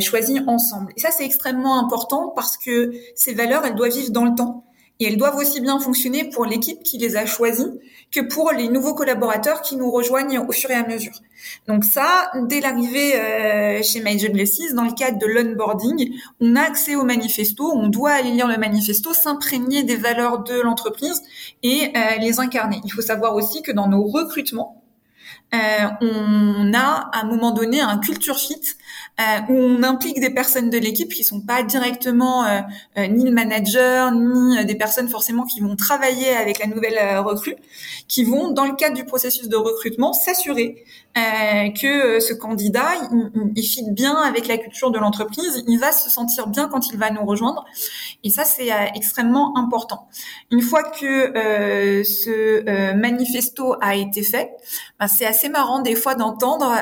choisie 0.00 0.38
ensemble. 0.46 0.92
Et 0.96 1.00
ça, 1.00 1.10
c'est 1.10 1.24
extrêmement 1.24 1.80
important 1.80 2.32
parce 2.36 2.56
que 2.56 2.92
ces 3.16 3.34
valeurs, 3.34 3.66
elles 3.66 3.74
doivent 3.74 3.90
vivre 3.90 4.12
dans 4.12 4.24
le 4.24 4.36
temps 4.36 4.65
et 4.98 5.06
elles 5.06 5.16
doivent 5.16 5.36
aussi 5.36 5.60
bien 5.60 5.78
fonctionner 5.78 6.30
pour 6.30 6.46
l'équipe 6.46 6.82
qui 6.82 6.98
les 6.98 7.16
a 7.16 7.26
choisies 7.26 7.70
que 8.10 8.20
pour 8.20 8.52
les 8.52 8.68
nouveaux 8.68 8.94
collaborateurs 8.94 9.62
qui 9.62 9.76
nous 9.76 9.90
rejoignent 9.90 10.38
au 10.38 10.52
fur 10.52 10.70
et 10.70 10.74
à 10.74 10.86
mesure. 10.86 11.12
Donc 11.68 11.84
ça, 11.84 12.30
dès 12.48 12.60
l'arrivée 12.60 13.14
euh, 13.14 13.82
chez 13.82 14.00
Major 14.00 14.30
Blesses, 14.30 14.74
dans 14.74 14.84
le 14.84 14.92
cadre 14.92 15.18
de 15.18 15.26
l'onboarding, 15.26 16.12
on 16.40 16.56
a 16.56 16.62
accès 16.62 16.96
au 16.96 17.04
manifesto, 17.04 17.70
on 17.72 17.88
doit 17.88 18.12
aller 18.12 18.30
lire 18.30 18.48
le 18.48 18.56
manifesto, 18.56 19.12
s'imprégner 19.12 19.82
des 19.82 19.96
valeurs 19.96 20.42
de 20.44 20.60
l'entreprise 20.60 21.22
et 21.62 21.92
euh, 21.96 22.18
les 22.20 22.40
incarner. 22.40 22.80
Il 22.84 22.92
faut 22.92 23.02
savoir 23.02 23.34
aussi 23.34 23.62
que 23.62 23.72
dans 23.72 23.88
nos 23.88 24.04
recrutements, 24.04 24.82
on 25.52 26.74
a 26.74 27.10
à 27.12 27.20
un 27.20 27.24
moment 27.24 27.52
donné 27.52 27.80
un 27.80 27.98
culture 27.98 28.38
fit 28.38 28.76
euh, 29.18 29.40
où 29.48 29.54
on 29.54 29.82
implique 29.82 30.20
des 30.20 30.28
personnes 30.28 30.68
de 30.68 30.76
l'équipe 30.76 31.10
qui 31.10 31.24
sont 31.24 31.40
pas 31.40 31.62
directement 31.62 32.44
euh, 32.44 32.60
euh, 32.98 33.06
ni 33.06 33.24
le 33.24 33.30
manager 33.30 34.12
ni 34.12 34.62
des 34.66 34.74
personnes 34.74 35.08
forcément 35.08 35.44
qui 35.44 35.60
vont 35.60 35.74
travailler 35.74 36.36
avec 36.36 36.58
la 36.58 36.66
nouvelle 36.66 36.98
recrue, 37.20 37.56
qui 38.08 38.24
vont 38.24 38.50
dans 38.50 38.66
le 38.66 38.74
cadre 38.74 38.94
du 38.94 39.06
processus 39.06 39.48
de 39.48 39.56
recrutement 39.56 40.12
s'assurer 40.12 40.84
que 41.14 42.20
ce 42.20 42.34
candidat 42.34 42.88
il, 43.10 43.52
il 43.56 43.62
fit 43.62 43.90
bien 43.90 44.16
avec 44.16 44.46
la 44.46 44.58
culture 44.58 44.90
de 44.90 44.98
l'entreprise, 44.98 45.64
il 45.66 45.78
va 45.78 45.90
se 45.90 46.10
sentir 46.10 46.46
bien 46.46 46.68
quand 46.68 46.90
il 46.90 46.98
va 46.98 47.10
nous 47.10 47.24
rejoindre 47.24 47.64
et 48.22 48.28
ça 48.28 48.44
c'est 48.44 48.68
extrêmement 48.94 49.56
important. 49.56 50.08
Une 50.50 50.60
fois 50.60 50.82
que 50.82 51.32
ce 52.04 52.92
manifesto 52.92 53.76
a 53.80 53.96
été 53.96 54.22
fait, 54.22 54.50
ben, 55.00 55.08
c'est 55.08 55.24
assez 55.36 55.48
marrant 55.50 55.80
des 55.80 55.94
fois 55.94 56.14
d'entendre 56.14 56.74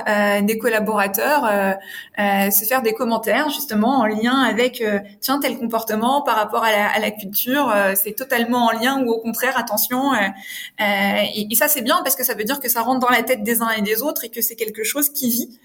des 0.43 0.59
collaborateurs 0.59 1.75
euh, 2.17 2.51
se 2.51 2.65
faire 2.65 2.83
des 2.83 2.93
commentaires 2.93 3.51
justement 3.51 3.99
en 3.99 4.07
lien 4.07 4.43
avec 4.43 4.81
euh, 4.81 5.01
tiens 5.21 5.41
tel 5.41 5.59
comportement 5.59 6.23
par 6.23 6.37
rapport 6.37 6.63
à 6.63 6.99
la, 7.01 7.11
culture, 7.11 7.73
euh, 7.75 7.95
c'est 8.01 8.13
totalement 8.13 8.67
en 8.67 8.71
lien 8.71 9.03
ou 9.05 9.11
au 9.11 9.19
contraire 9.19 9.59
attention. 9.59 10.13
Et, 10.15 11.49
et, 11.51 11.55
ça 11.57 11.67
c'est 11.67 11.83
bien 11.83 12.01
parce 12.05 12.15
que 12.15 12.23
ça 12.23 12.35
veut 12.35 12.45
dire 12.45 12.61
que 12.61 12.69
ça 12.69 12.83
rentre 12.83 13.01
dans 13.01 13.13
la 13.13 13.25
tête 13.25 13.43
des 13.43 13.63
uns 13.63 13.71
et 13.71 13.83
des 13.83 14.03
autres 14.03 14.25
et 14.25 14.29
que 14.29 14.43
c'est 14.43 14.55
quelque 14.55 14.85
chose 14.85 15.09
qui 15.09 15.29
vit 15.29 15.59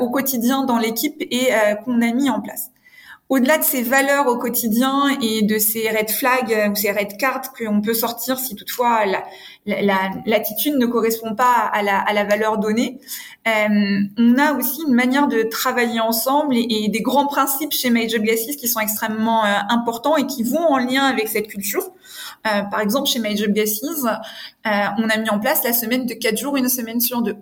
au 0.00 0.08
quotidien 0.10 0.64
dans 0.64 0.78
l'équipe 0.78 1.16
et 1.20 1.50
qu'on 1.84 2.00
a 2.00 2.12
mis 2.12 2.30
en 2.30 2.40
place 2.40 2.71
au-delà 3.32 3.56
de 3.56 3.64
ces 3.64 3.82
valeurs 3.82 4.26
au 4.26 4.36
quotidien 4.36 5.08
et 5.22 5.40
de 5.40 5.56
ces 5.56 5.88
red 5.88 6.10
flags 6.10 6.70
ou 6.70 6.74
ces 6.74 6.92
red 6.92 7.16
cards 7.16 7.54
qu'on 7.56 7.80
peut 7.80 7.94
sortir 7.94 8.38
si 8.38 8.54
toutefois 8.54 9.06
l'attitude 9.64 10.74
la, 10.74 10.78
ne 10.78 10.84
correspond 10.84 11.34
pas 11.34 11.70
à 11.72 11.82
la, 11.82 11.98
à 11.98 12.12
la 12.12 12.24
valeur 12.24 12.58
donnée, 12.58 13.00
euh, 13.48 14.00
on 14.18 14.36
a 14.36 14.52
aussi 14.52 14.82
une 14.86 14.92
manière 14.92 15.28
de 15.28 15.44
travailler 15.44 15.98
ensemble 15.98 16.54
et, 16.58 16.90
des 16.90 17.00
grands 17.00 17.26
principes 17.26 17.72
chez 17.72 17.88
Major 17.88 18.20
Glasses 18.20 18.54
qui 18.60 18.68
sont 18.68 18.80
extrêmement 18.80 19.46
euh, 19.46 19.48
importants 19.70 20.18
et 20.18 20.26
qui 20.26 20.42
vont 20.42 20.66
en 20.66 20.76
lien 20.76 21.04
avec 21.04 21.28
cette 21.28 21.48
culture. 21.48 21.90
Euh, 22.46 22.60
par 22.70 22.80
exemple, 22.80 23.08
chez 23.08 23.18
Major 23.18 23.48
Glasses, 23.48 23.80
on 24.66 25.08
a 25.08 25.16
mis 25.16 25.30
en 25.30 25.38
place 25.38 25.64
la 25.64 25.72
semaine 25.72 26.04
de 26.04 26.12
quatre 26.12 26.36
jours, 26.36 26.58
une 26.58 26.68
semaine 26.68 27.00
sur 27.00 27.22
deux 27.22 27.36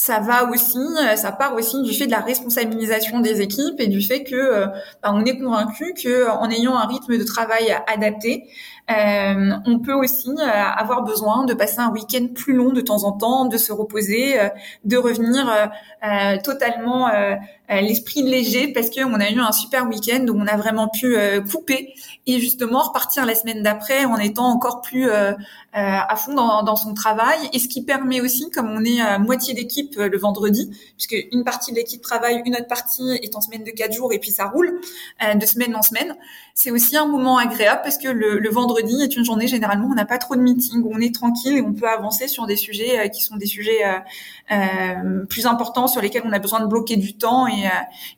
ça 0.00 0.18
va 0.18 0.44
aussi, 0.44 0.78
euh, 0.78 1.14
ça 1.14 1.30
part 1.30 1.54
aussi 1.54 1.82
du 1.82 1.92
fait 1.92 2.06
de 2.06 2.10
la 2.10 2.20
responsabilisation 2.20 3.20
des 3.20 3.42
équipes 3.42 3.78
et 3.80 3.86
du 3.86 4.00
fait 4.00 4.24
que 4.24 4.34
euh, 4.34 4.66
bah, 5.02 5.10
on 5.12 5.22
est 5.26 5.38
convaincu 5.38 5.92
que 5.92 6.26
en 6.30 6.48
ayant 6.48 6.74
un 6.74 6.86
rythme 6.86 7.18
de 7.18 7.22
travail 7.22 7.76
adapté, 7.86 8.48
euh, 8.90 9.50
on 9.66 9.78
peut 9.78 9.92
aussi 9.92 10.30
euh, 10.30 10.46
avoir 10.46 11.02
besoin 11.02 11.44
de 11.44 11.52
passer 11.52 11.80
un 11.80 11.90
week-end 11.90 12.28
plus 12.34 12.54
long 12.54 12.72
de 12.72 12.80
temps 12.80 13.04
en 13.04 13.12
temps, 13.12 13.44
de 13.44 13.58
se 13.58 13.74
reposer, 13.74 14.40
euh, 14.40 14.48
de 14.84 14.96
revenir 14.96 15.70
totalement 16.42 17.10
l'esprit 17.70 18.22
léger 18.22 18.72
parce 18.72 18.90
qu'on 18.90 19.14
a 19.14 19.30
eu 19.30 19.38
un 19.38 19.52
super 19.52 19.88
week-end 19.88 20.26
où 20.28 20.36
on 20.36 20.46
a 20.46 20.56
vraiment 20.56 20.88
pu 20.88 21.16
couper 21.50 21.94
et 22.26 22.40
justement 22.40 22.82
repartir 22.82 23.26
la 23.26 23.34
semaine 23.34 23.62
d'après 23.62 24.04
en 24.04 24.16
étant 24.16 24.46
encore 24.46 24.80
plus 24.80 25.08
à 25.72 26.16
fond 26.16 26.34
dans, 26.34 26.62
dans, 26.64 26.74
son 26.74 26.94
travail. 26.94 27.38
Et 27.52 27.60
ce 27.60 27.68
qui 27.68 27.84
permet 27.84 28.20
aussi, 28.20 28.50
comme 28.50 28.68
on 28.70 28.84
est 28.84 29.00
à 29.00 29.18
moitié 29.18 29.54
d'équipe 29.54 29.94
le 29.96 30.18
vendredi, 30.18 30.70
puisque 30.96 31.16
une 31.32 31.44
partie 31.44 31.70
de 31.70 31.76
l'équipe 31.76 32.02
travaille, 32.02 32.42
une 32.44 32.54
autre 32.54 32.66
partie 32.66 33.18
est 33.22 33.36
en 33.36 33.40
semaine 33.40 33.62
de 33.62 33.70
quatre 33.70 33.92
jours 33.92 34.12
et 34.12 34.18
puis 34.18 34.32
ça 34.32 34.46
roule 34.46 34.80
de 35.34 35.46
semaine 35.46 35.76
en 35.76 35.82
semaine, 35.82 36.16
c'est 36.54 36.72
aussi 36.72 36.96
un 36.96 37.06
moment 37.06 37.38
agréable 37.38 37.80
parce 37.84 37.98
que 37.98 38.08
le, 38.08 38.38
le 38.38 38.50
vendredi 38.50 39.00
est 39.02 39.16
une 39.16 39.24
journée 39.24 39.46
généralement 39.46 39.88
on 39.90 39.94
n'a 39.94 40.04
pas 40.04 40.18
trop 40.18 40.36
de 40.36 40.40
meetings, 40.40 40.82
on 40.90 41.00
est 41.00 41.14
tranquille 41.14 41.56
et 41.56 41.62
on 41.62 41.72
peut 41.72 41.88
avancer 41.88 42.28
sur 42.28 42.46
des 42.46 42.56
sujets 42.56 42.98
euh, 42.98 43.08
qui 43.08 43.22
sont 43.22 43.36
des 43.36 43.46
sujets 43.46 43.84
euh, 43.84 43.98
euh, 44.52 45.24
plus 45.26 45.46
importants 45.46 45.88
sur 45.88 46.00
lesquels 46.00 46.22
on 46.24 46.32
a 46.32 46.38
besoin 46.38 46.60
de 46.60 46.66
bloquer 46.66 46.96
du 46.96 47.14
temps 47.16 47.46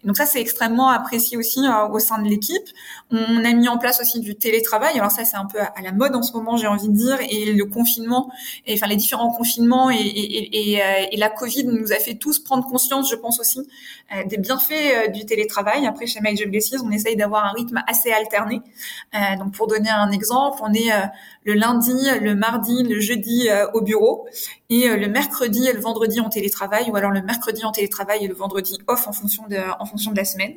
donc 0.05 0.17
ça 0.17 0.27
c'est 0.27 0.41
extrêmement 0.41 0.89
apprécié 0.89 1.37
aussi 1.37 1.61
au 1.91 1.99
sein 1.99 2.21
de 2.21 2.29
l'équipe. 2.29 2.63
On 3.11 3.45
a 3.45 3.53
mis 3.53 3.69
en 3.69 3.79
place 3.79 4.01
aussi 4.01 4.21
du 4.21 4.35
télétravail. 4.35 4.99
Alors 4.99 5.11
ça 5.11 5.25
c'est 5.25 5.37
un 5.37 5.47
peu 5.47 5.61
à, 5.61 5.73
la 5.83 5.93
mode 5.93 6.15
en 6.15 6.23
ce 6.23 6.33
moment 6.33 6.57
j'ai 6.57 6.67
envie 6.67 6.89
de 6.89 6.95
dire 6.95 7.19
et 7.21 7.53
le 7.53 7.65
confinement, 7.67 8.31
et, 8.67 8.75
enfin 8.75 8.87
les 8.87 8.97
différents 8.97 9.31
confinements 9.31 9.91
et, 9.91 9.97
et, 9.97 10.81
et, 11.13 11.17
la 11.17 11.29
Covid 11.29 11.65
nous 11.65 11.93
a 11.93 11.97
fait 11.97 12.15
tous 12.15 12.41
prendre 12.41 12.67
conscience, 12.67 13.09
je 13.09 13.17
pense 13.17 13.39
aussi, 13.39 13.61
des 14.27 14.39
bienfaits 14.39 15.13
du 15.13 15.25
télétravail. 15.25 15.87
Après 15.87 16.07
chez 16.07 16.21
Make 16.21 16.49
Blesses, 16.49 16.83
on 16.85 16.91
essaye 16.91 17.17
d'avoir 17.17 17.45
un 17.45 17.53
rythme 17.53 17.83
assez 17.87 18.11
alterné. 18.11 18.61
donc 19.39 19.53
pour 19.53 19.67
donner 19.67 19.91
un 19.91 20.11
exemple 20.11 20.63
on 20.63 20.73
est 20.73 20.93
euh, 20.93 21.07
le 21.45 21.55
lundi, 21.55 22.09
le 22.21 22.35
mardi, 22.35 22.83
le 22.83 23.01
jeudi 23.01 23.49
euh, 23.49 23.67
au 23.75 23.81
bureau 23.81 24.27
et 24.71 24.89
euh, 24.89 24.97
le 24.97 25.09
mercredi 25.09 25.67
et 25.67 25.73
le 25.73 25.81
vendredi 25.81 26.21
en 26.21 26.29
télétravail 26.29 26.91
ou 26.91 26.97
alors 26.97 27.11
le 27.11 27.23
mercredi 27.23 27.65
en 27.65 27.73
télétravail 27.73 28.25
et 28.25 28.29
le 28.29 28.35
vendredi 28.35 28.79
off 28.87 29.07
en 29.09 29.13
fonction 29.13 29.47
de, 29.49 29.59
en 29.81 29.87
fonction 29.87 30.13
de 30.13 30.17
la 30.17 30.25
semaine. 30.25 30.55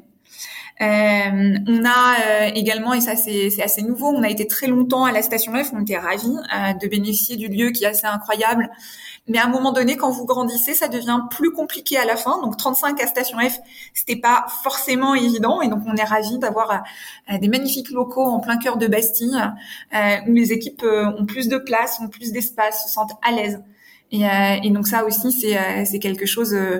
on 0.79 1.85
a 1.85 2.47
également, 2.53 2.93
et 2.93 3.01
ça 3.01 3.15
c'est 3.15 3.61
assez 3.61 3.81
nouveau, 3.81 4.07
on 4.07 4.23
a 4.23 4.29
été 4.29 4.45
très 4.47 4.67
longtemps 4.67 5.05
à 5.05 5.11
la 5.11 5.21
station 5.21 5.53
F, 5.55 5.71
on 5.73 5.81
était 5.81 5.97
ravis 5.97 6.35
de 6.81 6.87
bénéficier 6.87 7.37
du 7.37 7.47
lieu 7.47 7.71
qui 7.71 7.85
est 7.85 7.87
assez 7.87 8.05
incroyable, 8.05 8.69
mais 9.27 9.39
à 9.39 9.45
un 9.45 9.49
moment 9.49 9.71
donné, 9.71 9.97
quand 9.97 10.11
vous 10.11 10.25
grandissez, 10.25 10.73
ça 10.75 10.87
devient 10.87 11.21
plus 11.31 11.51
compliqué 11.51 11.97
à 11.97 12.05
la 12.05 12.15
fin. 12.15 12.39
Donc 12.41 12.57
35 12.57 13.01
à 13.01 13.07
Station 13.07 13.39
F, 13.39 13.57
c'était 13.93 14.15
pas 14.15 14.45
forcément 14.63 15.15
évident. 15.15 15.61
Et 15.61 15.67
donc 15.67 15.81
on 15.87 15.95
est 15.95 16.03
ravis 16.03 16.37
d'avoir 16.37 16.83
euh, 17.31 17.37
des 17.39 17.47
magnifiques 17.47 17.89
locaux 17.89 18.23
en 18.23 18.39
plein 18.39 18.57
cœur 18.57 18.77
de 18.77 18.87
Bastille, 18.87 19.41
euh, 19.95 20.17
où 20.27 20.33
les 20.33 20.51
équipes 20.51 20.83
euh, 20.83 21.07
ont 21.17 21.25
plus 21.25 21.47
de 21.47 21.57
place, 21.57 21.99
ont 22.01 22.07
plus 22.07 22.31
d'espace, 22.31 22.83
se 22.83 22.89
sentent 22.89 23.17
à 23.23 23.31
l'aise. 23.31 23.61
Et, 24.11 24.25
euh, 24.25 24.29
et, 24.63 24.69
donc 24.69 24.87
ça 24.87 25.03
aussi, 25.03 25.31
c'est 25.31 25.57
euh, 25.57 25.99
quelque 25.99 26.27
chose 26.27 26.53
euh, 26.53 26.79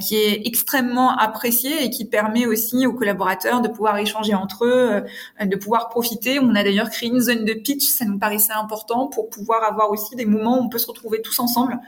qui 0.00 0.16
est 0.16 0.46
extrêmement 0.46 1.16
apprécié 1.16 1.84
et 1.84 1.90
qui 1.90 2.04
permet 2.04 2.46
aussi 2.46 2.84
aux 2.86 2.92
collaborateurs 2.92 3.60
de 3.60 3.68
pouvoir 3.68 3.96
échanger 3.98 4.34
entre 4.34 4.64
eux, 4.64 5.04
de 5.40 5.56
pouvoir 5.56 5.88
profiter. 5.88 6.40
On 6.40 6.54
a 6.54 6.64
d'ailleurs 6.64 6.90
créé 6.90 7.08
une 7.08 7.20
zone 7.20 7.44
de 7.44 7.54
pitch, 7.54 7.84
ça 7.84 8.04
nous 8.04 8.18
paraissait 8.18 8.52
important 8.52 9.06
pour 9.06 9.30
pouvoir 9.30 9.62
avoir 9.62 9.90
aussi 9.90 10.16
des 10.16 10.24
moments 10.24 10.58
où 10.58 10.64
on 10.64 10.68
peut 10.68 10.78
se 10.78 10.88
retrouver 10.88 11.22
tous 11.22 11.38
ensemble 11.38 11.78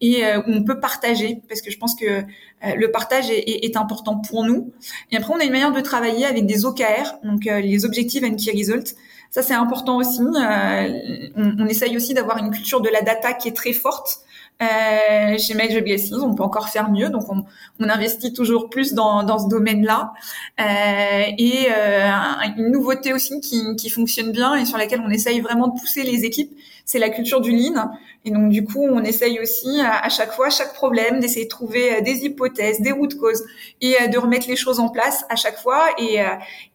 et 0.00 0.24
où 0.36 0.42
on 0.48 0.64
peut 0.64 0.80
partager, 0.80 1.40
parce 1.48 1.60
que 1.60 1.70
je 1.70 1.78
pense 1.78 1.94
que 1.94 2.24
le 2.62 2.90
partage 2.90 3.30
est, 3.30 3.64
est, 3.64 3.76
important 3.76 4.16
pour 4.16 4.44
nous. 4.44 4.72
Et 5.12 5.16
après, 5.16 5.32
on 5.32 5.38
a 5.38 5.44
une 5.44 5.52
manière 5.52 5.70
de 5.70 5.80
travailler 5.80 6.26
avec 6.26 6.46
des 6.46 6.64
OKR, 6.64 7.18
donc 7.22 7.44
les 7.44 7.84
Objectives 7.84 8.24
and 8.24 8.34
Key 8.34 8.50
Results. 8.50 8.96
Ça, 9.30 9.42
c'est 9.42 9.54
important 9.54 9.98
aussi. 9.98 10.20
on, 10.20 11.54
on 11.58 11.66
essaye 11.66 11.96
aussi 11.96 12.14
d'avoir 12.14 12.38
une 12.38 12.50
culture 12.50 12.80
de 12.80 12.88
la 12.88 13.02
data 13.02 13.32
qui 13.32 13.46
est 13.46 13.56
très 13.56 13.72
forte. 13.72 14.24
Euh, 14.62 15.38
chez 15.38 15.54
Major 15.54 15.82
Blessings, 15.82 16.20
on 16.22 16.34
peut 16.34 16.42
encore 16.42 16.68
faire 16.68 16.90
mieux, 16.90 17.08
donc 17.08 17.24
on, 17.28 17.44
on 17.80 17.88
investit 17.88 18.32
toujours 18.32 18.70
plus 18.70 18.94
dans, 18.94 19.24
dans 19.24 19.38
ce 19.38 19.48
domaine-là. 19.48 20.12
Euh, 20.60 21.24
et 21.36 21.66
euh, 21.76 22.10
une 22.56 22.70
nouveauté 22.70 23.12
aussi 23.12 23.40
qui, 23.40 23.74
qui 23.76 23.90
fonctionne 23.90 24.30
bien 24.30 24.54
et 24.54 24.64
sur 24.64 24.78
laquelle 24.78 25.02
on 25.04 25.10
essaye 25.10 25.40
vraiment 25.40 25.68
de 25.68 25.78
pousser 25.78 26.04
les 26.04 26.24
équipes, 26.24 26.52
c'est 26.84 26.98
la 26.98 27.10
culture 27.10 27.40
du 27.40 27.50
lean. 27.50 27.90
Et 28.24 28.30
donc 28.30 28.50
du 28.50 28.64
coup, 28.64 28.84
on 28.84 29.02
essaye 29.02 29.40
aussi 29.40 29.80
à, 29.80 30.08
chaque 30.08 30.32
fois, 30.32 30.48
chaque 30.48 30.74
problème, 30.74 31.18
d'essayer 31.18 31.46
de 31.46 31.50
trouver 31.50 31.96
euh, 31.96 32.00
des 32.02 32.24
hypothèses, 32.24 32.80
des 32.80 32.92
routes 32.92 33.16
causes 33.18 33.42
et 33.80 33.96
euh, 34.00 34.06
de 34.06 34.18
remettre 34.18 34.48
les 34.48 34.56
choses 34.56 34.78
en 34.78 34.88
place 34.88 35.24
à 35.28 35.36
chaque 35.36 35.58
fois. 35.58 35.84
Et, 35.98 36.20
euh, 36.20 36.26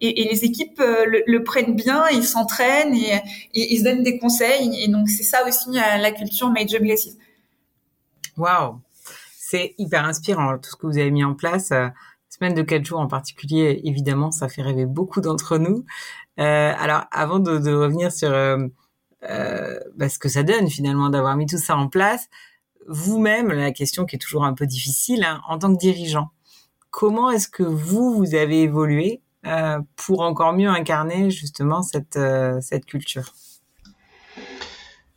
et, 0.01 0.21
et 0.21 0.29
les 0.29 0.43
équipes 0.43 0.79
le, 0.79 1.23
le, 1.25 1.43
prennent 1.43 1.75
bien, 1.75 2.03
ils 2.11 2.25
s'entraînent 2.25 2.93
et, 2.93 3.21
ils 3.53 3.79
se 3.79 3.83
donnent 3.83 4.03
des 4.03 4.17
conseils. 4.17 4.83
Et 4.83 4.87
donc 4.89 5.07
c'est 5.07 5.23
ça 5.23 5.47
aussi 5.47 5.71
la 5.71 6.11
culture 6.11 6.49
Major 6.49 6.81
Blesses. 6.81 7.15
Waouh, 8.37 8.79
c'est 9.35 9.75
hyper 9.77 10.05
inspirant 10.05 10.57
tout 10.57 10.69
ce 10.69 10.75
que 10.75 10.87
vous 10.87 10.97
avez 10.97 11.11
mis 11.11 11.23
en 11.23 11.33
place. 11.33 11.73
Semaine 12.29 12.53
de 12.53 12.61
quatre 12.61 12.85
jours 12.85 12.99
en 12.99 13.07
particulier, 13.07 13.81
évidemment, 13.83 14.31
ça 14.31 14.47
fait 14.47 14.61
rêver 14.61 14.85
beaucoup 14.85 15.21
d'entre 15.21 15.57
nous. 15.57 15.85
Euh, 16.39 16.73
alors, 16.77 17.05
avant 17.11 17.39
de, 17.39 17.73
revenir 17.73 18.11
sur 18.11 18.31
euh, 19.23 19.79
bah, 19.95 20.09
ce 20.09 20.19
que 20.19 20.29
ça 20.29 20.43
donne 20.43 20.69
finalement 20.69 21.09
d'avoir 21.09 21.35
mis 21.35 21.47
tout 21.47 21.57
ça 21.57 21.75
en 21.75 21.87
place. 21.87 22.29
Vous-même, 22.87 23.49
la 23.49 23.71
question 23.71 24.05
qui 24.05 24.15
est 24.15 24.19
toujours 24.19 24.45
un 24.45 24.53
peu 24.53 24.65
difficile, 24.65 25.23
hein, 25.23 25.41
en 25.47 25.57
tant 25.57 25.73
que 25.73 25.79
dirigeant, 25.79 26.29
comment 26.91 27.31
est-ce 27.31 27.49
que 27.49 27.63
vous, 27.63 28.13
vous 28.15 28.35
avez 28.35 28.61
évolué 28.61 29.21
euh, 29.45 29.79
pour 29.95 30.21
encore 30.21 30.53
mieux 30.53 30.69
incarner 30.69 31.29
justement 31.31 31.81
cette, 31.81 32.17
euh, 32.17 32.61
cette 32.61 32.85
culture? 32.85 33.33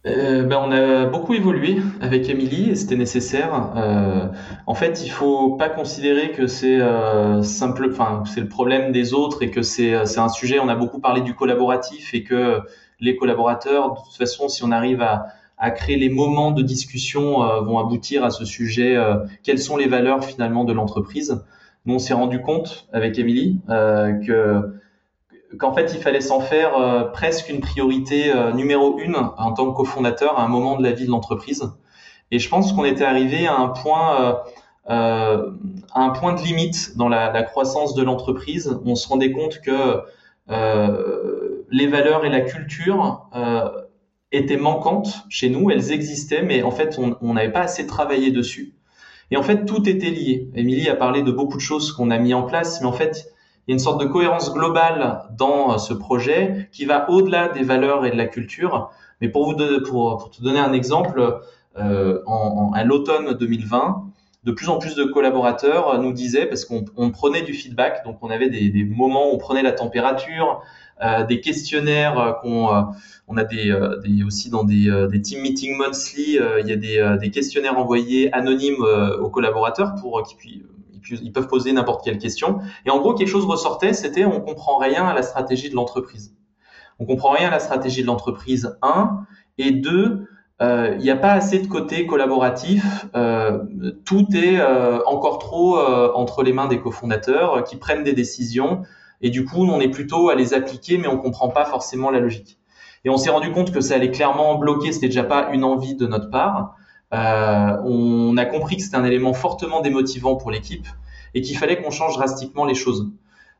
Euh, 0.06 0.44
ben 0.44 0.58
on 0.64 0.72
a 0.72 1.04
beaucoup 1.06 1.34
évolué 1.34 1.76
avec 2.00 2.28
Émilie 2.28 2.70
et 2.70 2.74
c'était 2.74 2.96
nécessaire. 2.96 3.72
Euh, 3.76 4.28
en 4.66 4.74
fait, 4.74 5.04
il 5.04 5.10
faut 5.10 5.56
pas 5.56 5.68
considérer 5.68 6.32
que 6.32 6.46
c'est 6.46 6.80
euh, 6.80 7.42
simple, 7.42 7.88
enfin 7.90 8.22
c'est 8.26 8.40
le 8.40 8.48
problème 8.48 8.92
des 8.92 9.12
autres 9.12 9.42
et 9.42 9.50
que 9.50 9.62
c'est 9.62 10.06
c'est 10.06 10.20
un 10.20 10.28
sujet. 10.30 10.58
On 10.58 10.68
a 10.68 10.74
beaucoup 10.74 11.00
parlé 11.00 11.20
du 11.20 11.34
collaboratif 11.34 12.14
et 12.14 12.24
que 12.24 12.60
les 13.00 13.16
collaborateurs, 13.16 13.90
de 13.92 14.00
toute 14.00 14.16
façon, 14.16 14.48
si 14.48 14.64
on 14.64 14.72
arrive 14.72 15.02
à, 15.02 15.26
à 15.60 15.70
créer 15.70 15.96
les 15.96 16.08
moments 16.08 16.50
de 16.50 16.62
discussion, 16.62 17.44
euh, 17.44 17.60
vont 17.60 17.78
aboutir 17.78 18.24
à 18.24 18.30
ce 18.30 18.44
sujet. 18.44 18.96
Euh, 18.96 19.16
quelles 19.42 19.58
sont 19.60 19.76
les 19.76 19.86
valeurs 19.86 20.24
finalement 20.24 20.64
de 20.64 20.72
l'entreprise 20.72 21.44
Nous, 21.84 21.94
on 21.94 21.98
s'est 21.98 22.14
rendu 22.14 22.40
compte 22.40 22.88
avec 22.92 23.18
Émilie 23.18 23.60
euh, 23.68 24.12
que 24.26 24.74
qu'en 25.58 25.72
fait, 25.72 25.92
il 25.94 26.00
fallait 26.00 26.20
s'en 26.20 26.40
faire 26.40 27.10
presque 27.12 27.48
une 27.48 27.60
priorité 27.60 28.32
numéro 28.54 28.98
une 28.98 29.16
en 29.16 29.52
tant 29.52 29.70
que 29.70 29.76
cofondateur 29.76 30.38
à 30.38 30.44
un 30.44 30.48
moment 30.48 30.76
de 30.76 30.82
la 30.82 30.92
vie 30.92 31.06
de 31.06 31.10
l'entreprise. 31.10 31.70
Et 32.30 32.38
je 32.38 32.48
pense 32.48 32.72
qu'on 32.72 32.84
était 32.84 33.04
arrivé 33.04 33.46
à 33.46 33.56
un 33.56 33.68
point, 33.68 34.40
à 34.86 35.42
un 35.94 36.10
point 36.10 36.34
de 36.34 36.40
limite 36.42 36.96
dans 36.96 37.08
la, 37.08 37.32
la 37.32 37.42
croissance 37.42 37.94
de 37.94 38.02
l'entreprise. 38.02 38.78
On 38.84 38.94
se 38.94 39.08
rendait 39.08 39.32
compte 39.32 39.60
que 39.60 40.02
euh, 40.50 41.64
les 41.70 41.86
valeurs 41.86 42.24
et 42.24 42.28
la 42.28 42.40
culture 42.40 43.28
euh, 43.34 43.68
étaient 44.32 44.56
manquantes 44.56 45.24
chez 45.28 45.48
nous, 45.48 45.70
elles 45.70 45.92
existaient, 45.92 46.42
mais 46.42 46.62
en 46.62 46.70
fait, 46.70 46.98
on 47.20 47.34
n'avait 47.34 47.52
pas 47.52 47.60
assez 47.60 47.86
travaillé 47.86 48.30
dessus. 48.30 48.74
Et 49.30 49.36
en 49.36 49.42
fait, 49.42 49.64
tout 49.64 49.88
était 49.88 50.10
lié. 50.10 50.50
Émilie 50.54 50.88
a 50.88 50.96
parlé 50.96 51.22
de 51.22 51.30
beaucoup 51.30 51.56
de 51.56 51.62
choses 51.62 51.92
qu'on 51.92 52.10
a 52.10 52.18
mis 52.18 52.34
en 52.34 52.42
place, 52.42 52.80
mais 52.80 52.88
en 52.88 52.92
fait, 52.92 53.32
il 53.70 53.74
y 53.74 53.74
a 53.74 53.76
une 53.76 53.84
sorte 53.84 54.00
de 54.00 54.06
cohérence 54.06 54.52
globale 54.52 55.22
dans 55.38 55.78
ce 55.78 55.94
projet 55.94 56.68
qui 56.72 56.86
va 56.86 57.08
au-delà 57.08 57.46
des 57.46 57.62
valeurs 57.62 58.04
et 58.04 58.10
de 58.10 58.16
la 58.16 58.26
culture. 58.26 58.90
Mais 59.20 59.28
pour 59.28 59.44
vous 59.44 59.56
pour, 59.86 60.28
te 60.32 60.42
donner 60.42 60.58
un 60.58 60.72
exemple, 60.72 61.40
euh, 61.78 62.18
à 62.74 62.82
l'automne 62.82 63.34
2020, 63.34 64.10
de 64.42 64.50
plus 64.50 64.68
en 64.70 64.78
plus 64.78 64.96
de 64.96 65.04
collaborateurs 65.04 66.02
nous 66.02 66.12
disaient, 66.12 66.46
parce 66.46 66.64
qu'on 66.64 67.10
prenait 67.12 67.42
du 67.42 67.52
feedback, 67.52 68.04
donc 68.04 68.18
on 68.22 68.30
avait 68.30 68.48
des, 68.48 68.82
moments 68.82 69.30
où 69.30 69.34
on 69.34 69.38
prenait 69.38 69.62
la 69.62 69.70
température, 69.70 70.62
euh, 71.00 71.24
des 71.24 71.40
questionnaires 71.40 72.18
euh, 72.18 72.32
qu'on 72.32 72.74
euh, 72.74 72.82
on 73.28 73.36
a 73.36 73.44
des, 73.44 73.72
aussi 74.26 74.50
dans 74.50 74.64
des, 74.64 74.90
des 75.12 75.22
team 75.22 75.42
meetings 75.42 75.76
monthly, 75.76 76.40
il 76.60 76.66
y 76.66 76.72
a 76.72 77.16
des, 77.16 77.30
questionnaires 77.30 77.78
envoyés 77.78 78.34
anonymes 78.34 78.84
aux 79.20 79.30
collaborateurs 79.30 79.94
pour 80.00 80.20
qu'ils 80.24 80.64
ils 81.08 81.32
peuvent 81.32 81.48
poser 81.48 81.72
n'importe 81.72 82.04
quelle 82.04 82.18
question. 82.18 82.60
Et 82.86 82.90
en 82.90 82.98
gros, 82.98 83.14
quelque 83.14 83.28
chose 83.28 83.46
ressortait, 83.46 83.92
c'était 83.92 84.24
on 84.24 84.40
comprend 84.40 84.78
rien 84.78 85.06
à 85.06 85.14
la 85.14 85.22
stratégie 85.22 85.70
de 85.70 85.74
l'entreprise. 85.74 86.34
On 86.98 87.06
comprend 87.06 87.30
rien 87.30 87.48
à 87.48 87.50
la 87.50 87.60
stratégie 87.60 88.02
de 88.02 88.06
l'entreprise, 88.06 88.76
un, 88.82 89.20
et 89.58 89.70
deux, 89.70 90.26
il 90.60 90.98
n'y 90.98 91.10
a 91.10 91.16
pas 91.16 91.32
assez 91.32 91.58
de 91.58 91.66
côté 91.66 92.06
collaboratif. 92.06 93.06
Euh, 93.16 93.64
tout 94.04 94.26
est 94.34 94.60
euh, 94.60 94.98
encore 95.06 95.38
trop 95.38 95.78
entre 95.78 96.42
les 96.42 96.52
mains 96.52 96.68
des 96.68 96.78
cofondateurs 96.78 97.64
qui 97.64 97.76
prennent 97.76 98.04
des 98.04 98.12
décisions 98.12 98.82
et 99.20 99.30
du 99.30 99.44
coup, 99.44 99.64
on 99.64 99.80
est 99.80 99.88
plutôt 99.88 100.30
à 100.30 100.34
les 100.34 100.54
appliquer, 100.54 100.98
mais 100.98 101.08
on 101.08 101.18
comprend 101.18 101.48
pas 101.48 101.64
forcément 101.64 102.10
la 102.10 102.20
logique. 102.20 102.58
Et 103.04 103.10
on 103.10 103.16
s'est 103.16 103.30
rendu 103.30 103.52
compte 103.52 103.72
que 103.72 103.80
ça 103.80 103.94
allait 103.94 104.10
clairement 104.10 104.56
bloquer, 104.56 104.92
c'était 104.92 105.06
déjà 105.06 105.24
pas 105.24 105.50
une 105.52 105.64
envie 105.64 105.94
de 105.94 106.06
notre 106.06 106.30
part. 106.30 106.74
Euh, 107.12 107.76
on 107.84 108.36
a 108.36 108.44
compris 108.44 108.76
que 108.76 108.82
c'était 108.82 108.96
un 108.96 109.04
élément 109.04 109.32
fortement 109.32 109.80
démotivant 109.80 110.36
pour 110.36 110.50
l'équipe 110.50 110.86
et 111.34 111.42
qu'il 111.42 111.58
fallait 111.58 111.80
qu'on 111.82 111.90
change 111.90 112.14
drastiquement 112.14 112.64
les 112.64 112.74
choses. 112.74 113.10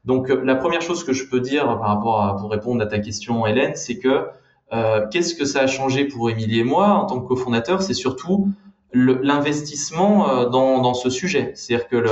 Donc 0.05 0.31
euh, 0.31 0.43
la 0.45 0.55
première 0.55 0.83
chose 0.83 1.05
que 1.05 1.13
je 1.13 1.29
peux 1.29 1.41
dire 1.41 1.65
par 1.65 1.89
rapport 1.89 2.23
à 2.23 2.37
pour 2.37 2.51
répondre 2.51 2.83
à 2.83 2.87
ta 2.87 2.99
question, 3.01 3.47
Hélène, 3.47 3.73
c'est 3.75 3.99
que 3.99 4.27
euh, 4.73 5.07
qu'est-ce 5.11 5.35
que 5.35 5.45
ça 5.45 5.61
a 5.63 5.67
changé 5.67 6.05
pour 6.05 6.31
Émilie 6.31 6.61
et 6.61 6.65
moi 6.65 6.89
en 6.91 7.07
tant 7.07 7.21
que 7.21 7.27
cofondateur? 7.27 7.83
C'est 7.83 7.95
surtout 7.95 8.49
l'investissement 8.93 10.29
euh, 10.29 10.49
dans, 10.49 10.81
dans, 10.81 10.95
ce 10.95 11.11
sujet. 11.11 11.53
C'est-à-dire 11.55 11.89
que 11.89 12.05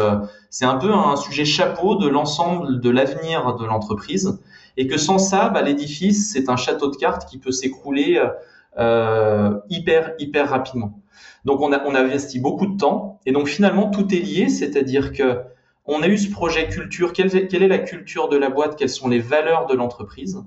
c'est 0.51 0.65
un 0.65 0.77
peu 0.77 0.93
un 0.93 1.17
sujet 1.17 1.45
chapeau 1.45 1.95
de 1.97 2.09
l'ensemble 2.09 2.81
de 2.81 2.91
l'avenir 2.91 3.55
de 3.57 3.65
l'entreprise 3.65 4.41
et 4.77 4.87
que 4.87 4.97
sans 4.97 5.19
ça, 5.19 5.49
bah, 5.49 5.63
l'édifice, 5.63 6.33
c'est 6.33 6.49
un 6.49 6.57
château 6.57 6.89
de 6.89 6.97
cartes 6.97 7.29
qui 7.29 7.39
peut 7.39 7.53
s'écrouler 7.53 8.21
euh, 8.79 9.59
hyper, 9.71 10.13
hyper 10.21 10.51
rapidement. 10.51 11.01
Donc 11.49 11.63
on 11.63 11.73
a, 11.73 11.99
investi 11.99 12.41
beaucoup 12.41 12.67
de 12.67 12.77
temps 12.77 13.21
et 13.25 13.33
donc 13.33 13.49
finalement 13.49 13.89
tout 13.89 14.15
est 14.15 14.19
lié, 14.19 14.51
c'est-à-dire 14.51 15.15
que 15.15 15.39
on 15.87 16.03
a 16.03 16.07
eu 16.07 16.19
ce 16.19 16.31
projet 16.31 16.69
culture, 16.69 17.15
quelle, 17.15 17.35
est 17.35 17.69
la 17.69 17.79
culture 17.79 18.29
de 18.29 18.37
la 18.37 18.51
boîte, 18.51 18.77
quelles 18.77 18.91
sont 18.91 19.09
les 19.09 19.19
valeurs 19.19 19.65
de 19.65 19.75
l'entreprise? 19.75 20.45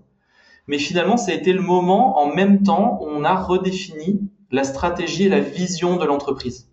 Mais 0.68 0.78
finalement, 0.78 1.18
ça 1.18 1.32
a 1.32 1.34
été 1.34 1.54
le 1.54 1.62
moment 1.62 2.20
en 2.20 2.28
même 2.28 2.62
temps 2.62 3.00
on 3.02 3.24
a 3.24 3.34
redéfini 3.34 4.22
la 4.52 4.64
stratégie 4.64 5.24
et 5.24 5.30
la 5.30 5.40
vision 5.40 5.96
de 5.96 6.06
l'entreprise. 6.06 6.70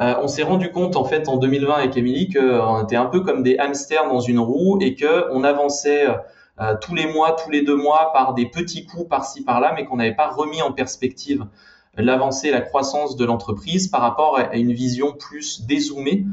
Euh, 0.00 0.14
on 0.22 0.28
s'est 0.28 0.44
rendu 0.44 0.72
compte 0.72 0.96
en 0.96 1.04
fait 1.04 1.28
en 1.28 1.36
2020 1.36 1.74
avec 1.74 1.94
Émilie 1.98 2.30
qu'on 2.30 2.84
était 2.84 2.96
un 2.96 3.04
peu 3.04 3.20
comme 3.20 3.42
des 3.42 3.58
hamsters 3.58 4.08
dans 4.08 4.20
une 4.20 4.38
roue 4.38 4.78
et 4.80 4.94
que 4.94 5.30
on 5.30 5.44
avançait 5.44 6.06
euh, 6.58 6.74
tous 6.80 6.94
les 6.94 7.04
mois, 7.04 7.32
tous 7.32 7.50
les 7.50 7.60
deux 7.60 7.76
mois 7.76 8.12
par 8.14 8.32
des 8.32 8.46
petits 8.46 8.86
coups 8.86 9.10
par-ci 9.10 9.44
par-là, 9.44 9.74
mais 9.76 9.84
qu'on 9.84 9.96
n'avait 9.96 10.14
pas 10.14 10.30
remis 10.30 10.62
en 10.62 10.72
perspective 10.72 11.44
l'avancée, 11.96 12.50
la 12.50 12.60
croissance 12.60 13.16
de 13.16 13.24
l'entreprise 13.24 13.88
par 13.88 14.00
rapport 14.00 14.38
à 14.38 14.56
une 14.56 14.72
vision 14.72 15.12
plus 15.12 15.62
dézoomée 15.66 16.24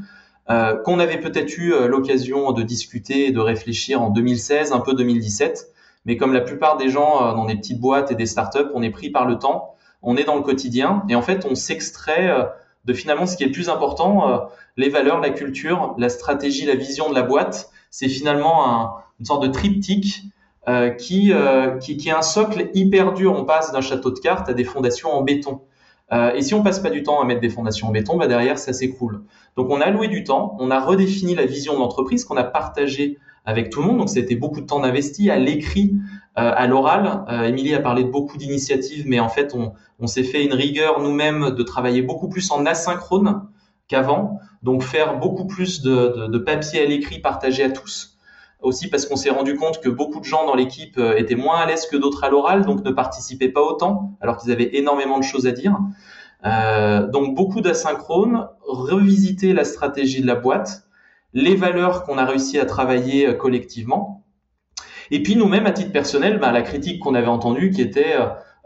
euh, 0.50 0.76
qu'on 0.82 1.00
avait 1.00 1.20
peut-être 1.20 1.58
eu 1.58 1.74
euh, 1.74 1.88
l'occasion 1.88 2.52
de 2.52 2.64
discuter 2.64 3.28
et 3.28 3.32
de 3.32 3.40
réfléchir 3.40 4.02
en 4.02 4.10
2016, 4.10 4.72
un 4.72 4.80
peu 4.80 4.94
2017. 4.94 5.72
Mais 6.06 6.18
comme 6.18 6.34
la 6.34 6.42
plupart 6.42 6.78
des 6.78 6.90
gens 6.90 7.24
euh, 7.24 7.34
dans 7.34 7.46
des 7.46 7.56
petites 7.56 7.80
boîtes 7.80 8.12
et 8.12 8.16
des 8.16 8.26
startups, 8.26 8.70
on 8.74 8.82
est 8.82 8.90
pris 8.90 9.10
par 9.10 9.26
le 9.26 9.38
temps 9.38 9.76
on 10.02 10.16
est 10.16 10.24
dans 10.24 10.36
le 10.36 10.42
quotidien 10.42 11.04
et 11.10 11.16
en 11.16 11.22
fait 11.22 11.46
on 11.46 11.56
s'extrait 11.56 12.30
euh, 12.30 12.46
de 12.86 12.94
finalement 12.94 13.26
ce 13.26 13.36
qui 13.36 13.44
est 13.44 13.48
le 13.48 13.52
plus 13.52 13.70
important, 13.70 14.50
les 14.78 14.88
valeurs, 14.88 15.20
la 15.20 15.30
culture, 15.30 15.94
la 15.98 16.08
stratégie, 16.08 16.66
la 16.66 16.76
vision 16.76 17.10
de 17.10 17.14
la 17.14 17.24
boîte. 17.24 17.70
C'est 17.92 18.08
finalement 18.08 19.02
une 19.20 19.26
sorte 19.26 19.44
de 19.44 19.50
triptyque 19.50 20.24
euh, 20.70 20.90
qui, 20.92 21.34
qui, 21.82 21.98
qui, 21.98 22.10
est 22.10 22.14
un 22.14 22.22
socle 22.22 22.70
hyper 22.74 23.14
dur. 23.14 23.34
On 23.36 23.44
passe 23.44 23.72
d'un 23.72 23.82
château 23.82 24.12
de 24.12 24.20
cartes 24.20 24.50
à 24.50 24.54
des 24.54 24.64
fondations 24.64 25.12
en 25.12 25.22
béton. 25.22 25.62
et 26.12 26.42
si 26.42 26.54
on 26.54 26.64
passe 26.64 26.80
pas 26.80 26.90
du 26.90 27.04
temps 27.04 27.22
à 27.22 27.26
mettre 27.26 27.42
des 27.42 27.50
fondations 27.50 27.88
en 27.88 27.92
béton, 27.92 28.18
bah 28.18 28.28
derrière 28.28 28.58
ça 28.58 28.74
s'écroule. 28.74 29.24
Donc 29.56 29.70
on 29.70 29.82
a 29.82 29.86
alloué 29.86 30.08
du 30.08 30.24
temps, 30.24 30.56
on 30.60 30.72
a 30.72 30.80
redéfini 30.80 31.36
la 31.36 31.46
vision 31.46 31.74
de 31.74 31.80
l'entreprise 31.80 32.24
qu'on 32.24 32.38
a 32.38 32.44
partagée 32.44 33.18
avec 33.46 33.70
tout 33.70 33.82
le 33.82 33.88
monde. 33.88 33.98
Donc 33.98 34.10
c'était 34.10 34.36
beaucoup 34.36 34.62
de 34.62 34.66
temps 34.66 34.84
investi 34.84 35.30
à 35.30 35.38
l'écrit, 35.38 35.96
euh, 36.38 36.52
à 36.56 36.68
l'oral. 36.68 37.26
Euh, 37.30 37.44
Émilie 37.44 37.74
a 37.74 37.80
parlé 37.80 38.04
de 38.04 38.10
beaucoup 38.10 38.38
d'initiatives, 38.38 39.06
mais 39.08 39.20
en 39.20 39.30
fait 39.30 39.54
on, 39.56 39.74
on 40.00 40.08
s'est 40.08 40.24
fait 40.24 40.46
une 40.46 40.54
rigueur 40.54 41.02
nous-mêmes 41.02 41.52
de 41.52 41.64
travailler 41.64 42.02
beaucoup 42.02 42.30
plus 42.30 42.52
en 42.52 42.66
asynchrone 42.66 43.48
qu'avant. 43.88 44.40
Donc 44.62 44.84
faire 44.84 45.18
beaucoup 45.20 45.48
plus 45.48 45.82
de, 45.82 46.14
de, 46.16 46.28
de 46.28 46.38
papier 46.38 46.82
à 46.82 46.86
l'écrit 46.86 47.20
partagé 47.20 47.64
à 47.64 47.70
tous. 47.70 48.19
Aussi 48.62 48.90
parce 48.90 49.06
qu'on 49.06 49.16
s'est 49.16 49.30
rendu 49.30 49.56
compte 49.56 49.80
que 49.80 49.90
beaucoup 49.90 50.20
de 50.20 50.26
gens 50.26 50.46
dans 50.46 50.56
l'équipe 50.56 50.98
euh, 50.98 51.16
étaient 51.18 51.36
moins 51.36 51.60
à 51.60 51.66
l'aise 51.66 51.86
que 51.86 51.96
d'autres 51.96 52.24
à 52.24 52.30
l'oral, 52.30 52.66
donc 52.66 52.84
ne 52.84 52.92
participaient 52.92 53.50
pas 53.50 53.62
autant, 53.62 54.18
alors 54.20 54.38
qu'ils 54.38 54.52
avaient 54.52 54.76
énormément 54.76 55.18
de 55.18 55.24
choses 55.24 55.48
à 55.48 55.52
dire. 55.52 55.78
Euh, 56.46 57.08
donc 57.08 57.36
beaucoup 57.36 57.62
d'asynchrone, 57.62 58.48
revisiter 58.62 59.54
la 59.54 59.64
stratégie 59.64 60.22
de 60.22 60.28
la 60.28 60.36
boîte, 60.36 60.84
les 61.34 61.56
valeurs 61.56 62.04
qu'on 62.04 62.18
a 62.18 62.26
réussi 62.26 62.60
à 62.60 62.66
travailler 62.66 63.28
euh, 63.28 63.34
collectivement. 63.34 64.26
Et 65.12 65.24
puis 65.24 65.36
nous-mêmes, 65.36 65.66
à 65.66 65.72
titre 65.72 65.92
personnel, 65.92 66.40
ben, 66.40 66.52
la 66.52 66.62
critique 66.62 67.02
qu'on 67.02 67.16
avait 67.16 67.28
entendue 67.28 67.72
qui 67.72 67.82
était 67.82 68.16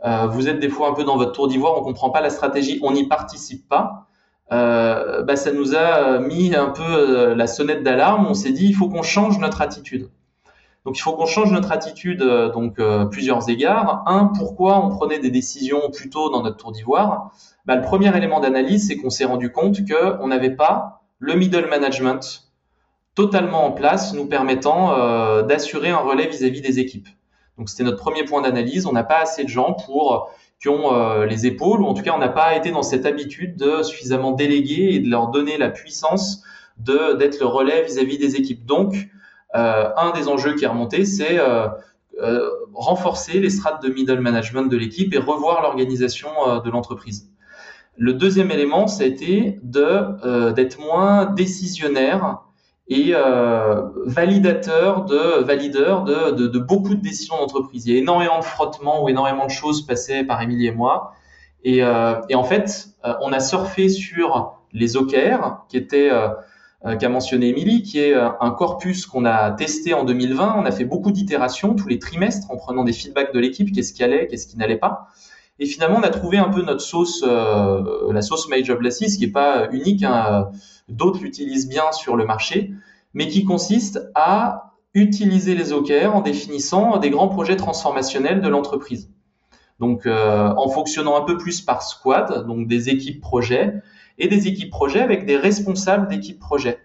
euh, 0.06 0.27
vous 0.27 0.49
êtes 0.49 0.60
des 0.60 0.69
fois 0.69 0.89
un 0.89 0.93
peu 0.93 1.03
dans 1.03 1.15
votre 1.15 1.32
tour 1.32 1.47
d'ivoire, 1.47 1.77
on 1.77 1.84
comprend 1.84 2.10
pas 2.10 2.21
la 2.21 2.29
stratégie, 2.29 2.79
on 2.84 2.91
n'y 2.91 3.08
participe 3.08 3.67
pas. 3.69 4.03
Bah, 4.49 5.36
ça 5.36 5.51
nous 5.51 5.75
a 5.75 6.19
mis 6.19 6.56
un 6.56 6.69
peu 6.69 7.34
la 7.34 7.47
sonnette 7.47 7.84
d'alarme. 7.84 8.27
On 8.27 8.34
s'est 8.34 8.51
dit, 8.51 8.67
il 8.67 8.73
faut 8.73 8.89
qu'on 8.89 9.03
change 9.03 9.39
notre 9.39 9.62
attitude. 9.62 10.10
Donc 10.86 10.97
il 10.97 11.01
faut 11.01 11.13
qu'on 11.13 11.25
change 11.25 11.51
notre 11.51 11.71
attitude 11.71 12.21
euh, 12.21 12.51
donc 12.51 12.79
euh, 12.79 13.06
plusieurs 13.06 13.49
égards. 13.49 14.03
Un, 14.06 14.25
pourquoi 14.25 14.84
on 14.86 14.89
prenait 14.89 15.19
des 15.19 15.29
décisions 15.29 15.89
plutôt 15.91 16.29
dans 16.29 16.43
notre 16.43 16.58
tour 16.58 16.71
d'ivoire? 16.71 17.32
Bah, 17.65 17.75
Le 17.75 17.82
premier 17.82 18.15
élément 18.15 18.41
d'analyse, 18.41 18.88
c'est 18.88 18.97
qu'on 18.97 19.10
s'est 19.10 19.25
rendu 19.25 19.51
compte 19.51 19.77
qu'on 19.88 20.27
n'avait 20.27 20.56
pas 20.56 21.03
le 21.19 21.36
middle 21.36 21.67
management 21.69 22.49
totalement 23.15 23.65
en 23.65 23.71
place, 23.71 24.13
nous 24.13 24.25
permettant 24.25 24.93
euh, 24.93 25.43
d'assurer 25.43 25.89
un 25.89 25.99
relais 25.99 26.27
vis-à-vis 26.27 26.62
des 26.62 26.79
équipes. 26.79 27.08
Donc 27.58 27.69
c'était 27.69 27.84
notre 27.84 27.99
premier 27.99 28.25
point 28.25 28.41
d'analyse. 28.41 28.86
On 28.86 28.91
n'a 28.91 29.03
pas 29.03 29.19
assez 29.19 29.43
de 29.43 29.49
gens 29.49 29.73
pour 29.86 30.32
ont 30.69 31.23
les 31.23 31.45
épaules, 31.45 31.82
ou 31.82 31.86
en 31.86 31.93
tout 31.93 32.04
cas 32.04 32.13
on 32.15 32.19
n'a 32.19 32.30
pas 32.30 32.56
été 32.56 32.71
dans 32.71 32.84
cette 32.84 33.06
habitude 33.06 33.56
de 33.56 33.84
suffisamment 33.84 34.32
déléguer 34.32 34.95
et 34.95 34.99
de 34.99 35.10
leur 35.10 35.28
donner 35.30 35.58
la 35.58 35.69
puissance 35.69 36.43
de 36.78 37.13
d'être 37.17 37.39
le 37.39 37.45
relais 37.45 37.84
vis-à-vis 37.84 38.17
des 38.17 38.36
équipes. 38.36 38.65
Donc 38.65 39.10
euh, 39.56 39.89
un 39.97 40.12
des 40.12 40.28
enjeux 40.28 40.56
qui 40.56 40.65
est 40.65 40.67
remonté, 40.67 41.06
c'est 41.06 41.39
euh, 41.39 41.67
euh, 42.21 42.49
renforcer 42.73 43.39
les 43.39 43.49
strates 43.49 43.84
de 43.84 43.89
middle 43.89 44.19
management 44.19 44.63
de 44.63 44.78
l'équipe 44.78 45.13
et 45.13 45.19
revoir 45.19 45.62
l'organisation 45.62 46.30
de 46.63 46.69
l'entreprise. 46.69 47.30
Le 47.95 48.13
deuxième 48.13 48.49
élément, 48.49 48.88
ça 48.88 49.04
a 49.04 49.06
été 49.06 49.60
d'être 49.62 50.80
moins 50.80 51.26
décisionnaire 51.26 52.39
et 52.88 53.13
validateur 54.06 55.06
de 55.06 55.41
valideur 55.43 56.04
de, 56.04 56.32
de, 56.32 56.48
de, 56.48 56.60
beaucoup 56.60 56.96
de 56.96 57.02
décisions 57.02 57.38
d'entreprise. 57.38 57.86
Il 57.88 57.93
y 57.93 57.96
a 57.96 58.00
énormément 58.00 58.39
de 58.39 58.43
frottements 58.43 59.04
ou 59.04 59.10
énormément 59.10 59.46
de 59.46 59.52
choses 59.52 59.86
passées 59.86 60.24
par 60.24 60.41
Émilie 60.41 60.67
et 60.67 60.72
moi. 60.72 61.13
Et, 61.63 61.78
et 61.78 62.36
en 62.36 62.43
fait, 62.43 62.89
on 63.22 63.32
a 63.32 63.39
surfé 63.39 63.88
sur 63.88 64.58
les 64.74 64.98
OKR, 64.98 65.65
qui 65.69 65.78
étaient 65.78 66.12
euh, 66.86 66.98
qu'a 66.98 67.08
mentionné 67.08 67.48
Émilie, 67.48 67.82
qui 67.82 68.00
est 68.00 68.13
euh, 68.13 68.30
un 68.41 68.52
corpus 68.52 69.06
qu'on 69.06 69.24
a 69.24 69.52
testé 69.52 69.93
en 69.93 70.04
2020. 70.04 70.56
On 70.58 70.65
a 70.65 70.72
fait 70.72 70.84
beaucoup 70.84 71.12
d'itérations 71.12 71.76
tous 71.76 71.88
les 71.88 71.98
trimestres 71.98 72.52
en 72.52 72.58
prenant 72.58 72.84
des 72.84 72.91
feedbacks 72.91 73.34
de 73.34 73.39
l'équipe, 73.39 73.72
qu'est-ce 73.72 73.93
qui 73.93 74.04
allait, 74.04 74.28
qu'est-ce 74.28 74.48
qui 74.48 74.58
n'allait 74.58 74.78
pas. 74.78 75.08
Et 75.60 75.66
finalement, 75.66 76.00
on 76.00 76.04
a 76.04 76.10
trouvé 76.10 76.38
un 76.38 76.50
peu 76.50 76.62
notre 76.62 76.82
sauce, 76.82 77.24
euh, 77.26 78.12
la 78.12 78.22
sauce 78.22 78.50
My 78.50 78.63
Job 78.63 78.82
qui 78.88 79.24
est 79.24 79.32
pas 79.32 79.70
unique. 79.72 80.04
Hein, 80.04 80.50
D'autres 80.89 81.22
l'utilisent 81.22 81.70
bien 81.70 81.92
sur 81.92 82.16
le 82.16 82.26
marché, 82.26 82.72
mais 83.13 83.28
qui 83.28 83.46
consiste 83.46 84.12
à 84.16 84.74
utiliser 84.94 85.56
les 85.56 85.72
OKR 85.72 86.16
en 86.16 86.22
définissant 86.22 86.98
des 86.98 87.10
grands 87.10 87.30
projets 87.30 87.56
transformationnels 87.56 88.42
de 88.42 88.50
l'entreprise. 88.50 89.10
Donc, 89.80 90.06
en 90.06 90.70
fonctionnant 90.70 91.16
un 91.16 91.22
peu 91.22 91.38
plus 91.38 91.62
par 91.62 91.82
squad, 91.84 92.46
donc 92.46 92.68
des 92.68 92.89
équipes 92.89 93.22
projets, 93.22 93.82
et 94.18 94.28
des 94.28 94.48
équipes 94.48 94.70
projet 94.70 95.00
avec 95.00 95.26
des 95.26 95.38
responsables 95.38 96.08
d'équipes 96.08 96.39
projet. 96.39 96.80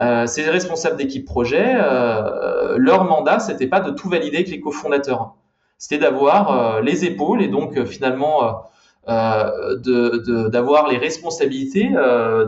Euh, 0.00 0.26
ces 0.26 0.48
responsables 0.50 0.96
d'équipe 0.96 1.24
projet, 1.24 1.74
euh, 1.76 2.76
leur 2.78 3.04
mandat, 3.04 3.38
c'était 3.38 3.68
pas 3.68 3.80
de 3.80 3.90
tout 3.90 4.08
valider 4.08 4.38
avec 4.38 4.48
les 4.48 4.60
cofondateurs. 4.60 5.36
C'était 5.84 5.98
d'avoir 5.98 6.50
euh, 6.50 6.80
les 6.80 7.04
épaules 7.04 7.42
et 7.42 7.48
donc 7.48 7.76
euh, 7.76 7.84
finalement 7.84 8.62
d'avoir 9.06 10.86
de, 10.86 10.90
les 10.92 10.96
responsabilités 10.96 11.90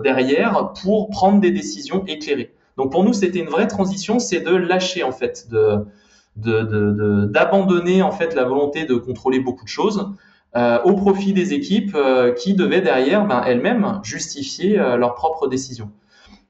derrière 0.02 0.72
pour 0.82 1.10
prendre 1.10 1.38
des 1.38 1.50
décisions 1.50 2.02
éclairées. 2.06 2.54
Donc 2.78 2.92
pour 2.92 3.04
nous, 3.04 3.12
c'était 3.12 3.40
une 3.40 3.50
vraie 3.50 3.66
transition, 3.66 4.18
c'est 4.18 4.40
de 4.40 4.56
lâcher 4.56 5.02
en 5.02 5.12
fait, 5.12 5.48
de 5.50 5.84
d'abandonner 7.26 8.00
en 8.00 8.10
fait 8.10 8.34
la 8.34 8.44
volonté 8.44 8.86
de 8.86 8.94
contrôler 8.94 9.38
beaucoup 9.38 9.64
de 9.64 9.68
choses 9.68 10.14
euh, 10.56 10.78
au 10.84 10.94
profit 10.94 11.34
des 11.34 11.52
équipes 11.52 11.94
euh, 11.94 12.32
qui 12.32 12.54
devaient 12.54 12.80
derrière 12.80 13.26
ben, 13.26 13.42
elles-mêmes 13.46 14.00
justifier 14.02 14.78
euh, 14.78 14.96
leurs 14.96 15.14
propres 15.14 15.46
décisions. 15.46 15.90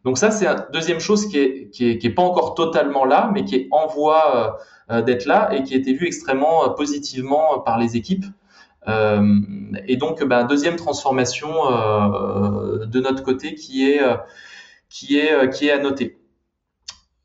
Donc 0.04 0.18
ça, 0.18 0.30
c'est 0.30 0.46
une 0.46 0.64
deuxième 0.72 1.00
chose 1.00 1.26
qui 1.26 1.38
est, 1.38 1.70
qui 1.70 1.90
est, 1.90 1.98
qui 1.98 2.06
est 2.06 2.14
pas 2.14 2.22
encore 2.22 2.54
totalement 2.54 3.04
là, 3.04 3.28
mais 3.34 3.44
qui 3.44 3.56
est 3.56 3.68
en 3.72 3.88
voie 3.88 4.56
d'être 4.88 5.26
là 5.26 5.50
et 5.52 5.62
qui 5.64 5.74
a 5.74 5.76
été 5.76 5.92
vue 5.92 6.06
extrêmement 6.06 6.70
positivement 6.70 7.58
par 7.60 7.78
les 7.78 7.96
équipes. 7.96 8.24
et 8.86 9.96
donc, 9.96 10.22
ben, 10.24 10.44
deuxième 10.44 10.76
transformation 10.76 11.48
de 12.86 13.00
notre 13.00 13.22
côté 13.22 13.54
qui 13.54 13.90
est, 13.90 14.00
qui 14.88 15.18
est, 15.18 15.50
qui 15.50 15.66
est 15.68 15.72
à 15.72 15.78
noter 15.78 16.18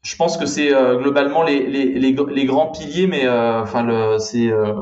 je 0.03 0.15
pense 0.15 0.37
que 0.37 0.47
c'est 0.47 0.73
euh, 0.73 0.97
globalement 0.97 1.43
les, 1.43 1.67
les, 1.67 1.99
les, 1.99 2.45
grands 2.45 2.71
piliers, 2.71 3.05
mais 3.05 3.25
euh, 3.25 3.61
enfin 3.61 4.17
c'est 4.17 4.51
euh, 4.51 4.73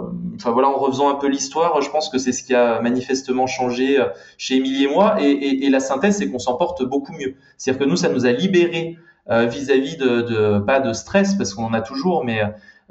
voilà 0.45 0.69
en 0.69 0.77
refaisant 0.77 1.09
un 1.09 1.15
peu 1.15 1.27
l'histoire, 1.27 1.81
je 1.81 1.89
pense 1.89 2.07
que 2.09 2.17
c'est 2.17 2.31
ce 2.31 2.41
qui 2.43 2.55
a 2.55 2.79
manifestement 2.81 3.45
changé 3.45 3.97
chez 4.37 4.55
Émilie 4.55 4.85
et 4.85 4.87
moi. 4.87 5.21
Et, 5.21 5.29
et, 5.29 5.65
et 5.65 5.69
la 5.69 5.81
synthèse, 5.81 6.17
c'est 6.17 6.31
qu'on 6.31 6.39
s'en 6.39 6.55
porte 6.55 6.83
beaucoup 6.83 7.11
mieux. 7.11 7.35
C'est-à-dire 7.57 7.83
que 7.83 7.89
nous, 7.89 7.97
ça 7.97 8.07
nous 8.09 8.25
a 8.25 8.31
libérés 8.31 8.97
vis-à-vis 9.27 9.97
de, 9.97 10.21
de, 10.21 10.59
pas 10.59 10.79
de 10.79 10.91
stress 10.93 11.35
parce 11.35 11.53
qu'on 11.53 11.65
en 11.65 11.73
a 11.73 11.81
toujours, 11.81 12.23
mais 12.25 12.41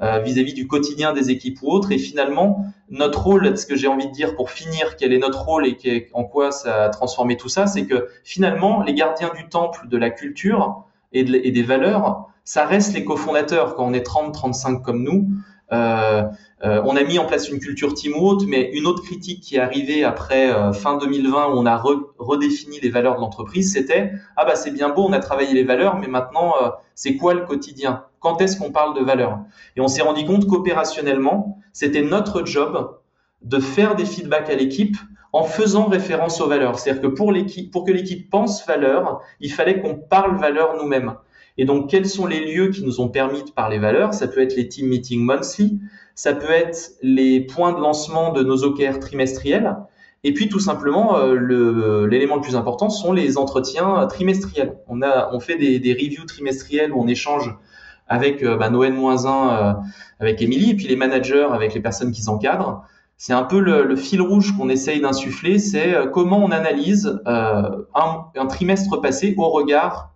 vis-à-vis 0.00 0.54
du 0.54 0.68
quotidien 0.68 1.12
des 1.12 1.30
équipes 1.30 1.58
ou 1.62 1.70
autres. 1.70 1.90
Et 1.90 1.98
finalement, 1.98 2.64
notre 2.90 3.22
rôle, 3.22 3.56
ce 3.58 3.66
que 3.66 3.76
j'ai 3.76 3.88
envie 3.88 4.06
de 4.06 4.12
dire 4.12 4.36
pour 4.36 4.50
finir, 4.50 4.96
quel 4.96 5.12
est 5.12 5.18
notre 5.18 5.42
rôle 5.44 5.66
et 5.66 6.08
en 6.14 6.24
quoi 6.24 6.52
ça 6.52 6.84
a 6.84 6.88
transformé 6.88 7.36
tout 7.36 7.48
ça, 7.48 7.66
c'est 7.66 7.86
que 7.86 8.08
finalement, 8.24 8.82
les 8.82 8.94
gardiens 8.94 9.32
du 9.36 9.48
temple 9.48 9.88
de 9.88 9.96
la 9.96 10.10
culture 10.10 10.84
et, 11.12 11.24
des 11.24 11.62
valeurs, 11.62 12.28
ça 12.44 12.64
reste 12.64 12.94
les 12.94 13.04
cofondateurs 13.04 13.74
quand 13.74 13.86
on 13.86 13.92
est 13.92 14.02
30, 14.02 14.32
35 14.32 14.82
comme 14.82 15.02
nous. 15.02 15.28
Euh, 15.72 16.22
euh, 16.64 16.82
on 16.84 16.96
a 16.96 17.04
mis 17.04 17.18
en 17.18 17.26
place 17.26 17.48
une 17.48 17.60
culture 17.60 17.94
team 17.94 18.14
haute, 18.16 18.44
mais 18.46 18.70
une 18.72 18.86
autre 18.86 19.02
critique 19.02 19.40
qui 19.42 19.56
est 19.56 19.60
arrivée 19.60 20.02
après 20.02 20.50
euh, 20.50 20.72
fin 20.72 20.96
2020 20.96 21.48
où 21.48 21.58
on 21.58 21.66
a 21.66 21.80
redéfini 22.18 22.80
les 22.80 22.90
valeurs 22.90 23.14
de 23.16 23.20
l'entreprise, 23.20 23.72
c'était 23.72 24.12
ah 24.36 24.44
bah 24.44 24.56
c'est 24.56 24.72
bien 24.72 24.88
beau, 24.88 25.04
on 25.06 25.12
a 25.12 25.20
travaillé 25.20 25.54
les 25.54 25.62
valeurs, 25.62 25.96
mais 25.98 26.08
maintenant 26.08 26.54
euh, 26.62 26.70
c'est 26.94 27.16
quoi 27.16 27.34
le 27.34 27.44
quotidien? 27.44 28.04
Quand 28.18 28.40
est-ce 28.40 28.58
qu'on 28.58 28.72
parle 28.72 28.98
de 28.98 29.04
valeurs? 29.04 29.38
Et 29.76 29.80
on 29.80 29.86
s'est 29.86 30.02
rendu 30.02 30.24
compte 30.24 30.48
qu'opérationnellement, 30.48 31.58
c'était 31.72 32.02
notre 32.02 32.44
job 32.44 32.98
de 33.42 33.60
faire 33.60 33.94
des 33.94 34.04
feedbacks 34.04 34.50
à 34.50 34.56
l'équipe 34.56 34.96
en 35.32 35.44
faisant 35.44 35.86
référence 35.86 36.40
aux 36.40 36.48
valeurs. 36.48 36.78
C'est-à-dire 36.78 37.02
que 37.02 37.06
pour 37.06 37.32
pour 37.70 37.84
que 37.84 37.92
l'équipe 37.92 38.28
pense 38.30 38.66
valeur, 38.66 39.20
il 39.38 39.52
fallait 39.52 39.80
qu'on 39.80 39.94
parle 39.94 40.36
valeur 40.36 40.76
nous-mêmes. 40.76 41.14
Et 41.58 41.64
donc, 41.64 41.90
quels 41.90 42.08
sont 42.08 42.26
les 42.26 42.52
lieux 42.52 42.68
qui 42.68 42.84
nous 42.84 43.00
ont 43.00 43.08
permis 43.08 43.42
de 43.42 43.50
parler 43.50 43.78
valeur? 43.78 44.14
Ça 44.14 44.28
peut 44.28 44.40
être 44.40 44.56
les 44.56 44.68
team 44.68 44.88
meetings 44.88 45.22
monthly, 45.22 45.80
ça 46.14 46.32
peut 46.32 46.50
être 46.50 46.92
les 47.02 47.40
points 47.40 47.72
de 47.72 47.80
lancement 47.80 48.32
de 48.32 48.42
nos 48.42 48.64
OKR 48.64 49.00
trimestriels, 49.00 49.76
et 50.24 50.32
puis 50.32 50.48
tout 50.48 50.60
simplement, 50.60 51.16
euh, 51.18 52.06
l'élément 52.06 52.36
le, 52.36 52.40
plus 52.40 52.56
important 52.56 52.90
sont 52.90 53.12
les 53.12 53.38
entretiens 53.38 54.06
trimestriels. 54.06 54.78
On 54.88 55.02
a, 55.02 55.30
on 55.32 55.40
fait 55.40 55.56
des, 55.56 55.92
reviews 55.92 56.24
trimestriels 56.26 56.92
où 56.92 57.00
on 57.00 57.06
échange 57.06 57.54
avec 58.08 58.42
euh, 58.42 58.56
bah, 58.56 58.70
nos 58.70 58.82
N-1 58.82 59.26
euh, 59.26 59.72
avec 60.18 60.40
Émilie, 60.40 60.70
et 60.70 60.74
puis 60.74 60.86
les 60.86 60.96
managers 60.96 61.48
avec 61.52 61.74
les 61.74 61.80
personnes 61.80 62.12
qui 62.12 62.22
s'encadrent 62.22 62.84
c'est 63.18 63.32
un 63.32 63.42
peu 63.42 63.58
le, 63.58 63.96
fil 63.96 64.22
rouge 64.22 64.56
qu'on 64.56 64.68
essaye 64.68 65.00
d'insuffler, 65.00 65.58
c'est 65.58 65.92
euh, 65.92 66.06
comment 66.06 66.38
on 66.38 66.52
analyse 66.52 67.20
euh, 67.26 67.84
un, 67.94 68.46
trimestre 68.46 69.00
passé 69.00 69.34
au 69.36 69.48
regard 69.48 70.07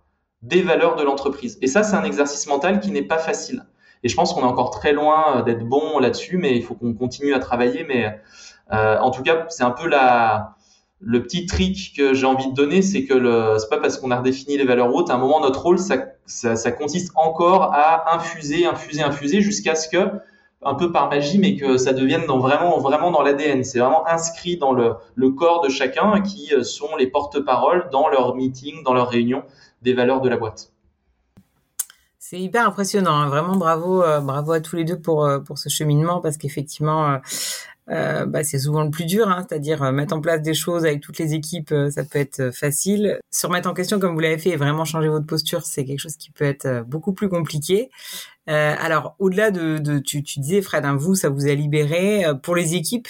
des 0.43 0.61
valeurs 0.61 0.95
de 0.95 1.03
l'entreprise. 1.03 1.57
Et 1.61 1.67
ça, 1.67 1.83
c'est 1.83 1.95
un 1.95 2.03
exercice 2.03 2.47
mental 2.47 2.79
qui 2.79 2.91
n'est 2.91 3.01
pas 3.01 3.17
facile. 3.17 3.65
Et 4.03 4.09
je 4.09 4.15
pense 4.15 4.33
qu'on 4.33 4.41
est 4.41 4.45
encore 4.45 4.69
très 4.69 4.93
loin 4.93 5.37
euh, 5.37 5.41
d'être 5.41 5.65
bon 5.65 5.99
là-dessus, 5.99 6.37
mais 6.37 6.55
il 6.55 6.63
faut 6.63 6.75
qu'on 6.75 6.93
continue 6.93 7.33
à 7.33 7.39
travailler. 7.39 7.85
Mais 7.87 8.19
en 8.69 9.11
tout 9.11 9.21
cas, 9.21 9.45
c'est 9.49 9.63
un 9.63 9.71
peu 9.71 9.87
la, 9.87 10.55
le 11.05 11.21
petit 11.21 11.45
trick 11.45 11.93
que 11.95 12.13
j'ai 12.13 12.25
envie 12.25 12.47
de 12.47 12.53
donner, 12.53 12.81
c'est 12.81 13.05
que 13.05 13.13
le, 13.13 13.57
c'est 13.59 13.69
pas 13.69 13.77
parce 13.77 13.97
qu'on 13.97 14.11
a 14.11 14.17
redéfini 14.17 14.57
les 14.57 14.63
valeurs 14.63 14.93
hautes, 14.93 15.09
à 15.09 15.15
un 15.15 15.17
moment 15.17 15.41
notre 15.41 15.61
rôle, 15.61 15.77
ça, 15.77 15.97
ça, 16.25 16.55
ça 16.55 16.71
consiste 16.71 17.11
encore 17.15 17.73
à 17.73 18.15
infuser, 18.15 18.65
infuser, 18.65 19.03
infuser, 19.03 19.41
jusqu'à 19.41 19.75
ce 19.75 19.89
que 19.89 19.97
un 20.65 20.75
peu 20.75 20.93
par 20.93 21.09
magie, 21.09 21.39
mais 21.39 21.57
que 21.57 21.75
ça 21.75 21.91
devienne 21.91 22.25
dans 22.25 22.39
vraiment, 22.39 22.79
vraiment 22.79 23.11
dans 23.11 23.21
l'ADN. 23.21 23.65
C'est 23.65 23.79
vraiment 23.79 24.07
inscrit 24.07 24.55
dans 24.55 24.71
le, 24.71 24.93
le, 25.15 25.31
corps 25.31 25.59
de 25.59 25.67
chacun 25.67 26.21
qui 26.21 26.53
euh, 26.53 26.63
sont 26.63 26.95
les 26.97 27.07
porte-paroles 27.07 27.89
dans 27.91 28.07
leurs 28.07 28.33
meetings, 28.33 28.81
dans 28.83 28.93
leurs 28.93 29.09
réunions 29.09 29.43
des 29.83 29.93
valeurs 29.93 30.21
de 30.21 30.29
la 30.29 30.37
boîte. 30.37 30.73
C'est 32.33 32.39
hyper 32.39 32.65
impressionnant, 32.65 33.11
hein. 33.11 33.27
vraiment 33.27 33.57
bravo, 33.57 34.01
euh, 34.01 34.19
bravo 34.19 34.53
à 34.53 34.59
tous 34.59 34.75
les 34.75 34.85
deux 34.85 34.97
pour 34.97 35.23
euh, 35.23 35.39
pour 35.39 35.59
ce 35.59 35.69
cheminement 35.69 36.19
parce 36.19 36.37
qu'effectivement 36.37 37.19
euh, 37.89 38.25
bah, 38.25 38.43
c'est 38.43 38.59
souvent 38.59 38.83
le 38.83 38.89
plus 38.89 39.05
dur, 39.05 39.27
hein, 39.27 39.45
c'est-à-dire 39.47 39.91
mettre 39.91 40.15
en 40.15 40.21
place 40.21 40.41
des 40.41 40.53
choses 40.53 40.85
avec 40.85 41.01
toutes 41.01 41.19
les 41.19 41.33
équipes, 41.35 41.75
ça 41.91 42.03
peut 42.05 42.17
être 42.17 42.49
facile. 42.51 43.19
Se 43.29 43.45
remettre 43.45 43.69
en 43.69 43.75
question 43.75 43.99
comme 43.99 44.13
vous 44.13 44.19
l'avez 44.19 44.37
fait 44.37 44.51
et 44.51 44.55
vraiment 44.55 44.85
changer 44.85 45.09
votre 45.09 45.27
posture, 45.27 45.63
c'est 45.63 45.85
quelque 45.85 45.99
chose 45.99 46.15
qui 46.15 46.31
peut 46.31 46.45
être 46.45 46.83
beaucoup 46.87 47.13
plus 47.13 47.29
compliqué. 47.29 47.91
Alors, 48.47 49.15
au-delà 49.19 49.51
de, 49.51 49.99
tu, 49.99 50.21
disais, 50.21 50.61
Fred, 50.61 50.85
hein, 50.85 50.95
vous, 50.95 51.15
ça 51.15 51.29
vous 51.29 51.45
a 51.47 51.53
libéré 51.53 52.23
pour 52.41 52.55
les 52.55 52.75
équipes, 52.75 53.09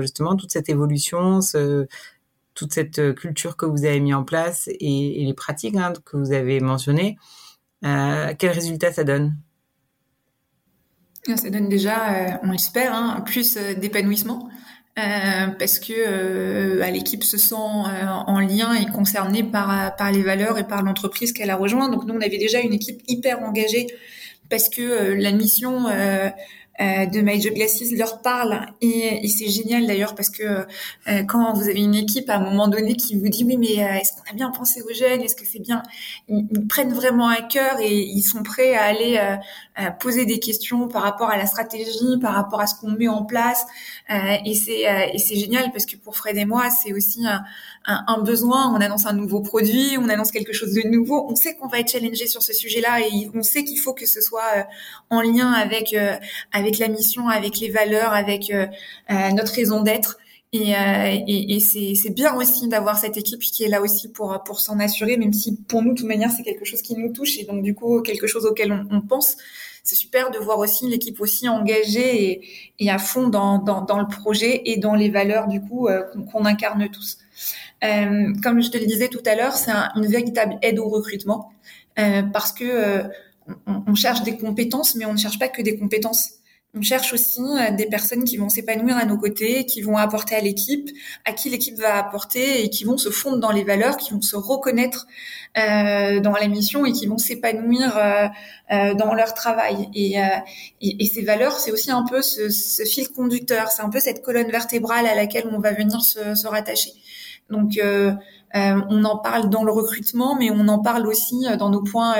justement, 0.00 0.36
toute 0.36 0.52
cette 0.52 0.68
évolution, 0.68 1.40
ce, 1.40 1.88
toute 2.60 2.74
cette 2.74 3.14
culture 3.14 3.56
que 3.56 3.66
vous 3.66 3.84
avez 3.84 4.00
mis 4.00 4.14
en 4.14 4.22
place 4.22 4.68
et, 4.68 5.24
les 5.24 5.34
pratiques 5.34 5.76
hein, 5.76 5.92
que 6.04 6.16
vous 6.16 6.32
avez 6.32 6.60
mentionnées. 6.60 7.16
quel 7.82 8.50
résultat 8.50 8.92
ça 8.92 9.04
donne? 9.04 9.36
Ça 11.36 11.50
donne 11.50 11.68
déjà, 11.68 12.40
on 12.42 12.52
espère, 12.52 12.94
hein, 12.94 13.22
plus 13.26 13.56
d'épanouissement. 13.56 14.48
Euh, 14.98 15.46
parce 15.58 15.78
que 15.78 15.92
euh, 15.96 16.78
bah, 16.80 16.90
l'équipe 16.90 17.22
se 17.22 17.38
sent 17.38 17.54
euh, 17.54 18.06
en 18.06 18.40
lien 18.40 18.74
et 18.74 18.86
concernée 18.86 19.44
par 19.44 19.94
les 20.12 20.22
valeurs 20.22 20.58
et 20.58 20.66
par 20.66 20.82
l'entreprise 20.82 21.32
qu'elle 21.32 21.50
a 21.50 21.56
rejoint. 21.56 21.88
Donc 21.88 22.06
nous 22.06 22.14
on 22.14 22.20
avait 22.20 22.38
déjà 22.38 22.60
une 22.60 22.72
équipe 22.72 23.00
hyper 23.06 23.40
engagée 23.42 23.86
parce 24.50 24.68
que 24.68 25.14
la 25.14 25.30
mission 25.30 25.86
euh, 25.88 26.28
de 26.80 27.20
My 27.20 27.40
Job 27.40 27.54
Glasses 27.54 27.92
leur 27.92 28.22
parle 28.22 28.66
et, 28.80 29.24
et 29.24 29.28
c'est 29.28 29.48
génial 29.48 29.86
d'ailleurs 29.86 30.14
parce 30.14 30.30
que 30.30 30.42
euh, 30.42 31.22
quand 31.24 31.52
vous 31.52 31.68
avez 31.68 31.80
une 31.80 31.94
équipe 31.94 32.30
à 32.30 32.36
un 32.36 32.40
moment 32.40 32.68
donné 32.68 32.94
qui 32.94 33.18
vous 33.18 33.28
dit 33.28 33.44
oui 33.44 33.58
mais 33.58 33.84
euh, 33.84 33.98
est-ce 33.98 34.12
qu'on 34.14 34.30
a 34.30 34.32
bien 34.32 34.50
pensé 34.50 34.80
aux 34.82 34.94
jeunes? 34.94 35.20
Est-ce 35.20 35.34
que 35.34 35.44
c'est 35.44 35.58
bien? 35.58 35.82
Ils, 36.28 36.66
prennent 36.68 36.92
vraiment 36.92 37.28
à 37.28 37.42
cœur 37.42 37.80
et 37.80 37.92
ils 37.92 38.22
sont 38.22 38.42
prêts 38.42 38.74
à 38.74 38.84
aller 38.84 39.18
à 39.74 39.90
poser 39.90 40.24
des 40.24 40.38
questions 40.38 40.88
par 40.88 41.02
rapport 41.02 41.30
à 41.30 41.36
la 41.36 41.46
stratégie 41.46 42.18
par 42.20 42.34
rapport 42.34 42.60
à 42.60 42.66
ce 42.66 42.74
qu'on 42.74 42.90
met 42.92 43.08
en 43.08 43.24
place. 43.24 43.66
Et 44.08 44.54
c'est 44.54 44.82
et 45.14 45.18
c'est 45.18 45.36
génial 45.36 45.72
parce 45.72 45.86
que 45.86 45.96
pour 45.96 46.16
Fred 46.16 46.36
et 46.36 46.44
moi 46.44 46.70
c'est 46.70 46.92
aussi 46.92 47.24
un, 47.84 48.04
un, 48.06 48.22
besoin 48.22 48.72
on 48.74 48.80
annonce 48.80 49.06
un 49.06 49.12
nouveau 49.12 49.40
produit 49.40 49.96
on 49.98 50.08
annonce 50.08 50.30
quelque 50.30 50.52
chose 50.52 50.72
de 50.72 50.88
nouveau 50.88 51.26
on 51.28 51.34
sait 51.34 51.54
qu'on 51.54 51.68
va 51.68 51.80
être 51.80 51.90
challengé 51.90 52.26
sur 52.26 52.42
ce 52.42 52.52
sujet-là 52.52 53.00
et 53.00 53.30
on 53.34 53.42
sait 53.42 53.64
qu'il 53.64 53.78
faut 53.78 53.94
que 53.94 54.06
ce 54.06 54.20
soit 54.20 54.66
en 55.10 55.20
lien 55.20 55.52
avec 55.52 55.94
avec 56.52 56.70
avec 56.70 56.78
la 56.78 56.88
mission, 56.88 57.28
avec 57.28 57.58
les 57.58 57.70
valeurs, 57.70 58.12
avec 58.12 58.50
euh, 58.50 58.66
euh, 59.10 59.30
notre 59.32 59.52
raison 59.52 59.82
d'être. 59.82 60.18
Et, 60.52 60.74
euh, 60.74 61.18
et, 61.28 61.56
et 61.56 61.60
c'est 61.60 62.10
bien 62.10 62.34
aussi 62.34 62.66
d'avoir 62.66 62.98
cette 62.98 63.16
équipe 63.16 63.40
qui 63.40 63.62
est 63.62 63.68
là 63.68 63.80
aussi 63.80 64.08
pour 64.08 64.42
pour 64.44 64.60
s'en 64.60 64.80
assurer, 64.80 65.16
même 65.16 65.32
si 65.32 65.56
pour 65.56 65.82
nous, 65.82 65.92
de 65.92 65.98
toute 65.98 66.08
manière, 66.08 66.30
c'est 66.30 66.42
quelque 66.42 66.64
chose 66.64 66.82
qui 66.82 66.96
nous 66.96 67.12
touche 67.12 67.38
et 67.38 67.44
donc 67.44 67.62
du 67.62 67.74
coup 67.74 68.00
quelque 68.02 68.26
chose 68.26 68.46
auquel 68.46 68.72
on, 68.72 68.96
on 68.96 69.00
pense. 69.00 69.36
C'est 69.84 69.94
super 69.94 70.30
de 70.30 70.38
voir 70.38 70.58
aussi 70.58 70.88
l'équipe 70.88 71.20
aussi 71.20 71.48
engagée 71.48 72.30
et, 72.30 72.48
et, 72.80 72.90
à 72.90 72.98
fond 72.98 73.28
dans, 73.28 73.58
dans, 73.58 73.80
dans, 73.80 73.98
le 73.98 74.06
projet 74.06 74.60
et 74.66 74.76
dans 74.76 74.94
les 74.94 75.08
valeurs 75.08 75.48
du 75.48 75.60
coup 75.60 75.88
qu'on 76.30 76.44
incarne 76.44 76.88
tous. 76.90 77.16
Euh, 77.82 78.32
comme 78.42 78.62
je 78.62 78.70
te 78.70 78.78
le 78.78 78.86
disais 78.86 79.08
tout 79.08 79.22
à 79.26 79.34
l'heure, 79.34 79.56
c'est 79.56 79.72
une 79.96 80.06
véritable 80.06 80.58
aide 80.62 80.78
au 80.78 80.88
recrutement 80.88 81.50
euh, 81.98 82.22
parce 82.22 82.52
que 82.52 83.02
on, 83.66 83.82
on, 83.86 83.94
cherche 83.94 84.22
des 84.22 84.36
compétences, 84.36 84.94
mais 84.94 85.06
on 85.06 85.12
ne 85.12 85.18
cherche 85.18 85.38
pas 85.38 85.48
que 85.48 85.62
des 85.62 85.78
compétences. 85.78 86.40
On 86.72 86.82
cherche 86.82 87.12
aussi 87.12 87.40
euh, 87.40 87.72
des 87.72 87.86
personnes 87.86 88.22
qui 88.22 88.36
vont 88.36 88.48
s'épanouir 88.48 88.96
à 88.96 89.04
nos 89.04 89.18
côtés, 89.18 89.66
qui 89.66 89.82
vont 89.82 89.96
apporter 89.96 90.36
à 90.36 90.40
l'équipe, 90.40 90.88
à 91.24 91.32
qui 91.32 91.50
l'équipe 91.50 91.76
va 91.76 91.96
apporter 91.96 92.64
et 92.64 92.70
qui 92.70 92.84
vont 92.84 92.96
se 92.96 93.10
fondre 93.10 93.38
dans 93.38 93.50
les 93.50 93.64
valeurs, 93.64 93.96
qui 93.96 94.12
vont 94.12 94.22
se 94.22 94.36
reconnaître 94.36 95.08
euh, 95.58 96.20
dans 96.20 96.30
la 96.30 96.46
mission 96.46 96.86
et 96.86 96.92
qui 96.92 97.06
vont 97.06 97.18
s'épanouir 97.18 97.96
euh, 97.96 98.28
euh 98.72 98.94
dans 98.94 99.14
leur 99.14 99.34
travail. 99.34 99.88
Et, 99.94 100.20
euh, 100.20 100.26
et, 100.80 101.02
et 101.02 101.06
ces 101.06 101.22
valeurs, 101.22 101.58
c'est 101.58 101.72
aussi 101.72 101.90
un 101.90 102.04
peu 102.04 102.22
ce, 102.22 102.50
ce 102.50 102.84
fil 102.84 103.08
conducteur, 103.08 103.68
c'est 103.72 103.82
un 103.82 103.90
peu 103.90 103.98
cette 103.98 104.22
colonne 104.22 104.50
vertébrale 104.50 105.06
à 105.06 105.16
laquelle 105.16 105.48
on 105.50 105.58
va 105.58 105.72
venir 105.72 106.00
se, 106.00 106.36
se 106.36 106.46
rattacher. 106.46 106.92
Donc 107.50 107.78
euh, 107.78 108.12
euh, 108.54 108.80
on 108.88 109.04
en 109.04 109.18
parle 109.18 109.48
dans 109.50 109.64
le 109.64 109.72
recrutement, 109.72 110.36
mais 110.36 110.50
on 110.50 110.68
en 110.68 110.78
parle 110.78 111.06
aussi 111.06 111.46
euh, 111.46 111.56
dans 111.56 111.68
nos 111.68 111.82
points 111.82 112.14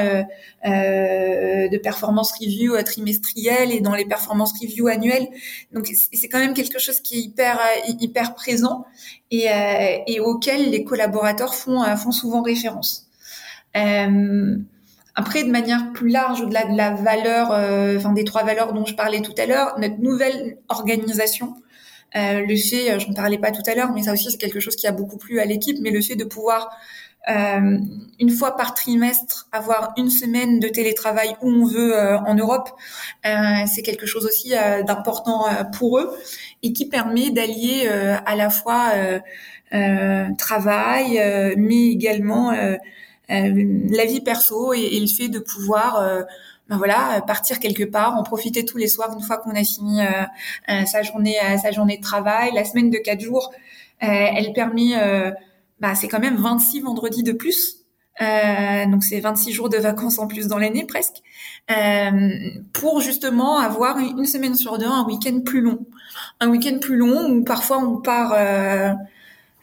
de 0.65 1.79
performance 1.79 2.33
review 2.33 2.81
trimestriels 2.83 3.73
et 3.73 3.81
dans 3.81 3.95
les 3.95 4.05
performance 4.05 4.53
review 4.61 4.89
annuelles. 4.89 5.29
Donc 5.73 5.89
c'est 6.13 6.29
quand 6.29 6.39
même 6.39 6.55
quelque 6.55 6.79
chose 6.79 7.01
qui 7.01 7.19
est 7.19 8.01
hyper 8.01 8.35
présent 8.35 8.85
et, 9.31 9.47
et 10.07 10.21
auquel 10.21 10.71
les 10.71 10.85
collaborateurs 10.85 11.55
font 11.55 11.83
font 11.97 12.13
souvent 12.13 12.43
référence. 12.43 13.09
Après, 15.17 15.43
de 15.43 15.51
manière 15.51 15.93
plus 15.93 16.09
large, 16.09 16.41
au-delà 16.41 16.65
de 16.67 16.77
la 16.77 16.95
valeur, 16.95 18.13
des 18.15 18.25
trois 18.25 18.45
valeurs 18.45 18.73
dont 18.73 18.85
je 18.85 18.95
parlais 18.95 19.23
tout 19.23 19.35
à 19.39 19.47
l'heure, 19.47 19.79
notre 19.79 19.99
nouvelle 19.99 20.59
organisation 20.69 21.55
euh, 22.17 22.45
le 22.47 22.57
fait, 22.57 22.93
euh, 22.93 22.99
je 22.99 23.09
ne 23.09 23.15
parlais 23.15 23.39
pas 23.39 23.51
tout 23.51 23.63
à 23.67 23.75
l'heure, 23.75 23.93
mais 23.93 24.03
ça 24.03 24.13
aussi 24.13 24.31
c'est 24.31 24.39
quelque 24.39 24.61
chose 24.61 24.77
qui 24.77 24.87
a 24.87 24.93
beaucoup 24.93 25.17
plu 25.17 25.41
à 25.41 25.45
l'équipe, 25.45 25.79
mais 25.81 25.91
le 25.91 26.01
fait 26.01 26.17
de 26.17 26.25
pouvoir 26.25 26.71
euh, 27.29 27.79
une 28.19 28.31
fois 28.31 28.57
par 28.57 28.73
trimestre 28.73 29.47
avoir 29.53 29.93
une 29.99 30.09
semaine 30.09 30.59
de 30.59 30.69
télétravail 30.69 31.37
où 31.43 31.51
on 31.51 31.67
veut 31.67 31.95
euh, 31.95 32.19
en 32.21 32.35
Europe, 32.35 32.71
euh, 33.27 33.67
c'est 33.73 33.83
quelque 33.83 34.07
chose 34.07 34.25
aussi 34.25 34.53
d'important 34.87 35.47
pour 35.77 35.99
eux 35.99 36.17
et 36.63 36.73
qui 36.73 36.89
permet 36.89 37.31
d'allier 37.31 37.89
à 37.89 38.37
la 38.37 38.49
fois 38.51 38.93
travail, 40.39 41.55
mais 41.57 41.89
également 41.89 42.53
la 43.29 44.05
vie 44.07 44.21
perso 44.23 44.73
et, 44.73 44.81
et, 44.81 45.01
le 45.01 45.07
fait 45.07 45.29
de 45.29 45.39
pouvoir 45.39 46.25
ben 46.71 46.77
voilà, 46.77 47.17
euh, 47.17 47.21
partir 47.21 47.59
quelque 47.59 47.83
part, 47.83 48.17
en 48.17 48.23
profiter 48.23 48.65
tous 48.65 48.79
les 48.79 48.87
soirs 48.87 49.13
une 49.13 49.23
fois 49.23 49.39
qu'on 49.39 49.51
a 49.51 49.65
fini 49.65 50.01
euh, 50.01 50.07
euh, 50.69 50.85
sa 50.87 51.03
journée, 51.03 51.35
sa 51.61 51.73
journée 51.73 51.97
de 51.97 52.03
travail. 52.03 52.53
La 52.55 52.65
semaine 52.65 52.91
de 52.91 52.99
quatre 52.99 53.21
jours, 53.21 53.51
elle 53.99 54.53
permet, 54.55 54.95
bah, 55.81 55.95
c'est 55.95 56.09
quand 56.09 56.21
même 56.21 56.37
26 56.37 56.81
vendredis 56.83 57.23
de 57.23 57.33
plus. 57.33 57.85
donc 58.21 59.03
c'est 59.03 59.21
26 59.21 59.53
jours 59.53 59.69
de 59.69 59.77
vacances 59.79 60.19
en 60.19 60.27
plus 60.27 60.47
dans 60.47 60.59
l'année 60.59 60.87
presque, 60.87 61.17
pour 62.73 63.01
justement 63.01 63.59
avoir 63.59 63.99
une, 63.99 64.25
semaine 64.25 64.55
sur 64.55 64.79
deux 64.79 64.87
un 64.87 65.05
week-end 65.05 65.41
plus 65.45 65.61
long, 65.61 65.81
un 66.39 66.49
week-end 66.49 66.79
plus 66.81 66.97
long 66.97 67.31
où 67.31 67.45
parfois 67.45 67.79
on 67.79 67.99
part, 67.99 68.31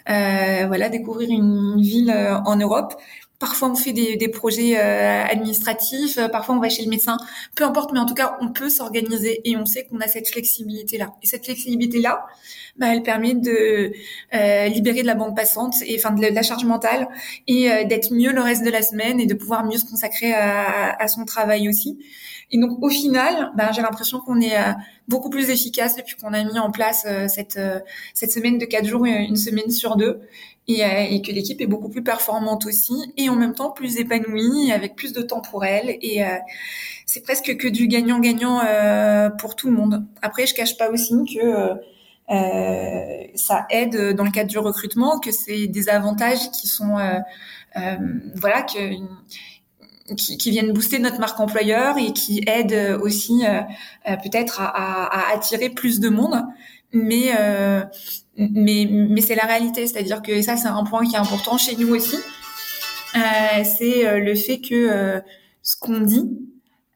voilà, 0.05 0.89
découvrir 0.89 1.31
une 1.31 1.81
ville 1.81 2.13
en 2.45 2.57
Europe, 2.57 2.93
Parfois, 3.39 3.69
on 3.69 3.75
fait 3.75 3.93
des, 3.93 4.15
des 4.15 4.29
projets 4.29 4.79
euh, 4.79 5.23
administratifs, 5.23 6.17
euh, 6.17 6.27
parfois 6.27 6.55
on 6.55 6.59
va 6.59 6.69
chez 6.69 6.83
le 6.83 6.89
médecin. 6.89 7.17
Peu 7.55 7.65
importe, 7.65 7.91
mais 7.93 7.99
en 7.99 8.07
tout 8.07 8.15
cas, 8.15 8.35
on 8.41 8.51
peut 8.51 8.69
s'organiser 8.69 9.41
et 9.47 9.55
on 9.55 9.65
sait 9.67 9.85
qu'on 9.85 9.99
a 9.99 10.07
cette 10.07 10.27
flexibilité-là. 10.27 11.13
Et 11.21 11.27
cette 11.27 11.45
flexibilité-là, 11.45 12.25
bah, 12.77 12.87
elle 12.91 13.03
permet 13.03 13.35
de 13.35 13.91
euh, 14.33 14.67
libérer 14.69 15.03
de 15.03 15.07
la 15.07 15.13
bande 15.13 15.35
passante 15.35 15.75
et 15.85 15.99
enfin 15.99 16.15
de, 16.15 16.25
la 16.25 16.41
charge 16.41 16.65
mentale 16.65 17.07
et 17.47 17.85
d'être 17.85 18.11
mieux 18.11 18.31
le 18.31 18.41
reste 18.41 18.63
de 18.63 18.71
la 18.71 18.81
semaine 18.81 19.19
et 19.19 19.27
de 19.27 19.33
pouvoir 19.35 19.63
mieux 19.65 19.77
se 19.77 19.85
consacrer 19.85 20.33
à, 20.33 20.95
à 20.99 21.07
son 21.07 21.23
travail 21.23 21.69
aussi. 21.69 21.99
Et 22.49 22.57
donc, 22.57 22.81
au 22.81 22.89
final, 22.89 23.51
bah, 23.55 23.71
j'ai 23.71 23.81
l'impression 23.83 24.19
qu'on 24.19 24.41
est 24.41 24.55
beaucoup 25.07 25.29
plus 25.29 25.49
efficace 25.51 25.95
depuis 25.95 26.15
qu'on 26.15 26.33
a 26.33 26.43
mis 26.43 26.57
en 26.57 26.71
place 26.71 27.05
cette 27.27 27.59
cette 28.13 28.31
semaine 28.31 28.57
de 28.57 28.65
quatre 28.65 28.85
jours, 28.85 29.05
une 29.05 29.35
semaine 29.35 29.69
sur 29.69 29.95
deux 29.95 30.21
et, 30.67 30.83
euh, 30.83 31.05
et 31.09 31.21
que 31.21 31.31
l'équipe 31.31 31.61
est 31.61 31.67
beaucoup 31.67 31.89
plus 31.89 32.03
performante 32.03 32.65
aussi 32.65 33.13
et 33.15 33.29
en 33.29 33.35
même 33.35 33.53
temps 33.53 33.71
plus 33.71 33.97
épanouie 33.97 34.71
avec 34.71 34.95
plus 34.95 35.13
de 35.13 35.21
temps 35.21 35.41
pour 35.41 35.65
elle 35.65 35.97
et 36.01 36.23
euh, 36.23 36.35
c'est 37.05 37.21
presque 37.21 37.55
que 37.55 37.67
du 37.67 37.87
gagnant-gagnant 37.87 38.61
euh, 38.65 39.29
pour 39.29 39.55
tout 39.55 39.69
le 39.69 39.75
monde. 39.75 40.05
Après, 40.21 40.45
je 40.45 40.53
cache 40.53 40.77
pas 40.77 40.89
aussi 40.89 41.15
que 41.33 41.73
euh, 42.29 43.23
ça 43.35 43.65
aide 43.69 44.13
dans 44.13 44.25
le 44.25 44.31
cadre 44.31 44.49
du 44.49 44.57
recrutement, 44.57 45.19
que 45.19 45.31
c'est 45.31 45.67
des 45.67 45.87
avantages 45.87 46.51
qui 46.51 46.67
sont 46.67 46.97
voilà 48.35 48.63
que 48.63 48.95
qui, 50.15 50.37
qui, 50.37 50.51
viennent 50.51 50.71
booster 50.71 50.99
notre 50.99 51.19
marque 51.19 51.39
employeur 51.39 51.97
et 51.97 52.13
qui 52.13 52.41
aident 52.47 52.97
aussi 53.01 53.43
peut-être 54.05 54.61
à, 54.61 54.67
à, 54.67 55.29
à, 55.31 55.33
attirer 55.35 55.69
plus 55.69 55.99
de 55.99 56.09
monde. 56.09 56.43
Mais 56.93 57.31
mais, 58.37 58.87
mais 58.89 59.21
c'est 59.21 59.35
la 59.35 59.45
réalité, 59.45 59.87
c'est-à-dire 59.87 60.21
que 60.21 60.41
ça, 60.41 60.57
c'est 60.57 60.67
un 60.67 60.83
point 60.83 61.05
qui 61.05 61.15
est 61.15 61.19
important 61.19 61.57
chez 61.57 61.75
nous 61.75 61.93
aussi. 61.95 62.17
Euh, 63.15 63.63
c'est 63.63 64.07
euh, 64.07 64.19
le 64.19 64.35
fait 64.35 64.59
que 64.59 64.75
euh, 64.75 65.19
ce 65.63 65.75
qu'on 65.79 65.99
dit, 66.01 66.29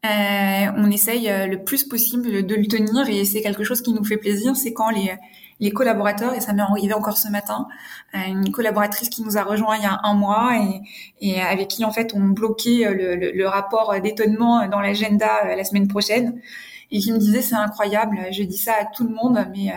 euh, 0.05 0.65
on 0.77 0.91
essaye 0.91 1.29
euh, 1.29 1.47
le 1.47 1.63
plus 1.63 1.83
possible 1.83 2.45
de 2.45 2.55
le 2.55 2.67
tenir 2.67 3.07
et 3.09 3.23
c'est 3.25 3.41
quelque 3.41 3.63
chose 3.63 3.81
qui 3.81 3.93
nous 3.93 4.03
fait 4.03 4.17
plaisir. 4.17 4.55
C'est 4.55 4.73
quand 4.73 4.89
les, 4.89 5.13
les 5.59 5.71
collaborateurs, 5.71 6.33
et 6.35 6.41
ça 6.41 6.53
m'est 6.53 6.61
arrivé 6.61 6.93
encore 6.93 7.17
ce 7.17 7.29
matin, 7.29 7.67
une 8.13 8.51
collaboratrice 8.51 9.09
qui 9.09 9.23
nous 9.23 9.37
a 9.37 9.43
rejoint 9.43 9.77
il 9.77 9.83
y 9.83 9.85
a 9.85 9.99
un 10.03 10.13
mois 10.13 10.51
et, 10.57 10.81
et 11.21 11.41
avec 11.41 11.69
qui 11.69 11.85
en 11.85 11.91
fait 11.91 12.13
on 12.13 12.27
bloquait 12.29 12.93
le, 12.93 13.15
le 13.31 13.47
rapport 13.47 13.99
d'étonnement 14.01 14.67
dans 14.67 14.81
l'agenda 14.81 15.55
la 15.55 15.63
semaine 15.63 15.87
prochaine 15.87 16.39
et 16.91 16.99
qui 16.99 17.11
me 17.11 17.17
disait 17.17 17.41
c'est 17.41 17.55
incroyable, 17.55 18.27
je 18.31 18.43
dis 18.43 18.57
ça 18.57 18.73
à 18.79 18.85
tout 18.85 19.03
le 19.03 19.13
monde, 19.13 19.45
mais 19.55 19.71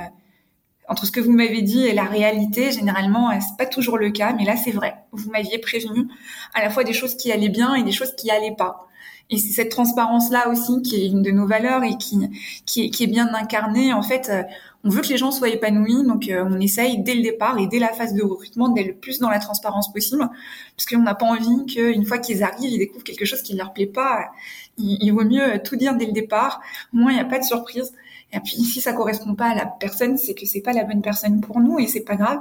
entre 0.89 1.07
ce 1.07 1.13
que 1.13 1.21
vous 1.21 1.33
m'avez 1.33 1.63
dit 1.63 1.87
et 1.87 1.95
la 1.95 2.05
réalité, 2.05 2.71
généralement, 2.73 3.31
euh, 3.31 3.35
c'est 3.41 3.57
pas 3.57 3.67
toujours 3.67 3.99
le 3.99 4.11
cas, 4.11 4.33
mais 4.35 4.45
là, 4.45 4.57
c'est 4.57 4.71
vrai. 4.71 4.97
Vous 5.13 5.31
m'aviez 5.31 5.59
prévenu 5.59 6.09
à 6.55 6.63
la 6.63 6.71
fois 6.71 6.85
des 6.85 6.93
choses 6.93 7.17
qui 7.17 7.33
allaient 7.33 7.49
bien 7.49 7.75
et 7.75 7.83
des 7.83 7.93
choses 7.93 8.15
qui 8.17 8.31
allaient 8.31 8.55
pas. 8.57 8.87
Et 9.31 9.39
c'est 9.39 9.53
cette 9.53 9.71
transparence-là 9.71 10.51
aussi 10.51 10.83
qui 10.83 10.97
est 10.97 11.07
une 11.07 11.23
de 11.23 11.31
nos 11.31 11.47
valeurs 11.47 11.83
et 11.83 11.97
qui, 11.97 12.19
qui, 12.67 12.91
qui 12.91 13.05
est 13.05 13.07
bien 13.07 13.33
incarnée. 13.33 13.95
En 13.95 14.03
fait, 14.03 14.29
euh, 14.29 14.43
on 14.85 14.91
veut 14.91 15.01
que 15.01 15.09
les 15.09 15.17
gens 15.17 15.31
soient 15.31 15.49
épanouis, 15.49 16.05
donc 16.07 16.29
euh, 16.29 16.45
on 16.47 16.61
essaye 16.61 17.03
dès 17.03 17.15
le 17.15 17.23
départ 17.23 17.59
et 17.59 17.67
dès 17.67 17.79
la 17.79 17.89
phase 17.89 18.13
de 18.13 18.23
recrutement 18.23 18.69
d'être 18.69 18.87
le 18.87 18.95
plus 18.95 19.19
dans 19.21 19.31
la 19.31 19.39
transparence 19.39 19.91
possible, 19.91 20.29
parce 20.77 20.85
qu'on 20.85 21.01
n'a 21.01 21.15
pas 21.15 21.25
envie 21.25 21.65
qu'une 21.65 22.05
fois 22.05 22.19
qu'ils 22.19 22.43
arrivent, 22.43 22.71
ils 22.71 22.79
découvrent 22.79 23.05
quelque 23.05 23.25
chose 23.25 23.41
qui 23.43 23.55
ne 23.55 23.59
leur 23.59 23.73
plaît 23.73 23.87
pas. 23.87 24.31
Il, 24.79 24.99
il 25.01 25.11
vaut 25.11 25.25
mieux 25.25 25.63
tout 25.63 25.77
dire 25.77 25.95
dès 25.97 26.07
le 26.07 26.13
départ. 26.13 26.61
Au 26.93 26.99
moins, 26.99 27.13
il 27.13 27.15
n'y 27.17 27.21
a 27.21 27.25
pas 27.25 27.39
de 27.39 27.45
surprise. 27.45 27.93
Et 28.33 28.41
puis 28.41 28.65
si 28.65 28.81
ça 28.81 28.93
correspond 28.93 29.35
pas 29.35 29.47
à 29.47 29.55
la 29.55 29.67
personne, 29.67 30.19
c'est 30.19 30.35
que 30.35 30.47
c'est 30.47 30.61
pas 30.61 30.73
la 30.73 30.85
bonne 30.85 31.03
personne 31.03 31.41
pour 31.41 31.61
nous 31.61 31.79
et 31.79 31.87
c'est 31.87 32.05
pas 32.05 32.17
grave. 32.17 32.41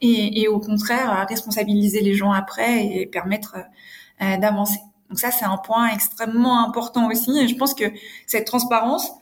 Et, 0.00 0.42
et, 0.42 0.48
au 0.48 0.58
contraire, 0.58 1.26
responsabiliser 1.28 2.00
les 2.00 2.14
gens 2.14 2.32
après 2.32 2.86
et 2.86 3.06
permettre 3.06 3.56
euh, 4.20 4.36
d'avancer. 4.36 4.80
Donc 5.08 5.20
ça, 5.20 5.30
c'est 5.30 5.44
un 5.44 5.58
point 5.58 5.88
extrêmement 5.88 6.66
important 6.66 7.08
aussi. 7.08 7.38
Et 7.38 7.46
je 7.46 7.54
pense 7.54 7.72
que 7.72 7.84
cette 8.26 8.46
transparence, 8.46 9.12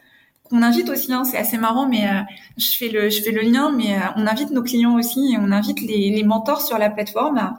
qu'on 0.50 0.62
invite 0.62 0.88
aussi. 0.88 1.12
Hein, 1.12 1.24
c'est 1.24 1.38
assez 1.38 1.58
marrant, 1.58 1.88
mais 1.88 2.08
euh, 2.08 2.20
je 2.56 2.76
fais 2.76 2.88
le 2.88 3.08
je 3.08 3.22
fais 3.22 3.30
le 3.30 3.42
lien, 3.42 3.70
mais 3.70 3.94
euh, 3.94 4.00
on 4.16 4.26
invite 4.26 4.50
nos 4.50 4.62
clients 4.62 4.96
aussi 4.96 5.32
et 5.32 5.38
on 5.38 5.52
invite 5.52 5.80
les, 5.80 6.10
les 6.10 6.24
mentors 6.24 6.60
sur 6.60 6.76
la 6.78 6.90
plateforme 6.90 7.38
à, 7.38 7.58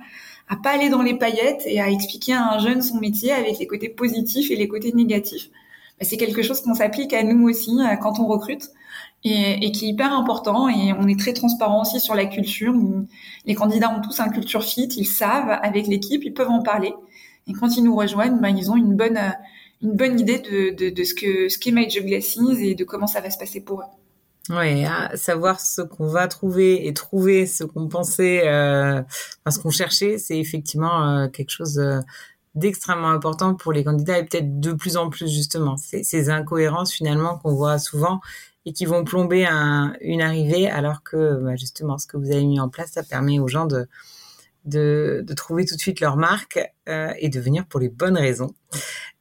à 0.52 0.58
pas 0.58 0.72
aller 0.72 0.90
dans 0.90 1.02
les 1.02 1.14
paillettes 1.18 1.64
et 1.66 1.80
à 1.80 1.90
expliquer 1.90 2.34
à 2.34 2.52
un 2.52 2.60
jeune 2.60 2.82
son 2.82 3.00
métier 3.00 3.32
avec 3.32 3.58
les 3.58 3.68
côtés 3.68 3.88
positifs 3.88 4.52
et 4.52 4.58
les 4.58 4.68
côtés 4.68 4.92
négatifs. 4.92 5.50
c'est 6.02 6.18
quelque 6.18 6.42
chose 6.42 6.60
qu'on 6.62 6.74
s'applique 6.74 7.14
à 7.14 7.24
nous 7.24 7.48
aussi 7.48 7.80
quand 8.02 8.20
on 8.20 8.28
recrute 8.28 8.70
et, 9.24 9.66
et, 9.66 9.72
qui 9.72 9.86
est 9.86 9.90
hyper 9.90 10.12
important. 10.14 10.68
Et 10.68 10.92
on 10.94 11.08
est 11.08 11.18
très 11.18 11.34
transparent 11.34 11.82
aussi 11.82 12.02
sur 12.02 12.16
la 12.16 12.26
culture. 12.26 12.74
Les 13.46 13.56
candidats 13.56 13.96
ont 13.96 14.02
tous 14.02 14.20
un 14.20 14.28
culture 14.28 14.64
fit, 14.64 14.90
ils 14.98 15.06
savent 15.06 15.58
avec 15.64 15.88
l'équipe, 15.88 16.24
ils 16.26 16.34
peuvent 16.34 16.50
en 16.50 16.62
parler. 16.62 16.94
Et 17.48 17.54
quand 17.54 17.78
ils 17.78 17.84
nous 17.84 17.96
rejoignent, 17.96 18.40
ben, 18.42 18.50
ils 18.50 18.70
ont 18.72 18.76
une 18.76 18.96
bonne 18.96 19.20
une 19.82 19.94
bonne 19.94 20.20
idée 20.20 20.40
de, 20.40 20.76
de, 20.76 20.90
de 20.92 21.04
ce 21.04 21.14
que 21.14 21.50
ce 21.50 21.58
qu'est 21.58 21.72
Major 21.72 22.04
Glasses 22.04 22.38
et 22.60 22.76
de 22.76 22.84
comment 22.84 23.08
ça 23.08 23.22
va 23.22 23.32
se 23.32 23.38
passer 23.38 23.62
pour 23.62 23.82
eux. 23.82 24.01
Oui, 24.52 24.84
savoir 25.16 25.62
ce 25.62 25.82
qu'on 25.82 26.08
va 26.08 26.28
trouver 26.28 26.88
et 26.88 26.94
trouver 26.94 27.46
ce 27.46 27.64
qu'on 27.64 27.88
pensait, 27.88 28.48
euh, 28.48 29.02
ce 29.50 29.60
qu'on 29.60 29.70
cherchait, 29.70 30.18
c'est 30.18 30.38
effectivement 30.38 31.08
euh, 31.08 31.28
quelque 31.30 31.52
chose 31.52 31.80
euh, 31.80 32.00
d'extrêmement 32.56 33.12
important 33.12 33.56
pour 33.56 33.72
les 33.72 33.86
candidats 33.86 34.18
et 34.18 34.26
peut-être 34.26 34.60
de 34.60 34.74
plus 34.74 34.98
en 34.98 35.10
plus 35.10 35.34
justement. 35.34 35.78
Ces 35.78 36.30
incohérences 36.30 36.92
finalement 36.92 37.38
qu'on 37.38 37.56
voit 37.56 37.80
souvent 37.80 38.20
et 38.66 38.74
qui 38.74 38.86
vont 38.86 39.06
plomber 39.06 39.46
un, 39.46 39.94
une 40.02 40.22
arrivée 40.22 40.70
alors 40.70 41.02
que 41.02 41.36
bah, 41.36 41.56
justement 41.56 41.98
ce 41.98 42.08
que 42.08 42.18
vous 42.18 42.32
avez 42.32 42.46
mis 42.46 42.60
en 42.60 42.68
place, 42.68 42.92
ça 42.92 43.04
permet 43.04 43.40
aux 43.40 43.48
gens 43.48 43.66
de, 43.66 43.88
de, 44.66 45.24
de 45.26 45.34
trouver 45.34 45.66
tout 45.66 45.76
de 45.76 45.80
suite 45.80 46.00
leur 46.02 46.18
marque 46.18 46.60
euh, 46.90 47.14
et 47.20 47.30
de 47.30 47.40
venir 47.40 47.66
pour 47.66 47.80
les 47.80 47.90
bonnes 47.90 48.18
raisons. 48.18 48.54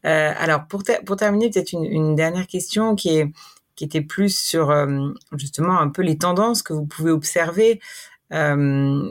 Euh, 0.04 0.32
alors 0.36 0.66
pour, 0.66 0.82
pour 1.06 1.16
terminer 1.16 1.50
peut-être 1.50 1.72
une, 1.72 1.84
une, 1.84 2.14
dernière 2.14 2.46
question 2.46 2.96
qui 2.96 3.18
est 3.18 3.32
qui 3.80 3.84
était 3.86 4.02
plus 4.02 4.36
sur 4.36 4.70
euh, 4.70 5.08
justement 5.38 5.80
un 5.80 5.88
peu 5.88 6.02
les 6.02 6.18
tendances 6.18 6.62
que 6.62 6.74
vous 6.74 6.84
pouvez 6.84 7.10
observer 7.10 7.80
euh, 8.30 9.10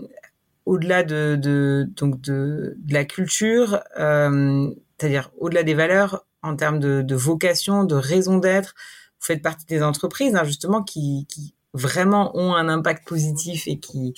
au-delà 0.67 1.01
de, 1.01 1.89
donc 1.95 2.22
de, 2.22 2.78
la 2.88 3.03
culture, 3.03 3.80
euh, 3.99 4.70
c'est-à-dire 4.95 5.32
au-delà 5.39 5.63
des 5.63 5.74
valeurs 5.74 6.24
en 6.43 6.55
termes 6.55 6.78
de, 6.78 7.15
vocation, 7.15 7.84
de 7.84 7.95
raison 7.95 8.38
d'être. 8.38 8.76
Vous 9.20 9.26
faites 9.26 9.41
partie 9.41 9.65
des 9.65 9.82
entreprises 9.82 10.36
hein, 10.36 10.43
justement 10.43 10.84
qui, 10.84 11.26
vraiment 11.74 12.38
ont 12.38 12.53
un 12.53 12.70
impact 12.70 13.07
positif 13.07 13.67
et 13.67 13.80
qui 13.80 14.13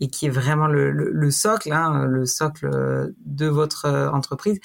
est 0.00 0.28
vraiment 0.28 0.68
le, 0.68 0.92
le, 0.92 1.30
socle, 1.32 1.72
hein, 1.72 2.04
le 2.06 2.26
socle 2.26 3.12
de 3.24 3.46
votre 3.46 3.88
entreprise. 4.12 4.60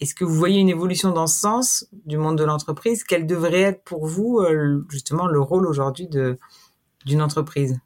Est-ce 0.00 0.14
que 0.14 0.24
vous 0.24 0.34
voyez 0.34 0.60
une 0.60 0.70
évolution 0.70 1.12
dans 1.12 1.26
ce 1.26 1.38
sens 1.38 1.86
du 2.06 2.16
monde 2.16 2.38
de 2.38 2.44
l'entreprise? 2.44 3.04
Quel 3.04 3.26
devrait 3.26 3.60
être 3.60 3.84
pour 3.84 4.06
vous 4.06 4.38
euh, 4.38 4.86
justement 4.88 5.26
le 5.26 5.40
rôle 5.40 5.66
aujourd'hui 5.66 6.08
d'une 7.04 7.22
entreprise? 7.22 7.78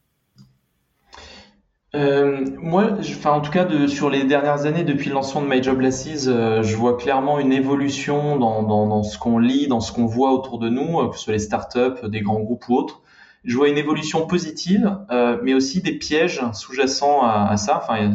Euh, 1.97 2.45
moi, 2.59 2.91
en 3.25 3.41
tout 3.41 3.51
cas, 3.51 3.69
sur 3.89 4.11
les 4.11 4.25
dernières 4.25 4.67
années, 4.67 4.85
depuis 4.85 5.09
le 5.09 5.15
lancement 5.15 5.43
de 5.43 5.49
My 5.49 5.63
Job 5.63 5.81
euh, 5.83 6.63
je 6.63 6.77
vois 6.77 6.97
clairement 6.97 7.41
une 7.41 7.53
évolution 7.53 8.37
dans 8.37 9.03
ce 9.03 9.19
qu'on 9.19 9.39
lit, 9.39 9.67
dans 9.67 9.81
ce 9.81 9.93
qu'on 9.93 10.07
voit 10.07 10.33
autour 10.33 10.59
de 10.61 10.69
nous, 10.69 11.09
que 11.09 11.17
ce 11.17 11.25
soit 11.25 11.33
les 11.33 11.39
startups, 11.41 12.09
des 12.09 12.21
grands 12.21 12.41
groupes 12.41 12.69
ou 12.69 12.75
autres 12.77 13.03
je 13.45 13.57
vois 13.57 13.69
une 13.69 13.79
évolution 13.79 14.27
positive, 14.27 14.99
euh, 15.11 15.39
mais 15.43 15.55
aussi 15.55 15.83
des 15.83 15.93
pièges 15.93 16.43
sous-jacents 16.53 17.23
à, 17.23 17.49
à, 17.51 17.57
ça. 17.57 17.81
Enfin, 17.83 18.11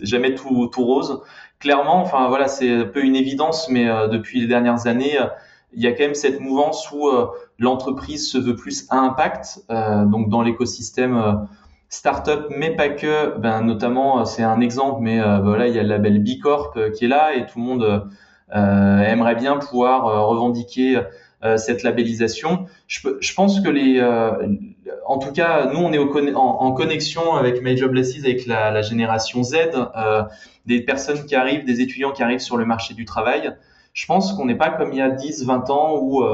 jamais 0.00 0.34
tout, 0.34 0.68
tout, 0.68 0.84
rose. 0.84 1.20
Clairement, 1.58 2.00
enfin 2.00 2.28
voilà, 2.28 2.48
c'est 2.48 2.70
un 2.70 2.84
peu 2.84 3.02
une 3.02 3.16
évidence, 3.16 3.68
mais 3.68 3.88
euh, 3.88 4.08
depuis 4.08 4.40
les 4.40 4.46
dernières 4.46 4.86
années, 4.86 5.20
euh, 5.20 5.26
il 5.72 5.82
y 5.82 5.86
a 5.86 5.92
quand 5.92 6.04
même 6.04 6.14
cette 6.14 6.40
mouvance 6.40 6.90
où 6.92 7.08
euh, 7.08 7.26
l'entreprise 7.58 8.30
se 8.30 8.38
veut 8.38 8.54
plus 8.54 8.86
à 8.90 8.98
impact. 8.98 9.64
donc 9.68 10.28
dans 10.28 10.42
l'écosystème 10.42 11.48
startup, 11.88 12.46
mais 12.50 12.76
pas 12.76 12.90
que. 12.90 13.38
Ben 13.38 13.62
notamment, 13.62 14.24
c'est 14.24 14.42
un 14.42 14.60
exemple, 14.60 15.00
mais 15.00 15.18
voilà, 15.40 15.68
il 15.68 15.74
y 15.74 15.78
a 15.78 15.82
le 15.82 15.88
label 15.88 16.22
B 16.22 16.40
Corp 16.42 16.78
qui 16.92 17.06
est 17.06 17.08
là 17.08 17.34
et 17.34 17.46
tout 17.46 17.58
le 17.58 17.64
monde 17.64 18.10
aimerait 18.52 19.36
bien 19.36 19.56
pouvoir 19.56 20.28
revendiquer 20.28 20.98
euh, 20.98 21.02
cette 21.56 21.82
labellisation. 21.82 22.66
Je, 22.86 23.00
je, 23.20 23.34
pense 23.34 23.60
que 23.60 23.68
les, 23.68 23.98
euh, 23.98 24.30
en 25.06 25.18
tout 25.18 25.32
cas, 25.32 25.70
nous 25.72 25.80
on 25.80 25.92
est 25.92 26.34
en, 26.34 26.72
connexion 26.72 27.34
avec 27.34 27.62
Major 27.62 27.88
Blesses, 27.88 28.18
avec 28.24 28.46
la, 28.46 28.70
la 28.70 28.82
génération 28.82 29.42
Z, 29.42 29.56
euh, 29.74 30.22
des 30.66 30.80
personnes 30.82 31.24
qui 31.26 31.34
arrivent, 31.34 31.64
des 31.64 31.80
étudiants 31.80 32.12
qui 32.12 32.22
arrivent 32.22 32.40
sur 32.40 32.56
le 32.56 32.64
marché 32.64 32.94
du 32.94 33.04
travail. 33.04 33.56
Je 33.92 34.06
pense 34.06 34.32
qu'on 34.34 34.46
n'est 34.46 34.56
pas 34.56 34.70
comme 34.70 34.92
il 34.92 34.98
y 34.98 35.02
a 35.02 35.10
10, 35.10 35.44
20 35.44 35.70
ans 35.70 35.98
où 36.00 36.24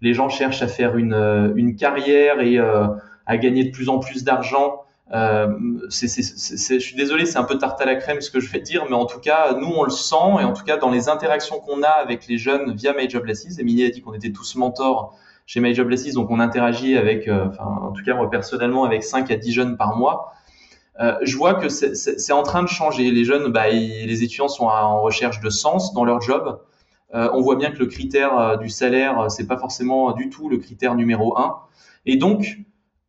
les 0.00 0.14
gens 0.14 0.28
cherchent 0.30 0.62
à 0.62 0.68
faire 0.68 0.96
une, 0.96 1.52
une 1.56 1.76
carrière 1.76 2.40
et 2.40 2.58
à 2.58 3.36
gagner 3.36 3.64
de 3.64 3.70
plus 3.70 3.90
en 3.90 3.98
plus 3.98 4.24
d'argent 4.24 4.81
euh, 5.12 5.48
je 5.90 6.78
suis 6.78 6.96
désolé, 6.96 7.26
c'est 7.26 7.38
un 7.38 7.44
peu 7.44 7.58
tarte 7.58 7.80
à 7.80 7.84
la 7.84 7.96
crème 7.96 8.20
ce 8.20 8.30
que 8.30 8.40
je 8.40 8.50
vais 8.50 8.60
dire, 8.60 8.86
mais 8.88 8.96
en 8.96 9.06
tout 9.06 9.20
cas, 9.20 9.54
nous, 9.54 9.68
on 9.68 9.84
le 9.84 9.90
sent, 9.90 10.40
et 10.40 10.44
en 10.44 10.52
tout 10.52 10.64
cas, 10.64 10.76
dans 10.76 10.90
les 10.90 11.08
interactions 11.08 11.60
qu'on 11.60 11.82
a 11.82 11.88
avec 11.88 12.26
les 12.26 12.38
jeunes 12.38 12.74
via 12.74 12.94
My 12.94 13.08
Job 13.08 13.24
Lessons, 13.24 13.58
Emilie 13.58 13.84
a 13.84 13.90
dit 13.90 14.00
qu'on 14.00 14.14
était 14.14 14.32
tous 14.32 14.56
mentors 14.56 15.16
chez 15.46 15.60
My 15.60 15.74
Job 15.74 15.92
donc 16.14 16.30
on 16.30 16.40
interagit 16.40 16.96
avec, 16.96 17.28
euh, 17.28 17.46
enfin, 17.48 17.64
en 17.64 17.92
tout 17.92 18.02
cas, 18.04 18.14
moi, 18.14 18.30
personnellement, 18.30 18.84
avec 18.84 19.02
5 19.02 19.30
à 19.30 19.36
10 19.36 19.52
jeunes 19.52 19.76
par 19.76 19.96
mois. 19.96 20.32
Euh, 21.00 21.16
je 21.22 21.36
vois 21.36 21.54
que 21.54 21.68
c'est, 21.68 21.94
c'est 21.94 22.32
en 22.32 22.42
train 22.42 22.62
de 22.62 22.68
changer. 22.68 23.10
Les 23.10 23.24
jeunes, 23.24 23.50
bah, 23.50 23.68
les 23.68 24.22
étudiants 24.22 24.48
sont 24.48 24.66
en 24.66 25.00
recherche 25.00 25.40
de 25.40 25.50
sens 25.50 25.94
dans 25.94 26.04
leur 26.04 26.20
job. 26.20 26.60
Euh, 27.14 27.28
on 27.34 27.40
voit 27.40 27.56
bien 27.56 27.70
que 27.70 27.78
le 27.78 27.86
critère 27.86 28.38
euh, 28.38 28.56
du 28.56 28.70
salaire, 28.70 29.30
c'est 29.30 29.46
pas 29.46 29.58
forcément 29.58 30.12
du 30.12 30.30
tout 30.30 30.48
le 30.48 30.58
critère 30.58 30.94
numéro 30.94 31.38
un. 31.38 31.56
Et 32.06 32.16
donc, 32.16 32.58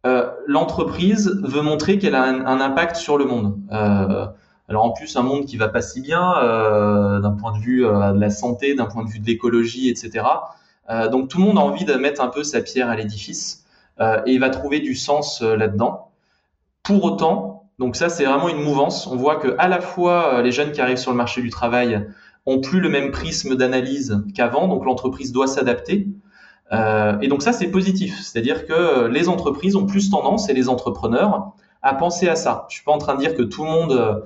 euh, 0.06 0.30
l'entreprise 0.48 1.40
veut 1.44 1.62
montrer 1.62 1.98
qu'elle 1.98 2.16
a 2.16 2.24
un, 2.24 2.60
impact 2.60 2.98
sur 2.98 3.18
le 3.18 3.24
monde. 3.24 3.58
Euh, 3.72 4.28
alors 4.68 4.84
en 4.84 4.92
plus, 4.92 5.16
un 5.16 5.22
monde 5.22 5.46
qui 5.46 5.56
va 5.56 5.70
pas 5.70 5.82
si 5.82 6.02
bien 6.02 6.36
euh, 6.44 7.22
d'un 7.22 7.32
point 7.32 7.58
de 7.58 7.60
vue 7.60 7.84
de 7.84 8.20
la 8.20 8.30
santé, 8.30 8.76
d'un 8.76 8.86
point 8.86 9.06
de 9.06 9.10
vue 9.10 9.20
de 9.20 9.26
l'écologie, 9.26 9.90
etc. 9.90 10.26
donc 11.12 11.30
tout 11.30 11.38
le 11.38 11.46
monde 11.46 11.58
a 11.58 11.62
envie 11.62 11.86
de 11.86 11.94
mettre 11.94 12.22
un 12.22 12.28
peu 12.28 12.44
sa 12.44 12.62
pierre 12.62 12.90
à 12.90 12.96
l'édifice 12.96 13.66
et 14.00 14.32
il 14.34 14.40
va 14.40 14.50
trouver 14.50 14.80
du 14.82 14.96
sens 14.96 15.42
là-dedans. 15.42 16.10
Pour 16.82 17.06
autant, 17.06 17.70
donc 17.80 17.96
ça 17.96 18.10
c'est 18.10 18.26
vraiment 18.26 18.50
une 18.50 18.62
mouvance. 18.62 19.08
On 19.08 19.16
voit 19.16 19.38
que 19.38 19.56
à 19.60 19.70
la 19.70 19.80
fois 19.80 20.42
les 20.42 20.52
jeunes 20.52 20.74
qui 20.74 20.82
arrivent 20.82 20.98
sur 20.98 21.12
le 21.12 21.18
marché 21.18 21.42
du 21.42 21.50
travail 21.50 22.06
ont 22.46 22.60
plus 22.60 22.82
le 22.82 22.90
même 22.90 23.12
prisme 23.12 23.56
d'analyse 23.56 24.22
qu'avant, 24.36 24.68
donc 24.68 24.84
l'entreprise 24.84 25.32
doit 25.32 25.48
s'adapter. 25.48 26.08
Euh, 26.74 27.18
et 27.22 27.28
donc 27.28 27.42
ça, 27.42 27.54
c'est 27.54 27.68
positif. 27.68 28.20
C'est-à-dire 28.22 28.66
que 28.66 29.08
les 29.08 29.30
entreprises 29.30 29.76
ont 29.76 29.86
plus 29.86 30.10
tendance, 30.10 30.50
et 30.50 30.54
les 30.54 30.70
entrepreneurs, 30.70 31.54
à 31.82 31.94
penser 31.94 32.28
à 32.30 32.36
ça. 32.36 32.66
Je 32.70 32.76
suis 32.76 32.84
pas 32.84 32.92
en 32.92 32.98
train 32.98 33.16
de 33.16 33.20
dire 33.20 33.36
que 33.36 33.44
tout 33.44 33.64
le 33.64 33.70
monde 33.70 34.24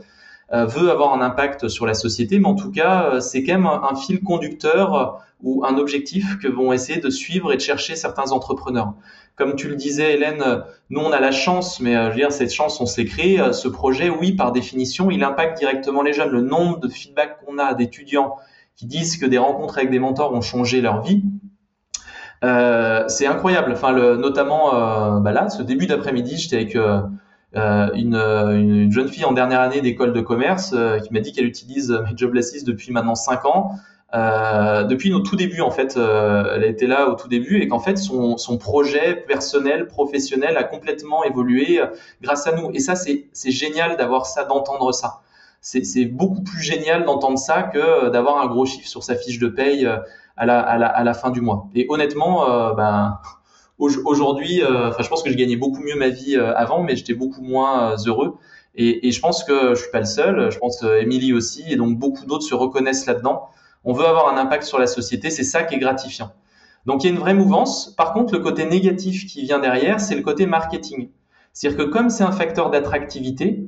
euh, 0.53 0.65
veut 0.65 0.89
avoir 0.89 1.13
un 1.13 1.21
impact 1.21 1.67
sur 1.67 1.85
la 1.85 1.93
société, 1.93 2.39
mais 2.39 2.47
en 2.47 2.55
tout 2.55 2.71
cas, 2.71 3.11
euh, 3.13 3.19
c'est 3.19 3.43
quand 3.43 3.53
même 3.53 3.65
un, 3.67 3.95
fil 3.95 4.21
conducteur 4.21 5.23
ou 5.43 5.65
un 5.65 5.77
objectif 5.77 6.39
que 6.39 6.47
vont 6.47 6.71
essayer 6.71 6.99
de 6.99 7.09
suivre 7.09 7.51
et 7.51 7.57
de 7.57 7.61
chercher 7.61 7.95
certains 7.95 8.31
entrepreneurs. 8.31 8.93
Comme 9.35 9.55
tu 9.55 9.67
le 9.67 9.75
disais, 9.75 10.15
Hélène, 10.15 10.63
nous 10.89 10.99
on 10.99 11.11
a 11.11 11.19
la 11.19 11.31
chance, 11.31 11.79
mais 11.79 11.93
je 11.93 12.09
veux 12.09 12.15
dire 12.15 12.31
cette 12.31 12.51
chance, 12.51 12.81
on 12.81 12.87
s'est 12.87 13.05
créé 13.05 13.39
ce 13.53 13.67
projet. 13.67 14.09
Oui, 14.09 14.31
par 14.31 14.51
définition, 14.51 15.11
il 15.11 15.23
impacte 15.23 15.59
directement 15.59 16.01
les 16.01 16.13
jeunes. 16.13 16.31
Le 16.31 16.41
nombre 16.41 16.79
de 16.79 16.87
feedback 16.87 17.37
qu'on 17.45 17.59
a 17.59 17.75
d'étudiants 17.75 18.35
qui 18.75 18.87
disent 18.87 19.17
que 19.17 19.27
des 19.27 19.37
rencontres 19.37 19.77
avec 19.77 19.91
des 19.91 19.99
mentors 19.99 20.33
ont 20.33 20.41
changé 20.41 20.81
leur 20.81 21.03
vie, 21.03 21.23
euh, 22.43 23.03
c'est 23.07 23.27
incroyable. 23.27 23.71
Enfin, 23.73 23.91
le, 23.91 24.17
notamment 24.17 24.75
euh, 24.75 25.19
bah 25.19 25.31
là, 25.31 25.49
ce 25.49 25.63
début 25.63 25.88
d'après-midi, 25.88 26.38
j'étais 26.38 26.55
avec 26.57 26.75
euh, 26.75 27.01
une, 27.93 28.15
une, 28.15 28.91
jeune 28.91 29.07
fille 29.07 29.25
en 29.25 29.33
dernière 29.33 29.61
année 29.61 29.81
d'école 29.81 30.13
de 30.13 30.21
commerce 30.21 30.75
qui 31.03 31.13
m'a 31.13 31.19
dit 31.19 31.31
qu'elle 31.31 31.45
utilise 31.45 31.99
Joblesses 32.15 32.63
depuis 32.63 32.91
maintenant 32.91 33.15
5 33.15 33.45
ans. 33.45 33.71
Euh, 34.13 34.83
depuis 34.83 35.11
nos 35.11 35.19
tout 35.19 35.35
débuts 35.35 35.59
en 35.59 35.71
fait, 35.71 35.97
euh, 35.97 36.53
elle 36.55 36.63
était 36.63 36.88
là 36.88 37.09
au 37.09 37.15
tout 37.15 37.27
début 37.27 37.61
et 37.61 37.67
qu'en 37.67 37.79
fait 37.79 37.97
son, 37.97 38.38
son, 38.38 38.57
projet 38.57 39.15
personnel, 39.27 39.88
professionnel 39.88 40.55
a 40.55 40.63
complètement 40.63 41.25
évolué 41.25 41.81
grâce 42.21 42.47
à 42.47 42.53
nous. 42.53 42.71
Et 42.73 42.79
ça 42.79 42.95
c'est 42.95 43.51
génial 43.51 43.97
d'avoir 43.97 44.25
ça, 44.25 44.45
d'entendre 44.45 44.93
ça. 44.93 45.21
C'est 45.59 46.05
beaucoup 46.05 46.41
plus 46.41 46.61
génial 46.61 47.03
d'entendre 47.03 47.38
ça 47.38 47.63
que 47.63 48.09
d'avoir 48.09 48.41
un 48.41 48.47
gros 48.47 48.65
chiffre 48.65 48.88
sur 48.88 49.03
sa 49.03 49.15
fiche 49.15 49.39
de 49.39 49.49
paye 49.49 49.89
à 50.38 50.45
la, 50.45 50.59
à 50.59 50.77
la, 50.77 50.88
à 50.88 51.03
la 51.03 51.13
fin 51.13 51.31
du 51.31 51.41
mois. 51.41 51.67
Et 51.75 51.85
honnêtement, 51.89 52.49
euh, 52.49 52.73
ben, 52.73 53.19
aujourd'hui, 53.77 54.63
euh, 54.63 54.91
je 54.99 55.07
pense 55.07 55.23
que 55.23 55.29
je 55.29 55.35
gagnais 55.35 55.57
beaucoup 55.57 55.81
mieux 55.81 55.95
ma 55.95 56.09
vie 56.09 56.35
euh, 56.35 56.55
avant, 56.55 56.83
mais 56.83 56.95
j'étais 56.95 57.15
beaucoup 57.15 57.41
moins 57.41 57.95
heureux. 58.05 58.38
Et, 58.75 59.07
et, 59.07 59.11
je 59.11 59.19
pense 59.19 59.43
que 59.43 59.73
je 59.73 59.81
suis 59.81 59.91
pas 59.91 59.99
le 59.99 60.05
seul. 60.05 60.51
Je 60.51 60.57
pense 60.59 60.83
Émilie 60.83 61.33
aussi, 61.33 61.63
et 61.67 61.75
donc 61.75 61.97
beaucoup 61.97 62.25
d'autres 62.25 62.45
se 62.45 62.53
reconnaissent 62.53 63.07
là-dedans. 63.07 63.49
On 63.83 63.93
veut 63.93 64.05
avoir 64.05 64.33
un 64.33 64.38
impact 64.38 64.63
sur 64.63 64.77
la 64.77 64.88
société, 64.88 65.29
c'est 65.31 65.43
ça 65.43 65.63
qui 65.63 65.75
est 65.75 65.79
gratifiant. 65.79 66.31
Donc 66.85 67.03
il 67.03 67.07
y 67.07 67.09
a 67.09 67.13
une 67.13 67.19
vraie 67.19 67.33
mouvance. 67.33 67.93
Par 67.97 68.13
contre, 68.13 68.33
le 68.33 68.39
côté 68.39 68.65
négatif 68.65 69.25
qui 69.25 69.41
vient 69.43 69.59
derrière, 69.59 69.99
c'est 69.99 70.15
le 70.15 70.21
côté 70.21 70.45
marketing. 70.45 71.09
C'est-à-dire 71.53 71.85
que 71.85 71.89
comme 71.89 72.09
c'est 72.11 72.23
un 72.23 72.31
facteur 72.31 72.69
d'attractivité, 72.69 73.65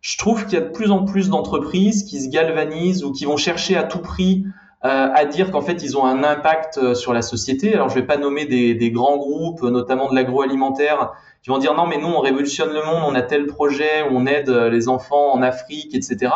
je 0.00 0.18
trouve 0.18 0.44
qu'il 0.44 0.54
y 0.54 0.56
a 0.56 0.64
de 0.64 0.70
plus 0.70 0.90
en 0.90 1.04
plus 1.04 1.30
d'entreprises 1.30 2.02
qui 2.02 2.20
se 2.20 2.28
galvanisent 2.28 3.04
ou 3.04 3.12
qui 3.12 3.24
vont 3.24 3.36
chercher 3.36 3.76
à 3.76 3.84
tout 3.84 4.00
prix 4.00 4.44
à 4.82 5.24
dire 5.26 5.52
qu'en 5.52 5.60
fait 5.60 5.82
ils 5.82 5.96
ont 5.96 6.04
un 6.04 6.24
impact 6.24 6.94
sur 6.94 7.12
la 7.12 7.22
société. 7.22 7.72
Alors 7.74 7.88
je 7.88 7.94
vais 7.94 8.06
pas 8.06 8.16
nommer 8.16 8.46
des, 8.46 8.90
grands 8.90 9.16
groupes, 9.16 9.62
notamment 9.62 10.10
de 10.10 10.14
l'agroalimentaire, 10.14 11.12
qui 11.42 11.50
vont 11.50 11.58
dire 11.58 11.74
non 11.74 11.86
mais 11.86 11.98
nous 11.98 12.08
on 12.08 12.20
révolutionne 12.20 12.72
le 12.72 12.84
monde, 12.84 13.04
on 13.06 13.14
a 13.14 13.22
tel 13.22 13.46
projet, 13.46 14.02
on 14.10 14.26
aide 14.26 14.50
les 14.50 14.88
enfants 14.88 15.32
en 15.32 15.42
Afrique, 15.42 15.94
etc. 15.94 16.32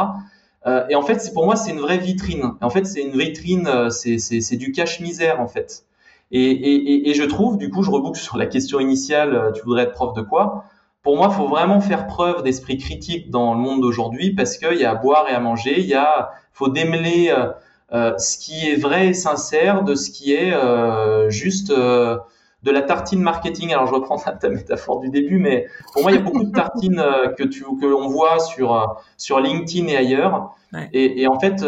et 0.88 0.94
en 0.94 1.02
fait, 1.02 1.28
pour 1.34 1.44
moi 1.44 1.56
c'est 1.56 1.72
une 1.72 1.80
vraie 1.80 1.98
vitrine. 1.98 2.52
En 2.60 2.70
fait, 2.70 2.86
c'est 2.86 3.02
une 3.02 3.18
vitrine, 3.18 3.90
c'est 3.90 4.56
du 4.56 4.70
cache 4.70 5.00
misère 5.00 5.40
en 5.40 5.48
fait. 5.48 5.84
Et, 6.32 6.50
et, 6.50 7.08
et, 7.08 7.14
je 7.14 7.22
trouve, 7.22 7.56
du 7.56 7.70
coup, 7.70 7.84
je 7.84 7.90
reboucle 7.90 8.18
sur 8.18 8.36
la 8.36 8.46
question 8.46 8.80
initiale, 8.80 9.52
tu 9.54 9.62
voudrais 9.62 9.84
être 9.84 9.92
prof 9.92 10.12
de 10.12 10.22
quoi? 10.22 10.64
Pour 11.06 11.16
moi, 11.16 11.28
il 11.30 11.36
faut 11.36 11.46
vraiment 11.46 11.80
faire 11.80 12.08
preuve 12.08 12.42
d'esprit 12.42 12.78
critique 12.78 13.30
dans 13.30 13.54
le 13.54 13.60
monde 13.60 13.80
d'aujourd'hui 13.80 14.34
parce 14.34 14.58
qu'il 14.58 14.76
y 14.76 14.84
a 14.84 14.90
à 14.90 14.94
boire 14.96 15.26
et 15.28 15.32
à 15.32 15.38
manger, 15.38 15.80
il 15.80 15.96
faut 16.52 16.68
démêler 16.68 17.28
euh, 17.30 17.44
euh, 17.44 17.52
ce 17.92 18.38
qui 18.38 18.68
est 18.68 18.76
vrai 18.76 19.08
et 19.08 19.14
sincère 19.14 19.84
de 19.84 19.94
ce 19.94 20.10
qui 20.10 20.32
est 20.32 20.52
euh, 20.52 21.30
juste 21.30 21.70
euh, 21.70 22.16
de 22.62 22.70
la 22.70 22.82
tartine 22.82 23.20
marketing. 23.20 23.72
Alors 23.72 23.86
je 23.86 23.94
reprends 23.94 24.18
ta 24.40 24.48
métaphore 24.48 25.00
du 25.00 25.10
début, 25.10 25.38
mais 25.38 25.66
pour 25.92 26.02
moi, 26.02 26.12
il 26.12 26.16
y 26.16 26.18
a 26.18 26.22
beaucoup 26.22 26.44
de 26.44 26.52
tartines 26.52 26.98
euh, 26.98 27.28
que 27.28 27.44
tu 27.44 27.64
que 27.80 27.86
l'on 27.86 28.08
voit 28.08 28.40
sur 28.40 28.96
sur 29.16 29.40
LinkedIn 29.40 29.86
et 29.88 29.96
ailleurs. 29.96 30.54
Ouais. 30.72 30.88
Et, 30.92 31.22
et, 31.22 31.28
en 31.28 31.38
fait, 31.38 31.64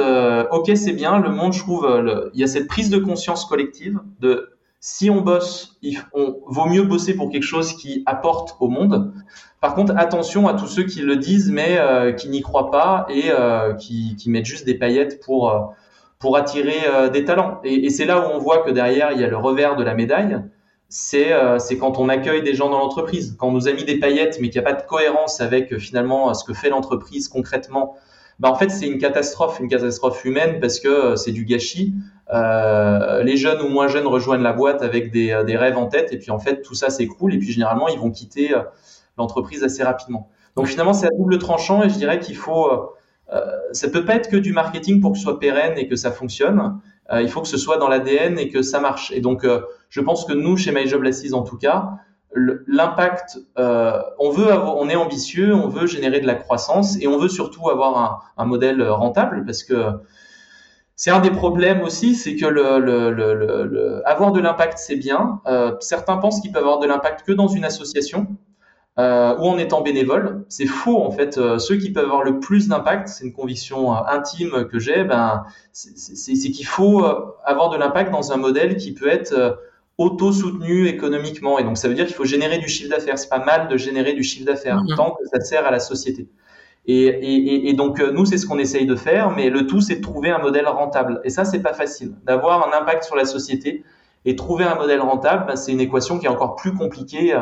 ok, 0.51 0.71
c'est 0.75 0.93
bien. 0.93 1.19
Le 1.19 1.31
monde, 1.31 1.53
je 1.53 1.61
trouve, 1.61 1.87
le, 1.87 2.31
il 2.35 2.41
y 2.41 2.45
a 2.45 2.49
cette 2.49 2.67
prise 2.67 2.91
de 2.91 2.99
conscience 2.99 3.45
collective 3.45 4.01
de 4.21 4.59
si 4.81 5.11
on 5.11 5.21
bosse, 5.21 5.77
il 5.83 5.99
on, 6.13 6.37
vaut 6.47 6.67
mieux 6.67 6.83
bosser 6.83 7.15
pour 7.15 7.31
quelque 7.31 7.45
chose 7.45 7.75
qui 7.75 8.03
apporte 8.07 8.57
au 8.61 8.69
monde. 8.69 9.13
Par 9.61 9.75
contre, 9.75 9.93
attention 9.97 10.47
à 10.47 10.55
tous 10.55 10.69
ceux 10.69 10.85
qui 10.85 11.01
le 11.01 11.17
disent 11.17 11.51
mais 11.51 11.79
euh, 11.79 12.13
qui 12.13 12.29
n'y 12.29 12.43
croient 12.43 12.71
pas 12.71 13.07
et 13.09 13.31
euh, 13.31 13.75
qui, 13.75 14.15
qui, 14.17 14.31
mettent 14.31 14.45
juste 14.45 14.65
des 14.65 14.75
paillettes 14.75 15.21
pour 15.25 15.51
euh, 15.51 15.61
pour 16.19 16.37
attirer 16.37 16.87
euh, 16.87 17.09
des 17.09 17.25
talents. 17.25 17.61
Et, 17.65 17.87
et 17.87 17.91
c'est 17.91 18.05
là 18.05 18.21
où 18.21 18.31
on 18.33 18.39
voit 18.39 18.59
que 18.59 18.71
derrière 18.71 19.13
il 19.13 19.21
y 19.21 19.25
a 19.25 19.29
le 19.29 19.37
revers 19.37 19.77
de 19.77 19.85
la 19.85 19.95
médaille. 19.95 20.43
C'est 20.89 21.33
euh, 21.33 21.59
quand 21.79 21.99
on 21.99 22.09
accueille 22.09 22.43
des 22.43 22.55
gens 22.55 22.71
dans 22.71 22.79
l'entreprise, 22.79 23.37
quand 23.39 23.49
on 23.49 23.53
nous 23.53 23.69
a 23.69 23.73
mis 23.73 23.85
des 23.85 23.99
paillettes 23.99 24.39
mais 24.41 24.49
qu'il 24.49 24.61
n'y 24.61 24.67
a 24.67 24.71
pas 24.71 24.81
de 24.81 24.87
cohérence 24.87 25.41
avec 25.41 25.77
finalement 25.79 26.33
ce 26.35 26.45
que 26.45 26.55
fait 26.55 26.71
l'entreprise 26.71 27.29
concrètement 27.29 27.97
bah 28.39 28.51
en 28.51 28.55
fait 28.55 28.71
c'est 28.71 28.87
une 28.87 28.99
catastrophe, 28.99 29.59
une 29.61 29.69
catastrophe 29.69 30.25
humaine 30.25 30.61
parce 30.61 30.79
que 30.79 30.89
euh, 30.89 31.17
c'est 31.17 31.33
du 31.33 31.45
gâchis. 31.45 31.95
Euh, 32.33 33.23
les 33.23 33.37
jeunes 33.37 33.61
ou 33.63 33.69
moins 33.69 33.89
jeunes 33.89 34.07
rejoignent 34.07 34.43
la 34.43 34.53
boîte 34.53 34.83
avec 34.83 35.11
des, 35.11 35.33
euh, 35.33 35.43
des 35.45 35.57
rêves 35.57 35.77
en 35.77 35.87
tête 35.87 36.13
et 36.13 36.19
puis 36.19 36.31
en 36.31 36.39
fait 36.39 36.63
tout 36.63 36.75
ça 36.75 36.91
s'écroule 36.91 37.35
et 37.35 37.39
puis 37.39 37.51
généralement 37.51 37.89
ils 37.89 37.99
vont 37.99 38.11
quitter 38.11 38.55
euh, 38.55 38.63
l'entreprise 39.17 39.65
assez 39.65 39.83
rapidement. 39.83 40.29
Donc 40.57 40.67
finalement 40.67 40.93
c'est 40.93 41.07
à 41.07 41.11
double 41.11 41.39
tranchant 41.39 41.83
et 41.83 41.89
je 41.89 41.97
dirais 41.97 42.21
qu'il 42.21 42.37
faut, 42.37 42.71
euh, 42.71 42.87
ça 43.73 43.89
peut 43.89 44.05
pas 44.05 44.15
être 44.15 44.31
que 44.31 44.37
du 44.37 44.53
marketing 44.53 45.01
pour 45.01 45.13
que 45.13 45.19
ce 45.19 45.25
soit 45.25 45.39
pérenne 45.39 45.77
et 45.77 45.87
que 45.87 45.97
ça 45.97 46.11
fonctionne. 46.11 46.81
Euh, 47.13 47.23
il 47.23 47.29
faut 47.29 47.41
que 47.41 47.49
ce 47.49 47.59
soit 47.59 47.77
dans 47.77 47.89
l'ADN 47.89 48.39
et 48.39 48.49
que 48.49 48.63
ça 48.63 48.81
marche. 48.81 49.13
Et 49.13 49.21
donc 49.21 49.47
je 49.89 50.01
pense 50.01 50.25
que 50.25 50.33
nous 50.33 50.57
chez 50.57 50.73
My 50.73 50.87
Job 50.87 51.05
en 51.33 51.43
tout 51.43 51.57
cas, 51.59 51.99
l'impact, 52.35 53.39
euh, 53.59 54.01
on 54.19 54.31
veut, 54.31 54.53
avoir, 54.53 54.77
on 54.77 54.89
est 54.89 54.97
ambitieux, 54.97 55.55
on 55.55 55.69
veut 55.69 55.87
générer 55.87 56.21
de 56.21 56.27
la 56.27 56.35
croissance 56.35 57.01
et 57.01 57.09
on 57.09 57.19
veut 57.19 57.29
surtout 57.29 57.69
avoir 57.69 58.33
un, 58.37 58.45
modèle 58.45 58.83
rentable 58.83 59.45
parce 59.45 59.65
que 59.65 59.93
c'est 60.95 61.11
un 61.11 61.21
des 61.21 61.31
problèmes 61.31 61.83
aussi, 61.83 62.15
c'est 62.15 62.37
que 62.37 62.47
le, 62.47 64.03
avoir 64.07 64.33
de 64.33 64.41
l'impact 64.41 64.79
c'est 64.79 64.97
bien. 64.97 65.41
Euh, 65.47 65.75
certains 65.81 66.17
pensent 66.19 66.41
qu'ils 66.41 66.53
peuvent 66.53 66.65
avoir 66.65 66.81
de 66.81 66.87
l'impact 66.87 67.27
que 67.27 67.33
dans 67.33 67.49
une 67.49 67.65
association 67.65 68.27
euh, 68.99 69.37
ou 69.39 69.47
en 69.47 69.59
étant 69.59 69.83
bénévole. 69.83 70.45
C'est 70.49 70.67
faux 70.67 71.03
en 71.03 71.11
fait. 71.11 71.39
Euh, 71.39 71.59
ceux 71.59 71.77
qui 71.77 71.93
peuvent 71.93 72.05
avoir 72.05 72.25
le 72.25 72.41
plus 72.41 72.69
d'impact, 72.69 73.09
c'est 73.09 73.25
une 73.25 73.33
conviction 73.33 73.95
euh, 73.95 74.01
intime 74.09 74.67
que 74.71 74.79
j'ai, 74.79 75.05
ben 75.05 75.45
c'est 75.73 76.51
qu'il 76.51 76.67
faut 76.67 77.05
euh, 77.05 77.35
avoir 77.45 77.71
de 77.71 77.77
l'impact 77.77 78.11
dans 78.11 78.33
un 78.33 78.37
modèle 78.37 78.77
qui 78.77 78.93
peut 78.93 79.09
être 79.09 79.61
auto-soutenu 79.99 80.87
économiquement. 80.87 81.59
Et 81.59 81.65
donc, 81.65 81.77
ça 81.77 81.89
veut 81.89 81.95
dire 81.95 82.07
qu'il 82.07 82.15
faut 82.15 82.25
générer 82.25 82.59
du 82.59 82.69
chiffre 82.69 82.91
d'affaires. 82.91 83.19
C'est 83.19 83.29
pas 83.29 83.45
mal 83.45 83.69
de 83.69 83.77
générer 83.77 84.13
du 84.13 84.23
chiffre 84.23 84.47
d'affaires 84.47 84.83
mmh. 84.83 84.95
tant 84.97 85.11
que 85.11 85.27
ça 85.27 85.41
sert 85.41 85.67
à 85.67 85.73
la 85.73 85.81
société. 85.81 86.29
Et, 86.87 87.07
et, 87.07 87.69
et 87.69 87.73
donc, 87.75 88.01
euh, 88.01 88.13
nous, 88.13 88.25
c'est 88.25 88.39
ce 88.39 88.47
qu'on 88.47 88.59
essaye 88.59 88.87
de 88.87 88.95
faire, 88.95 89.31
mais 89.31 89.51
le 89.51 89.67
tout, 89.67 89.81
c'est 89.81 89.97
de 89.97 90.01
trouver 90.01 90.31
un 90.31 90.39
modèle 90.39 90.67
rentable. 90.67 91.21
Et 91.25 91.31
ça, 91.31 91.45
c'est 91.45 91.61
pas 91.61 91.75
facile. 91.75 92.15
D'avoir 92.25 92.67
un 92.67 92.81
impact 92.81 93.05
sur 93.05 93.17
la 93.17 93.25
société 93.25 93.85
et 94.25 94.37
trouver 94.37 94.65
un 94.65 94.77
modèle 94.77 95.01
rentable, 95.01 95.47
ben, 95.47 95.57
c'est 95.57 95.73
une 95.73 95.81
équation 95.81 96.19
qui 96.19 96.27
est 96.27 96.31
encore 96.31 96.55
plus 96.55 96.73
compliquée 96.73 97.39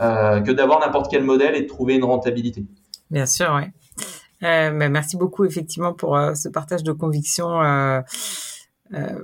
euh, 0.00 0.40
que 0.40 0.50
d'avoir 0.50 0.80
n'importe 0.80 1.10
quel 1.10 1.24
modèle 1.24 1.54
et 1.54 1.62
de 1.62 1.68
trouver 1.68 1.94
une 1.94 2.04
rentabilité. 2.04 2.64
Bien 3.10 3.26
sûr, 3.26 3.52
oui. 3.56 3.70
Euh, 4.42 4.72
merci 4.72 5.16
beaucoup, 5.16 5.44
effectivement, 5.44 5.92
pour 5.92 6.16
euh, 6.16 6.34
ce 6.34 6.48
partage 6.48 6.82
de 6.82 6.92
convictions. 6.92 7.62
Euh, 7.62 8.00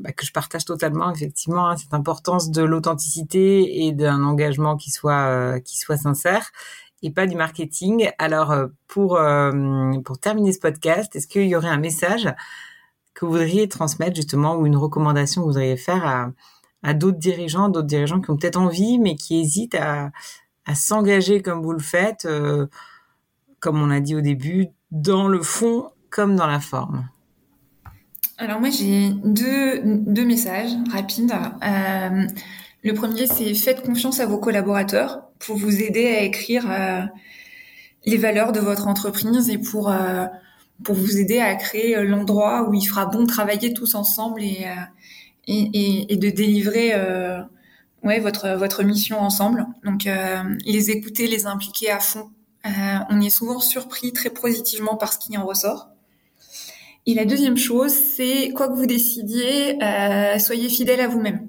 bah, 0.01 0.11
que 0.13 0.25
je 0.25 0.33
partage 0.33 0.65
totalement 0.65 1.13
effectivement 1.13 1.69
hein, 1.69 1.77
cette 1.77 1.93
importance 1.93 2.51
de 2.51 2.63
l'authenticité 2.63 3.85
et 3.85 3.93
d'un 3.93 4.25
engagement 4.25 4.77
qui 4.77 4.91
soit 4.91 5.61
qui 5.61 5.77
soit 5.79 5.99
sincère 5.99 6.51
et 7.03 7.11
pas 7.11 7.27
du 7.27 7.37
marketing. 7.37 8.11
Alors 8.19 8.55
pour 8.89 9.21
pour 10.05 10.19
terminer 10.19 10.53
ce 10.53 10.59
podcast, 10.59 11.15
est-ce 11.15 11.29
qu'il 11.29 11.47
y 11.47 11.55
aurait 11.55 11.69
un 11.69 11.79
message 11.79 12.27
que 13.15 13.27
vous 13.27 13.33
voudriez 13.33 13.69
transmettre 13.69 14.17
justement 14.17 14.57
ou 14.57 14.67
une 14.67 14.77
recommandation 14.77 15.43
que 15.43 15.47
vous 15.47 15.53
voudriez 15.53 15.77
faire 15.77 16.07
à 16.07 16.33
à 16.83 16.95
d'autres 16.95 17.19
dirigeants, 17.19 17.69
d'autres 17.69 17.87
dirigeants 17.87 18.23
qui 18.23 18.31
ont 18.31 18.39
peut-être 18.39 18.57
envie 18.59 18.99
mais 18.99 19.15
qui 19.15 19.41
hésitent 19.41 19.77
à 19.77 20.11
à 20.71 20.75
s'engager 20.77 21.43
comme 21.43 21.63
vous 21.63 21.73
le 21.73 21.81
faites, 21.81 22.27
euh, 22.27 22.67
comme 23.59 23.83
on 23.83 23.91
a 23.91 23.99
dit 23.99 24.15
au 24.15 24.21
début, 24.21 24.69
dans 24.93 25.27
le 25.27 25.43
fond 25.43 25.91
comme 26.11 26.37
dans 26.37 26.47
la 26.47 26.61
forme. 26.61 27.09
Alors 28.39 28.61
moi 28.61 28.71
j'ai 28.71 29.11
deux, 29.25 29.81
deux 29.85 30.25
messages 30.25 30.71
rapides. 30.93 31.33
Euh, 31.33 32.27
le 32.83 32.95
premier 32.95 33.27
c'est 33.27 33.53
faites 33.55 33.83
confiance 33.83 34.21
à 34.21 34.27
vos 34.27 34.39
collaborateurs 34.39 35.25
pour 35.41 35.57
vous 35.57 35.83
aider 35.83 36.07
à 36.07 36.23
écrire 36.23 36.71
euh, 36.71 37.03
les 38.07 38.17
valeurs 38.17 38.53
de 38.53 38.61
votre 38.61 38.87
entreprise 38.87 39.51
et 39.51 39.59
pour 39.59 39.93
pour 40.83 40.95
vous 40.95 41.19
aider 41.19 41.39
à 41.41 41.55
créer 41.57 42.03
l'endroit 42.03 42.69
où 42.69 42.75
il 42.75 42.85
fera 42.87 43.05
bon 43.05 43.23
de 43.23 43.27
travailler 43.27 43.75
tous 43.75 43.95
ensemble 43.95 44.43
et 44.43 44.67
et, 45.47 46.17
de 46.17 46.31
délivrer 46.31 46.95
ouais 48.03 48.21
votre 48.21 48.51
votre 48.57 48.83
mission 48.83 49.21
ensemble. 49.21 49.67
Donc 49.85 50.09
les 50.65 50.91
écouter, 50.91 51.27
les 51.27 51.47
impliquer 51.47 51.91
à 51.91 52.01
fond. 52.01 52.31
on 52.65 53.21
est 53.21 53.31
souvent 53.31 53.61
surpris 53.61 54.13
très 54.13 54.31
positivement 54.31 54.97
par 54.97 55.13
ce 55.13 55.19
qui 55.19 55.37
en 55.37 55.47
ressort. 55.47 55.91
Et 57.07 57.15
la 57.15 57.25
deuxième 57.25 57.57
chose, 57.57 57.93
c'est 57.93 58.51
quoi 58.55 58.69
que 58.69 58.75
vous 58.75 58.87
décidiez, 58.87 59.83
euh, 59.83 60.39
soyez 60.39 60.69
fidèle 60.69 61.01
à 61.01 61.09
vous-même. 61.09 61.49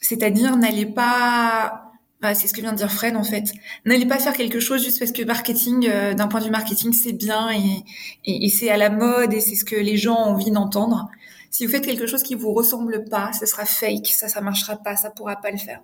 C'est-à-dire, 0.00 0.56
n'allez 0.56 0.86
pas, 0.86 1.83
c'est 2.32 2.46
ce 2.46 2.54
que 2.54 2.62
vient 2.62 2.72
de 2.72 2.78
dire 2.78 2.90
Fred 2.90 3.16
en 3.16 3.24
fait, 3.24 3.52
n'allez 3.84 4.06
pas 4.06 4.18
faire 4.18 4.32
quelque 4.32 4.60
chose 4.60 4.82
juste 4.82 4.98
parce 4.98 5.12
que 5.12 5.22
marketing, 5.24 5.88
euh, 5.88 6.14
d'un 6.14 6.28
point 6.28 6.40
de 6.40 6.46
vue 6.46 6.50
marketing, 6.50 6.92
c'est 6.92 7.12
bien 7.12 7.50
et, 7.50 7.84
et, 8.24 8.46
et 8.46 8.48
c'est 8.48 8.70
à 8.70 8.78
la 8.78 8.88
mode 8.88 9.34
et 9.34 9.40
c'est 9.40 9.56
ce 9.56 9.64
que 9.64 9.76
les 9.76 9.96
gens 9.96 10.14
ont 10.14 10.30
envie 10.30 10.50
d'entendre. 10.50 11.10
Si 11.50 11.66
vous 11.66 11.72
faites 11.72 11.84
quelque 11.84 12.06
chose 12.06 12.22
qui 12.22 12.34
vous 12.34 12.52
ressemble 12.52 13.04
pas, 13.04 13.32
ce 13.32 13.44
sera 13.44 13.66
fake, 13.66 14.06
ça, 14.06 14.28
ça 14.28 14.40
marchera 14.40 14.76
pas, 14.76 14.96
ça 14.96 15.10
pourra 15.10 15.36
pas 15.36 15.50
le 15.50 15.58
faire. 15.58 15.82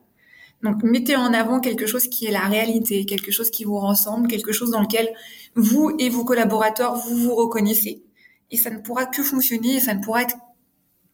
Donc, 0.62 0.82
mettez 0.82 1.16
en 1.16 1.32
avant 1.32 1.61
quelque 1.61 1.86
chose 1.86 2.07
qui 2.09 2.26
est 2.26 2.30
la 2.30 2.47
réalité, 2.47 3.07
quelque 3.07 3.30
chose 3.30 3.51
qui 3.51 3.64
vous 3.64 3.78
ressemble, 3.78 4.28
quelque 4.28 4.53
chose 4.53 4.70
dans 4.70 4.80
lequel 4.80 5.09
vous 5.55 5.93
et 5.99 6.09
vos 6.09 6.24
collaborateurs, 6.24 6.97
vous 6.97 7.16
vous 7.16 7.34
reconnaissez 7.34 8.03
et 8.51 8.57
ça 8.57 8.70
ne 8.70 8.78
pourra 8.78 9.07
que 9.07 9.22
fonctionner, 9.22 9.76
et 9.76 9.80
ça 9.80 9.95
ne 9.95 10.03
pourra 10.03 10.22
être 10.22 10.36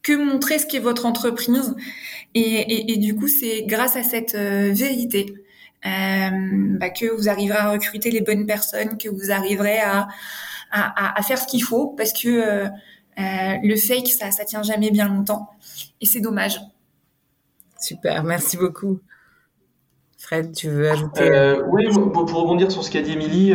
que 0.06 0.12
montrer 0.12 0.60
ce 0.60 0.66
qu'est 0.66 0.78
votre 0.78 1.04
entreprise. 1.04 1.74
Et, 2.34 2.40
et, 2.40 2.92
et, 2.92 2.96
du 2.96 3.16
coup, 3.16 3.26
c'est 3.26 3.62
grâce 3.62 3.96
à 3.96 4.04
cette 4.04 4.36
euh, 4.36 4.70
vérité 4.72 5.34
euh, 5.84 6.30
bah, 6.78 6.90
que 6.90 7.06
vous 7.16 7.28
arriverez 7.28 7.58
à 7.58 7.72
recruter 7.72 8.10
les 8.12 8.20
bonnes 8.20 8.46
personnes, 8.46 8.98
que 8.98 9.08
vous 9.08 9.32
arriverez 9.32 9.78
à, 9.78 10.06
à, 10.70 11.18
à 11.18 11.22
faire 11.22 11.38
ce 11.38 11.46
qu'il 11.46 11.62
faut, 11.62 11.88
parce 11.88 12.12
que 12.12 12.28
euh, 12.28 12.66
euh, 13.18 13.54
le 13.62 13.76
fake, 13.76 14.08
ça, 14.08 14.30
ça 14.30 14.44
tient 14.44 14.62
jamais 14.62 14.90
bien 14.90 15.08
longtemps, 15.08 15.50
et 16.00 16.06
c'est 16.06 16.20
dommage. 16.20 16.60
Super, 17.80 18.22
merci 18.22 18.56
beaucoup. 18.56 19.00
Fred, 20.18 20.52
tu 20.54 20.68
veux 20.68 20.90
ajouter? 20.90 21.22
Euh, 21.22 21.62
Oui, 21.68 21.88
pour, 21.92 22.12
pour, 22.12 22.40
rebondir 22.42 22.70
sur 22.70 22.84
ce 22.84 22.90
qu'a 22.90 23.02
dit 23.02 23.12
Émilie, 23.12 23.54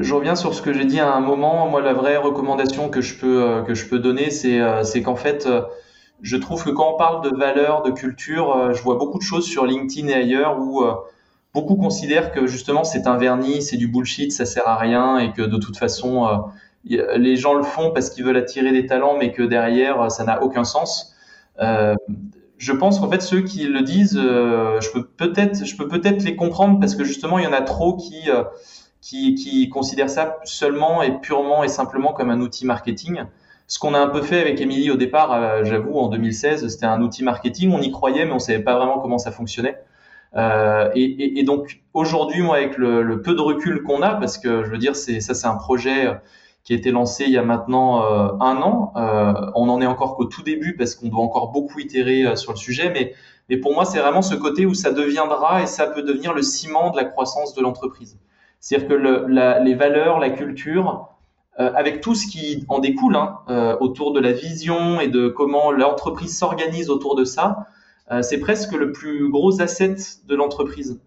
je 0.00 0.14
reviens 0.14 0.34
sur 0.34 0.54
ce 0.54 0.62
que 0.62 0.72
j'ai 0.72 0.84
dit 0.84 1.00
à 1.00 1.12
un 1.14 1.20
moment. 1.20 1.68
Moi, 1.68 1.80
la 1.80 1.92
vraie 1.92 2.16
recommandation 2.16 2.88
que 2.88 3.00
je 3.00 3.18
peux 3.18 3.42
euh, 3.42 3.62
que 3.62 3.74
je 3.74 3.86
peux 3.86 3.98
donner, 3.98 4.30
c'est 4.30 4.60
euh, 4.60 4.82
qu'en 5.04 5.16
fait, 5.16 5.48
je 6.20 6.36
trouve 6.36 6.64
que 6.64 6.70
quand 6.70 6.94
on 6.94 6.96
parle 6.96 7.22
de 7.30 7.36
valeurs, 7.36 7.82
de 7.82 7.90
culture, 7.90 8.72
je 8.74 8.82
vois 8.82 8.96
beaucoup 8.96 9.18
de 9.18 9.24
choses 9.24 9.46
sur 9.46 9.66
LinkedIn 9.66 10.08
et 10.08 10.14
ailleurs 10.14 10.58
où 10.58 10.84
beaucoup 11.52 11.76
considèrent 11.76 12.30
que 12.32 12.46
justement 12.46 12.84
c'est 12.84 13.06
un 13.06 13.16
vernis, 13.16 13.62
c'est 13.62 13.76
du 13.76 13.88
bullshit, 13.88 14.30
ça 14.30 14.46
sert 14.46 14.68
à 14.68 14.76
rien 14.76 15.18
et 15.18 15.32
que 15.32 15.42
de 15.42 15.56
toute 15.56 15.76
façon 15.76 16.44
les 16.84 17.36
gens 17.36 17.54
le 17.54 17.62
font 17.64 17.90
parce 17.90 18.10
qu'ils 18.10 18.24
veulent 18.24 18.36
attirer 18.36 18.72
des 18.72 18.86
talents, 18.86 19.16
mais 19.18 19.32
que 19.32 19.42
derrière 19.42 20.10
ça 20.12 20.24
n'a 20.24 20.42
aucun 20.42 20.64
sens. 20.64 21.14
Euh, 21.60 21.94
je 22.58 22.72
pense 22.72 23.00
qu'en 23.00 23.10
fait 23.10 23.22
ceux 23.22 23.42
qui 23.42 23.64
le 23.64 23.82
disent, 23.82 24.18
euh, 24.22 24.80
je 24.80 24.90
peux 24.90 25.04
peut-être, 25.04 25.64
je 25.66 25.76
peux 25.76 25.88
peut-être 25.88 26.22
les 26.22 26.36
comprendre 26.36 26.78
parce 26.78 26.94
que 26.94 27.04
justement 27.04 27.38
il 27.38 27.44
y 27.44 27.48
en 27.48 27.52
a 27.52 27.62
trop 27.62 27.96
qui 27.96 28.28
qui, 29.02 29.34
qui 29.34 29.68
considèrent 29.68 30.08
ça 30.08 30.38
seulement 30.44 31.02
et 31.02 31.20
purement 31.20 31.62
et 31.62 31.68
simplement 31.68 32.14
comme 32.14 32.30
un 32.30 32.40
outil 32.40 32.64
marketing, 32.64 33.24
ce 33.66 33.78
qu'on 33.78 33.92
a 33.92 33.98
un 33.98 34.08
peu 34.08 34.22
fait 34.22 34.40
avec 34.40 34.60
Emily 34.60 34.90
au 34.90 34.96
départ, 34.96 35.64
j'avoue, 35.64 35.98
en 35.98 36.08
2016, 36.08 36.68
c'était 36.68 36.86
un 36.86 37.00
outil 37.00 37.24
marketing. 37.24 37.72
On 37.72 37.80
y 37.80 37.90
croyait, 37.90 38.24
mais 38.24 38.32
on 38.32 38.38
savait 38.38 38.62
pas 38.62 38.76
vraiment 38.76 38.98
comment 38.98 39.18
ça 39.18 39.30
fonctionnait. 39.30 39.78
Euh, 40.36 40.90
et, 40.94 41.02
et, 41.04 41.38
et, 41.40 41.42
donc 41.42 41.80
aujourd'hui, 41.92 42.42
moi, 42.42 42.56
avec 42.56 42.78
le, 42.78 43.02
le, 43.02 43.22
peu 43.22 43.34
de 43.34 43.40
recul 43.40 43.82
qu'on 43.82 44.02
a, 44.02 44.14
parce 44.14 44.38
que 44.38 44.64
je 44.64 44.70
veux 44.70 44.78
dire, 44.78 44.96
c'est 44.96 45.20
ça, 45.20 45.34
c'est 45.34 45.46
un 45.46 45.56
projet 45.56 46.08
qui 46.64 46.72
a 46.72 46.76
été 46.76 46.90
lancé 46.90 47.24
il 47.24 47.32
y 47.32 47.38
a 47.38 47.42
maintenant 47.42 48.04
euh, 48.04 48.32
un 48.40 48.56
an. 48.62 48.92
Euh, 48.96 49.50
on 49.54 49.68
en 49.68 49.80
est 49.80 49.86
encore 49.86 50.16
qu'au 50.16 50.26
tout 50.26 50.42
début 50.42 50.76
parce 50.76 50.94
qu'on 50.94 51.08
doit 51.08 51.22
encore 51.22 51.50
beaucoup 51.50 51.80
itérer 51.80 52.24
euh, 52.24 52.36
sur 52.36 52.52
le 52.52 52.58
sujet, 52.58 52.90
mais, 52.90 53.14
mais 53.48 53.56
pour 53.56 53.74
moi, 53.74 53.84
c'est 53.84 53.98
vraiment 53.98 54.22
ce 54.22 54.34
côté 54.34 54.66
où 54.66 54.74
ça 54.74 54.92
deviendra 54.92 55.62
et 55.62 55.66
ça 55.66 55.86
peut 55.86 56.02
devenir 56.02 56.32
le 56.32 56.42
ciment 56.42 56.90
de 56.90 56.96
la 56.96 57.04
croissance 57.04 57.54
de 57.54 57.62
l'entreprise. 57.62 58.18
C'est-à-dire 58.62 58.88
que 58.88 58.94
le, 58.94 59.26
la, 59.28 59.58
les 59.58 59.74
valeurs, 59.74 60.18
la 60.18 60.30
culture, 60.30 61.10
euh, 61.60 61.70
avec 61.74 62.00
tout 62.00 62.14
ce 62.14 62.26
qui 62.26 62.64
en 62.68 62.78
découle 62.78 63.16
hein, 63.16 63.76
autour 63.80 64.14
de 64.14 64.20
la 64.20 64.32
vision 64.32 64.98
et 65.00 65.08
de 65.08 65.28
comment 65.28 65.70
l'entreprise 65.70 66.38
s'organise 66.38 66.88
autour 66.88 67.14
de 67.14 67.24
ça, 67.24 67.66
c'est 68.20 68.38
presque 68.38 68.72
le 68.72 68.92
plus 68.92 69.30
gros 69.30 69.62
asset 69.62 69.96
de 70.26 70.34
l'entreprise 70.34 71.00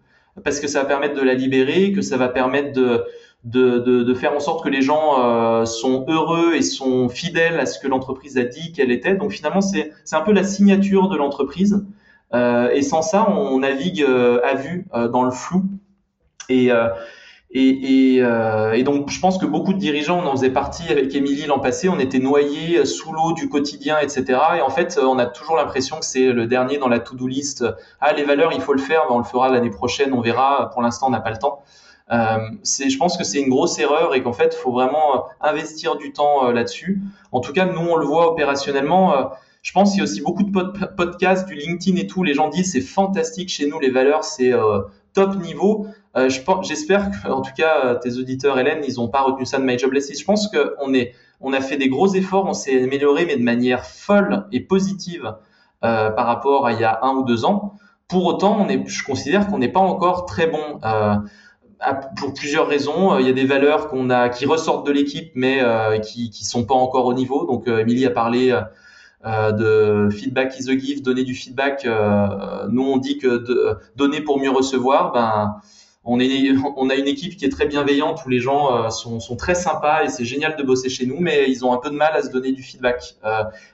parce 0.44 0.60
que 0.60 0.68
ça 0.68 0.82
va 0.82 0.86
permettre 0.86 1.14
de 1.14 1.22
la 1.22 1.34
libérer, 1.34 1.92
que 1.92 2.02
ça 2.02 2.16
va 2.16 2.28
permettre 2.28 2.72
de, 2.72 3.04
de, 3.44 3.78
de, 3.78 4.02
de, 4.02 4.14
faire 4.14 4.34
en 4.34 4.40
sorte 4.40 4.62
que 4.62 4.68
les 4.68 4.82
gens 4.82 5.20
euh, 5.20 5.64
sont 5.64 6.04
heureux 6.08 6.54
et 6.54 6.62
sont 6.62 7.08
fidèles 7.08 7.58
à 7.58 7.66
ce 7.66 7.78
que 7.78 7.88
l'entreprise 7.88 8.36
a 8.38 8.44
dit 8.44 8.72
qu'elle 8.72 8.90
était. 8.90 9.14
Donc 9.14 9.32
finalement, 9.32 9.60
c'est 9.60 9.92
un 10.12 10.20
peu 10.20 10.32
la 10.32 10.44
signature 10.44 11.08
de 11.08 11.16
l'entreprise. 11.16 11.84
Euh, 12.34 12.70
et 12.70 12.82
sans 12.82 13.02
ça, 13.02 13.30
on 13.30 13.60
navigue 13.60 14.02
euh, 14.02 14.40
à 14.44 14.54
vue 14.54 14.86
euh, 14.94 15.08
dans 15.08 15.22
le 15.22 15.30
flou. 15.30 15.64
Et, 16.48 16.70
et, 17.50 18.16
et, 18.16 18.16
et, 18.74 18.82
donc, 18.82 19.08
je 19.10 19.20
pense 19.20 19.38
que 19.38 19.46
beaucoup 19.46 19.72
de 19.72 19.78
dirigeants, 19.78 20.20
on 20.22 20.26
en 20.26 20.32
faisait 20.32 20.50
partie 20.50 20.90
avec 20.90 21.14
Émilie 21.14 21.46
l'an 21.46 21.58
passé, 21.58 21.88
on 21.88 21.98
était 21.98 22.18
noyés 22.18 22.84
sous 22.84 23.12
l'eau 23.12 23.32
du 23.32 23.48
quotidien, 23.48 23.98
etc. 23.98 24.38
Et 24.58 24.60
en 24.60 24.68
fait, 24.68 24.98
on 25.00 25.18
a 25.18 25.26
toujours 25.26 25.56
l'impression 25.56 25.98
que 25.98 26.04
c'est 26.04 26.32
le 26.32 26.46
dernier 26.46 26.78
dans 26.78 26.88
la 26.88 26.98
to-do 26.98 27.26
list. 27.26 27.64
Ah, 28.00 28.12
les 28.12 28.24
valeurs, 28.24 28.52
il 28.52 28.60
faut 28.60 28.74
le 28.74 28.82
faire, 28.82 29.02
on 29.10 29.18
le 29.18 29.24
fera 29.24 29.48
l'année 29.48 29.70
prochaine, 29.70 30.12
on 30.12 30.20
verra. 30.20 30.70
Pour 30.72 30.82
l'instant, 30.82 31.06
on 31.06 31.10
n'a 31.10 31.20
pas 31.20 31.30
le 31.30 31.38
temps. 31.38 31.62
Euh, 32.12 32.38
je 32.62 32.96
pense 32.98 33.16
que 33.16 33.24
c'est 33.24 33.40
une 33.40 33.48
grosse 33.48 33.78
erreur 33.78 34.14
et 34.14 34.22
qu'en 34.22 34.32
fait, 34.32 34.56
il 34.56 34.62
faut 34.62 34.72
vraiment 34.72 35.16
euh, 35.16 35.18
investir 35.40 35.96
du 35.96 36.12
temps 36.12 36.46
euh, 36.46 36.52
là-dessus. 36.52 37.00
En 37.32 37.40
tout 37.40 37.52
cas, 37.52 37.66
nous, 37.66 37.80
on 37.80 37.96
le 37.96 38.06
voit 38.06 38.30
opérationnellement. 38.30 39.32
je 39.62 39.72
pense 39.72 39.90
qu'il 39.90 39.98
y 39.98 40.00
a 40.00 40.04
aussi 40.04 40.20
beaucoup 40.20 40.44
de 40.44 40.52
podcasts, 40.96 41.48
du 41.48 41.54
LinkedIn 41.54 41.96
et 41.98 42.06
tout. 42.06 42.22
Les 42.22 42.34
gens 42.34 42.48
disent 42.48 42.72
c'est 42.72 42.80
fantastique 42.80 43.48
chez 43.48 43.66
nous, 43.66 43.80
les 43.80 43.90
valeurs, 43.90 44.24
c'est 44.24 44.52
top 45.12 45.36
niveau. 45.36 45.86
Euh, 46.16 46.28
J'espère 46.62 47.10
que, 47.10 47.28
en 47.28 47.42
tout 47.42 47.52
cas, 47.56 47.94
tes 47.96 48.16
auditeurs, 48.18 48.58
Hélène, 48.58 48.82
ils 48.86 48.94
n'ont 48.96 49.08
pas 49.08 49.22
retenu 49.22 49.44
ça 49.44 49.58
de 49.58 49.64
My 49.64 49.78
Jobless. 49.78 50.18
Je 50.18 50.24
pense 50.24 50.48
qu'on 50.48 50.94
est, 50.94 51.14
on 51.40 51.52
a 51.52 51.60
fait 51.60 51.76
des 51.76 51.88
gros 51.88 52.12
efforts, 52.14 52.46
on 52.46 52.54
s'est 52.54 52.82
amélioré, 52.82 53.26
mais 53.26 53.36
de 53.36 53.42
manière 53.42 53.84
folle 53.84 54.46
et 54.52 54.60
positive 54.60 55.34
euh, 55.84 56.10
par 56.10 56.26
rapport 56.26 56.66
à 56.66 56.72
il 56.72 56.80
y 56.80 56.84
a 56.84 57.00
un 57.02 57.14
ou 57.14 57.24
deux 57.24 57.44
ans. 57.44 57.74
Pour 58.08 58.24
autant, 58.24 58.56
on 58.60 58.68
est, 58.68 58.86
je 58.86 59.04
considère 59.04 59.48
qu'on 59.48 59.58
n'est 59.58 59.72
pas 59.72 59.80
encore 59.80 60.26
très 60.26 60.46
bon. 60.46 60.80
Euh, 60.84 61.16
pour 62.16 62.32
plusieurs 62.32 62.68
raisons. 62.68 63.14
Euh, 63.14 63.20
il 63.20 63.26
y 63.26 63.30
a 63.30 63.34
des 63.34 63.44
valeurs 63.44 63.88
qu'on 63.88 64.08
a 64.08 64.28
qui 64.28 64.46
ressortent 64.46 64.86
de 64.86 64.92
l'équipe, 64.92 65.30
mais 65.34 65.60
euh, 65.60 65.98
qui 65.98 66.30
qui 66.30 66.44
sont 66.44 66.64
pas 66.64 66.74
encore 66.74 67.06
au 67.06 67.14
niveau. 67.14 67.44
Donc, 67.44 67.68
euh, 67.68 67.84
a 67.84 68.10
parlé 68.10 68.58
euh, 69.26 69.52
de 69.52 70.08
feedback 70.10 70.58
is 70.58 70.70
a 70.70 70.78
gift, 70.78 71.04
donner 71.04 71.24
du 71.24 71.34
feedback. 71.34 71.84
Euh, 71.84 72.66
nous, 72.70 72.82
on 72.82 72.96
dit 72.96 73.18
que 73.18 73.38
de, 73.38 73.76
donner 73.96 74.20
pour 74.20 74.38
mieux 74.38 74.50
recevoir. 74.50 75.12
Ben, 75.12 75.56
on 76.06 76.18
est, 76.20 76.52
on 76.76 76.88
a 76.88 76.94
une 76.94 77.06
équipe 77.06 77.36
qui 77.36 77.44
est 77.44 77.50
très 77.50 77.66
bienveillante 77.66 78.24
où 78.24 78.28
les 78.28 78.40
gens 78.40 78.90
sont, 78.90 79.20
sont 79.20 79.36
très 79.36 79.54
sympas 79.54 80.04
et 80.04 80.08
c'est 80.08 80.24
génial 80.24 80.56
de 80.56 80.62
bosser 80.62 80.88
chez 80.88 81.06
nous, 81.06 81.18
mais 81.20 81.50
ils 81.50 81.64
ont 81.64 81.72
un 81.72 81.78
peu 81.78 81.90
de 81.90 81.96
mal 81.96 82.14
à 82.14 82.22
se 82.22 82.30
donner 82.30 82.52
du 82.52 82.62
feedback. 82.62 83.16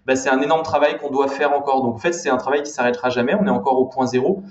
Ben, 0.06 0.16
c'est 0.16 0.30
un 0.30 0.40
énorme 0.40 0.62
travail 0.62 0.98
qu'on 0.98 1.10
doit 1.10 1.28
faire 1.28 1.52
encore. 1.52 1.82
Donc, 1.82 1.94
en 1.94 1.98
fait, 1.98 2.12
c'est 2.12 2.30
un 2.30 2.38
travail 2.38 2.62
qui 2.62 2.70
s'arrêtera 2.70 3.10
jamais. 3.10 3.34
On 3.34 3.46
est 3.46 3.50
encore 3.50 3.78
au 3.78 3.86
point 3.86 4.06
zéro. 4.06 4.42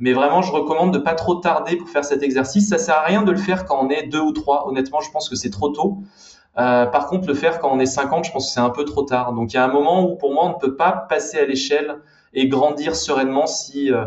Mais 0.00 0.14
vraiment, 0.14 0.40
je 0.40 0.50
recommande 0.50 0.94
de 0.94 0.98
pas 0.98 1.14
trop 1.14 1.34
tarder 1.36 1.76
pour 1.76 1.88
faire 1.88 2.06
cet 2.06 2.22
exercice. 2.22 2.68
Ça 2.68 2.78
sert 2.78 2.96
à 2.96 3.04
rien 3.04 3.22
de 3.22 3.30
le 3.30 3.36
faire 3.36 3.66
quand 3.66 3.78
on 3.84 3.90
est 3.90 4.04
deux 4.04 4.20
ou 4.20 4.32
trois. 4.32 4.66
Honnêtement, 4.66 5.00
je 5.00 5.10
pense 5.10 5.28
que 5.28 5.36
c'est 5.36 5.50
trop 5.50 5.68
tôt. 5.68 5.98
Euh, 6.58 6.86
par 6.86 7.06
contre, 7.06 7.28
le 7.28 7.34
faire 7.34 7.60
quand 7.60 7.70
on 7.70 7.78
est 7.78 7.86
50, 7.86 8.24
je 8.24 8.32
pense 8.32 8.46
que 8.46 8.52
c'est 8.54 8.60
un 8.60 8.70
peu 8.70 8.86
trop 8.86 9.02
tard. 9.02 9.34
Donc, 9.34 9.52
il 9.52 9.56
y 9.56 9.58
a 9.58 9.64
un 9.64 9.72
moment 9.72 10.10
où, 10.10 10.16
pour 10.16 10.32
moi, 10.32 10.46
on 10.46 10.48
ne 10.48 10.58
peut 10.58 10.74
pas 10.74 10.92
passer 10.92 11.38
à 11.38 11.44
l'échelle 11.44 11.96
et 12.32 12.48
grandir 12.48 12.96
sereinement 12.96 13.46
si, 13.46 13.92
euh, 13.92 14.06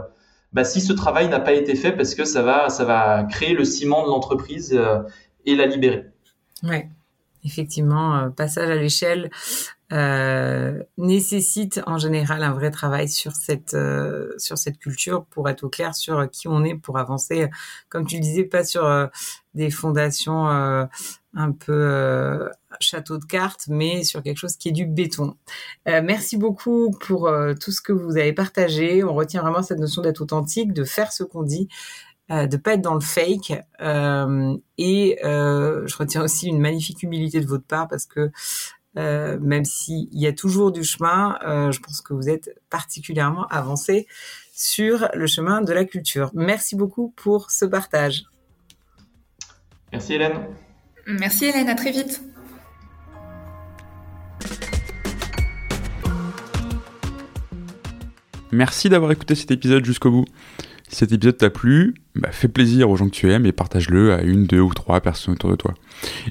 bah, 0.54 0.64
si 0.64 0.82
ce 0.82 0.94
travail 0.94 1.28
n'a 1.30 1.40
pas 1.40 1.54
été 1.54 1.76
fait 1.76 1.92
parce 1.92 2.16
que 2.16 2.26
ça 2.26 2.42
va, 2.42 2.70
ça 2.70 2.86
va 2.86 3.24
créer 3.24 3.54
le 3.54 3.66
ciment 3.66 4.04
de 4.04 4.10
l'entreprise 4.10 4.74
euh, 4.74 5.00
et 5.46 5.56
la 5.56 5.66
libérer. 5.66 6.06
Ouais 6.64 6.90
effectivement, 7.44 8.18
euh, 8.18 8.30
passage 8.30 8.70
à 8.70 8.76
l'échelle 8.76 9.30
euh, 9.92 10.82
nécessite 10.98 11.82
en 11.86 11.98
général 11.98 12.44
un 12.44 12.54
vrai 12.54 12.72
travail 12.72 13.10
sur 13.10 13.34
cette 13.34 13.74
euh, 13.74 14.34
sur 14.38 14.58
cette 14.58 14.80
culture 14.80 15.26
pour 15.26 15.50
être 15.50 15.64
au 15.64 15.70
clair 15.70 15.94
sur 15.94 16.30
qui 16.32 16.48
on 16.48 16.64
est 16.64 16.76
pour 16.76 16.98
avancer 16.98 17.50
comme 17.90 18.08
tu 18.08 18.16
le 18.16 18.22
disais 18.22 18.46
pas 18.46 18.64
sur 18.64 18.86
euh, 18.86 19.08
des 19.54 19.70
fondations 19.70 20.88
un 21.36 21.52
peu 21.52 22.50
château 22.80 23.18
de 23.18 23.26
cartes 23.26 23.66
mais 23.68 24.04
sur 24.04 24.22
quelque 24.22 24.38
chose 24.38 24.56
qui 24.56 24.70
est 24.70 24.74
du 24.74 24.86
béton. 24.86 25.36
merci 25.86 26.38
beaucoup 26.38 26.92
pour 26.92 27.32
tout 27.60 27.72
ce 27.72 27.82
que 27.82 27.92
vous 27.92 28.18
avez 28.18 28.34
partagé. 28.34 29.04
On 29.04 29.14
retient 29.14 29.42
vraiment 29.42 29.64
cette 29.64 29.80
notion 29.80 30.02
d'être 30.02 30.22
authentique, 30.22 30.74
de 30.74 30.84
faire 30.84 31.12
ce 31.12 31.24
qu'on 31.24 31.44
dit 31.44 31.68
euh, 32.32 32.48
de 32.48 32.56
pas 32.56 32.76
être 32.76 32.82
dans 32.82 32.94
le 32.94 33.02
fake 33.02 33.54
euh, 33.82 34.56
et 34.78 35.20
euh, 35.26 35.86
je 35.86 35.98
retiens 35.98 36.24
aussi 36.24 36.48
une 36.48 36.60
magnifique 36.60 37.04
humilité 37.04 37.42
de 37.42 37.46
votre 37.46 37.66
part 37.66 37.90
parce 37.90 38.06
que 38.06 38.32
euh, 38.98 39.38
même 39.42 39.66
s'il 39.66 40.08
y 40.14 40.26
a 40.26 40.32
toujours 40.32 40.72
du 40.72 40.86
chemin, 40.86 41.38
je 41.44 41.80
pense 41.80 42.00
que 42.00 42.14
vous 42.14 42.30
êtes 42.30 42.58
particulièrement 42.70 43.46
avancé 43.48 44.08
sur 44.54 45.10
le 45.14 45.28
chemin 45.28 45.62
de 45.62 45.74
la 45.74 45.84
culture. 45.84 46.32
Merci 46.34 46.78
beaucoup 46.78 47.14
pour 47.18 47.52
ce 47.52 47.66
partage. 47.66 48.24
Merci 49.92 50.14
Hélène. 50.14 50.48
Merci 51.08 51.46
Hélène, 51.46 51.70
à 51.70 51.76
très 51.76 51.92
vite. 51.92 52.22
Merci 58.52 58.88
d'avoir 58.88 59.12
écouté 59.12 59.36
cet 59.36 59.52
épisode 59.52 59.84
jusqu'au 59.84 60.12
bout. 60.12 60.26
Si 60.88 60.98
cet 60.98 61.12
épisode 61.12 61.38
t'a 61.38 61.50
plu, 61.50 61.96
bah, 62.16 62.30
fais 62.32 62.48
plaisir 62.48 62.90
aux 62.90 62.96
gens 62.96 63.06
que 63.06 63.16
tu 63.16 63.32
aimes 63.32 63.48
et 63.48 63.52
partage-le 63.52 64.14
à 64.14 64.22
une, 64.22 64.46
deux 64.46 64.60
ou 64.60 64.74
trois 64.74 65.02
personnes 65.02 65.34
autour 65.34 65.50
de 65.50 65.56
toi. 65.56 65.74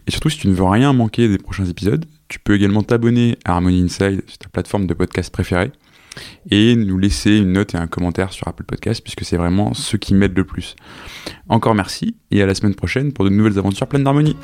Et 0.07 0.11
surtout, 0.13 0.31
si 0.31 0.39
tu 0.39 0.49
ne 0.49 0.55
veux 0.55 0.65
rien 0.65 0.93
manquer 0.93 1.29
des 1.29 1.39
prochains 1.39 1.67
épisodes, 1.67 2.05
tu 2.29 2.39
peux 2.39 2.55
également 2.55 2.83
t'abonner 2.83 3.37
à 3.45 3.55
Harmony 3.55 3.83
Inside 3.83 4.23
sur 4.27 4.39
ta 4.39 4.49
plateforme 4.49 4.87
de 4.87 4.95
podcast 4.95 5.33
préférée 5.33 5.73
et 6.51 6.77
nous 6.77 6.99
laisser 6.99 7.39
une 7.39 7.53
note 7.53 7.75
et 7.75 7.79
un 7.79 7.87
commentaire 7.87 8.33
sur 8.33 8.49
Apple 8.49 8.65
Podcast 8.65 9.03
puisque 9.03 9.25
c'est 9.25 9.37
vraiment 9.37 9.75
ce 9.75 9.97
qui 9.97 10.15
m'aide 10.15 10.37
le 10.37 10.45
plus. 10.45 10.77
Encore 11.49 11.75
merci 11.75 12.17
et 12.31 12.43
à 12.43 12.47
la 12.47 12.55
semaine 12.55 12.75
prochaine 12.75 13.13
pour 13.13 13.25
de 13.25 13.31
nouvelles 13.31 13.59
aventures 13.59 13.87
pleines 13.87 14.05
d'harmonie. 14.05 14.37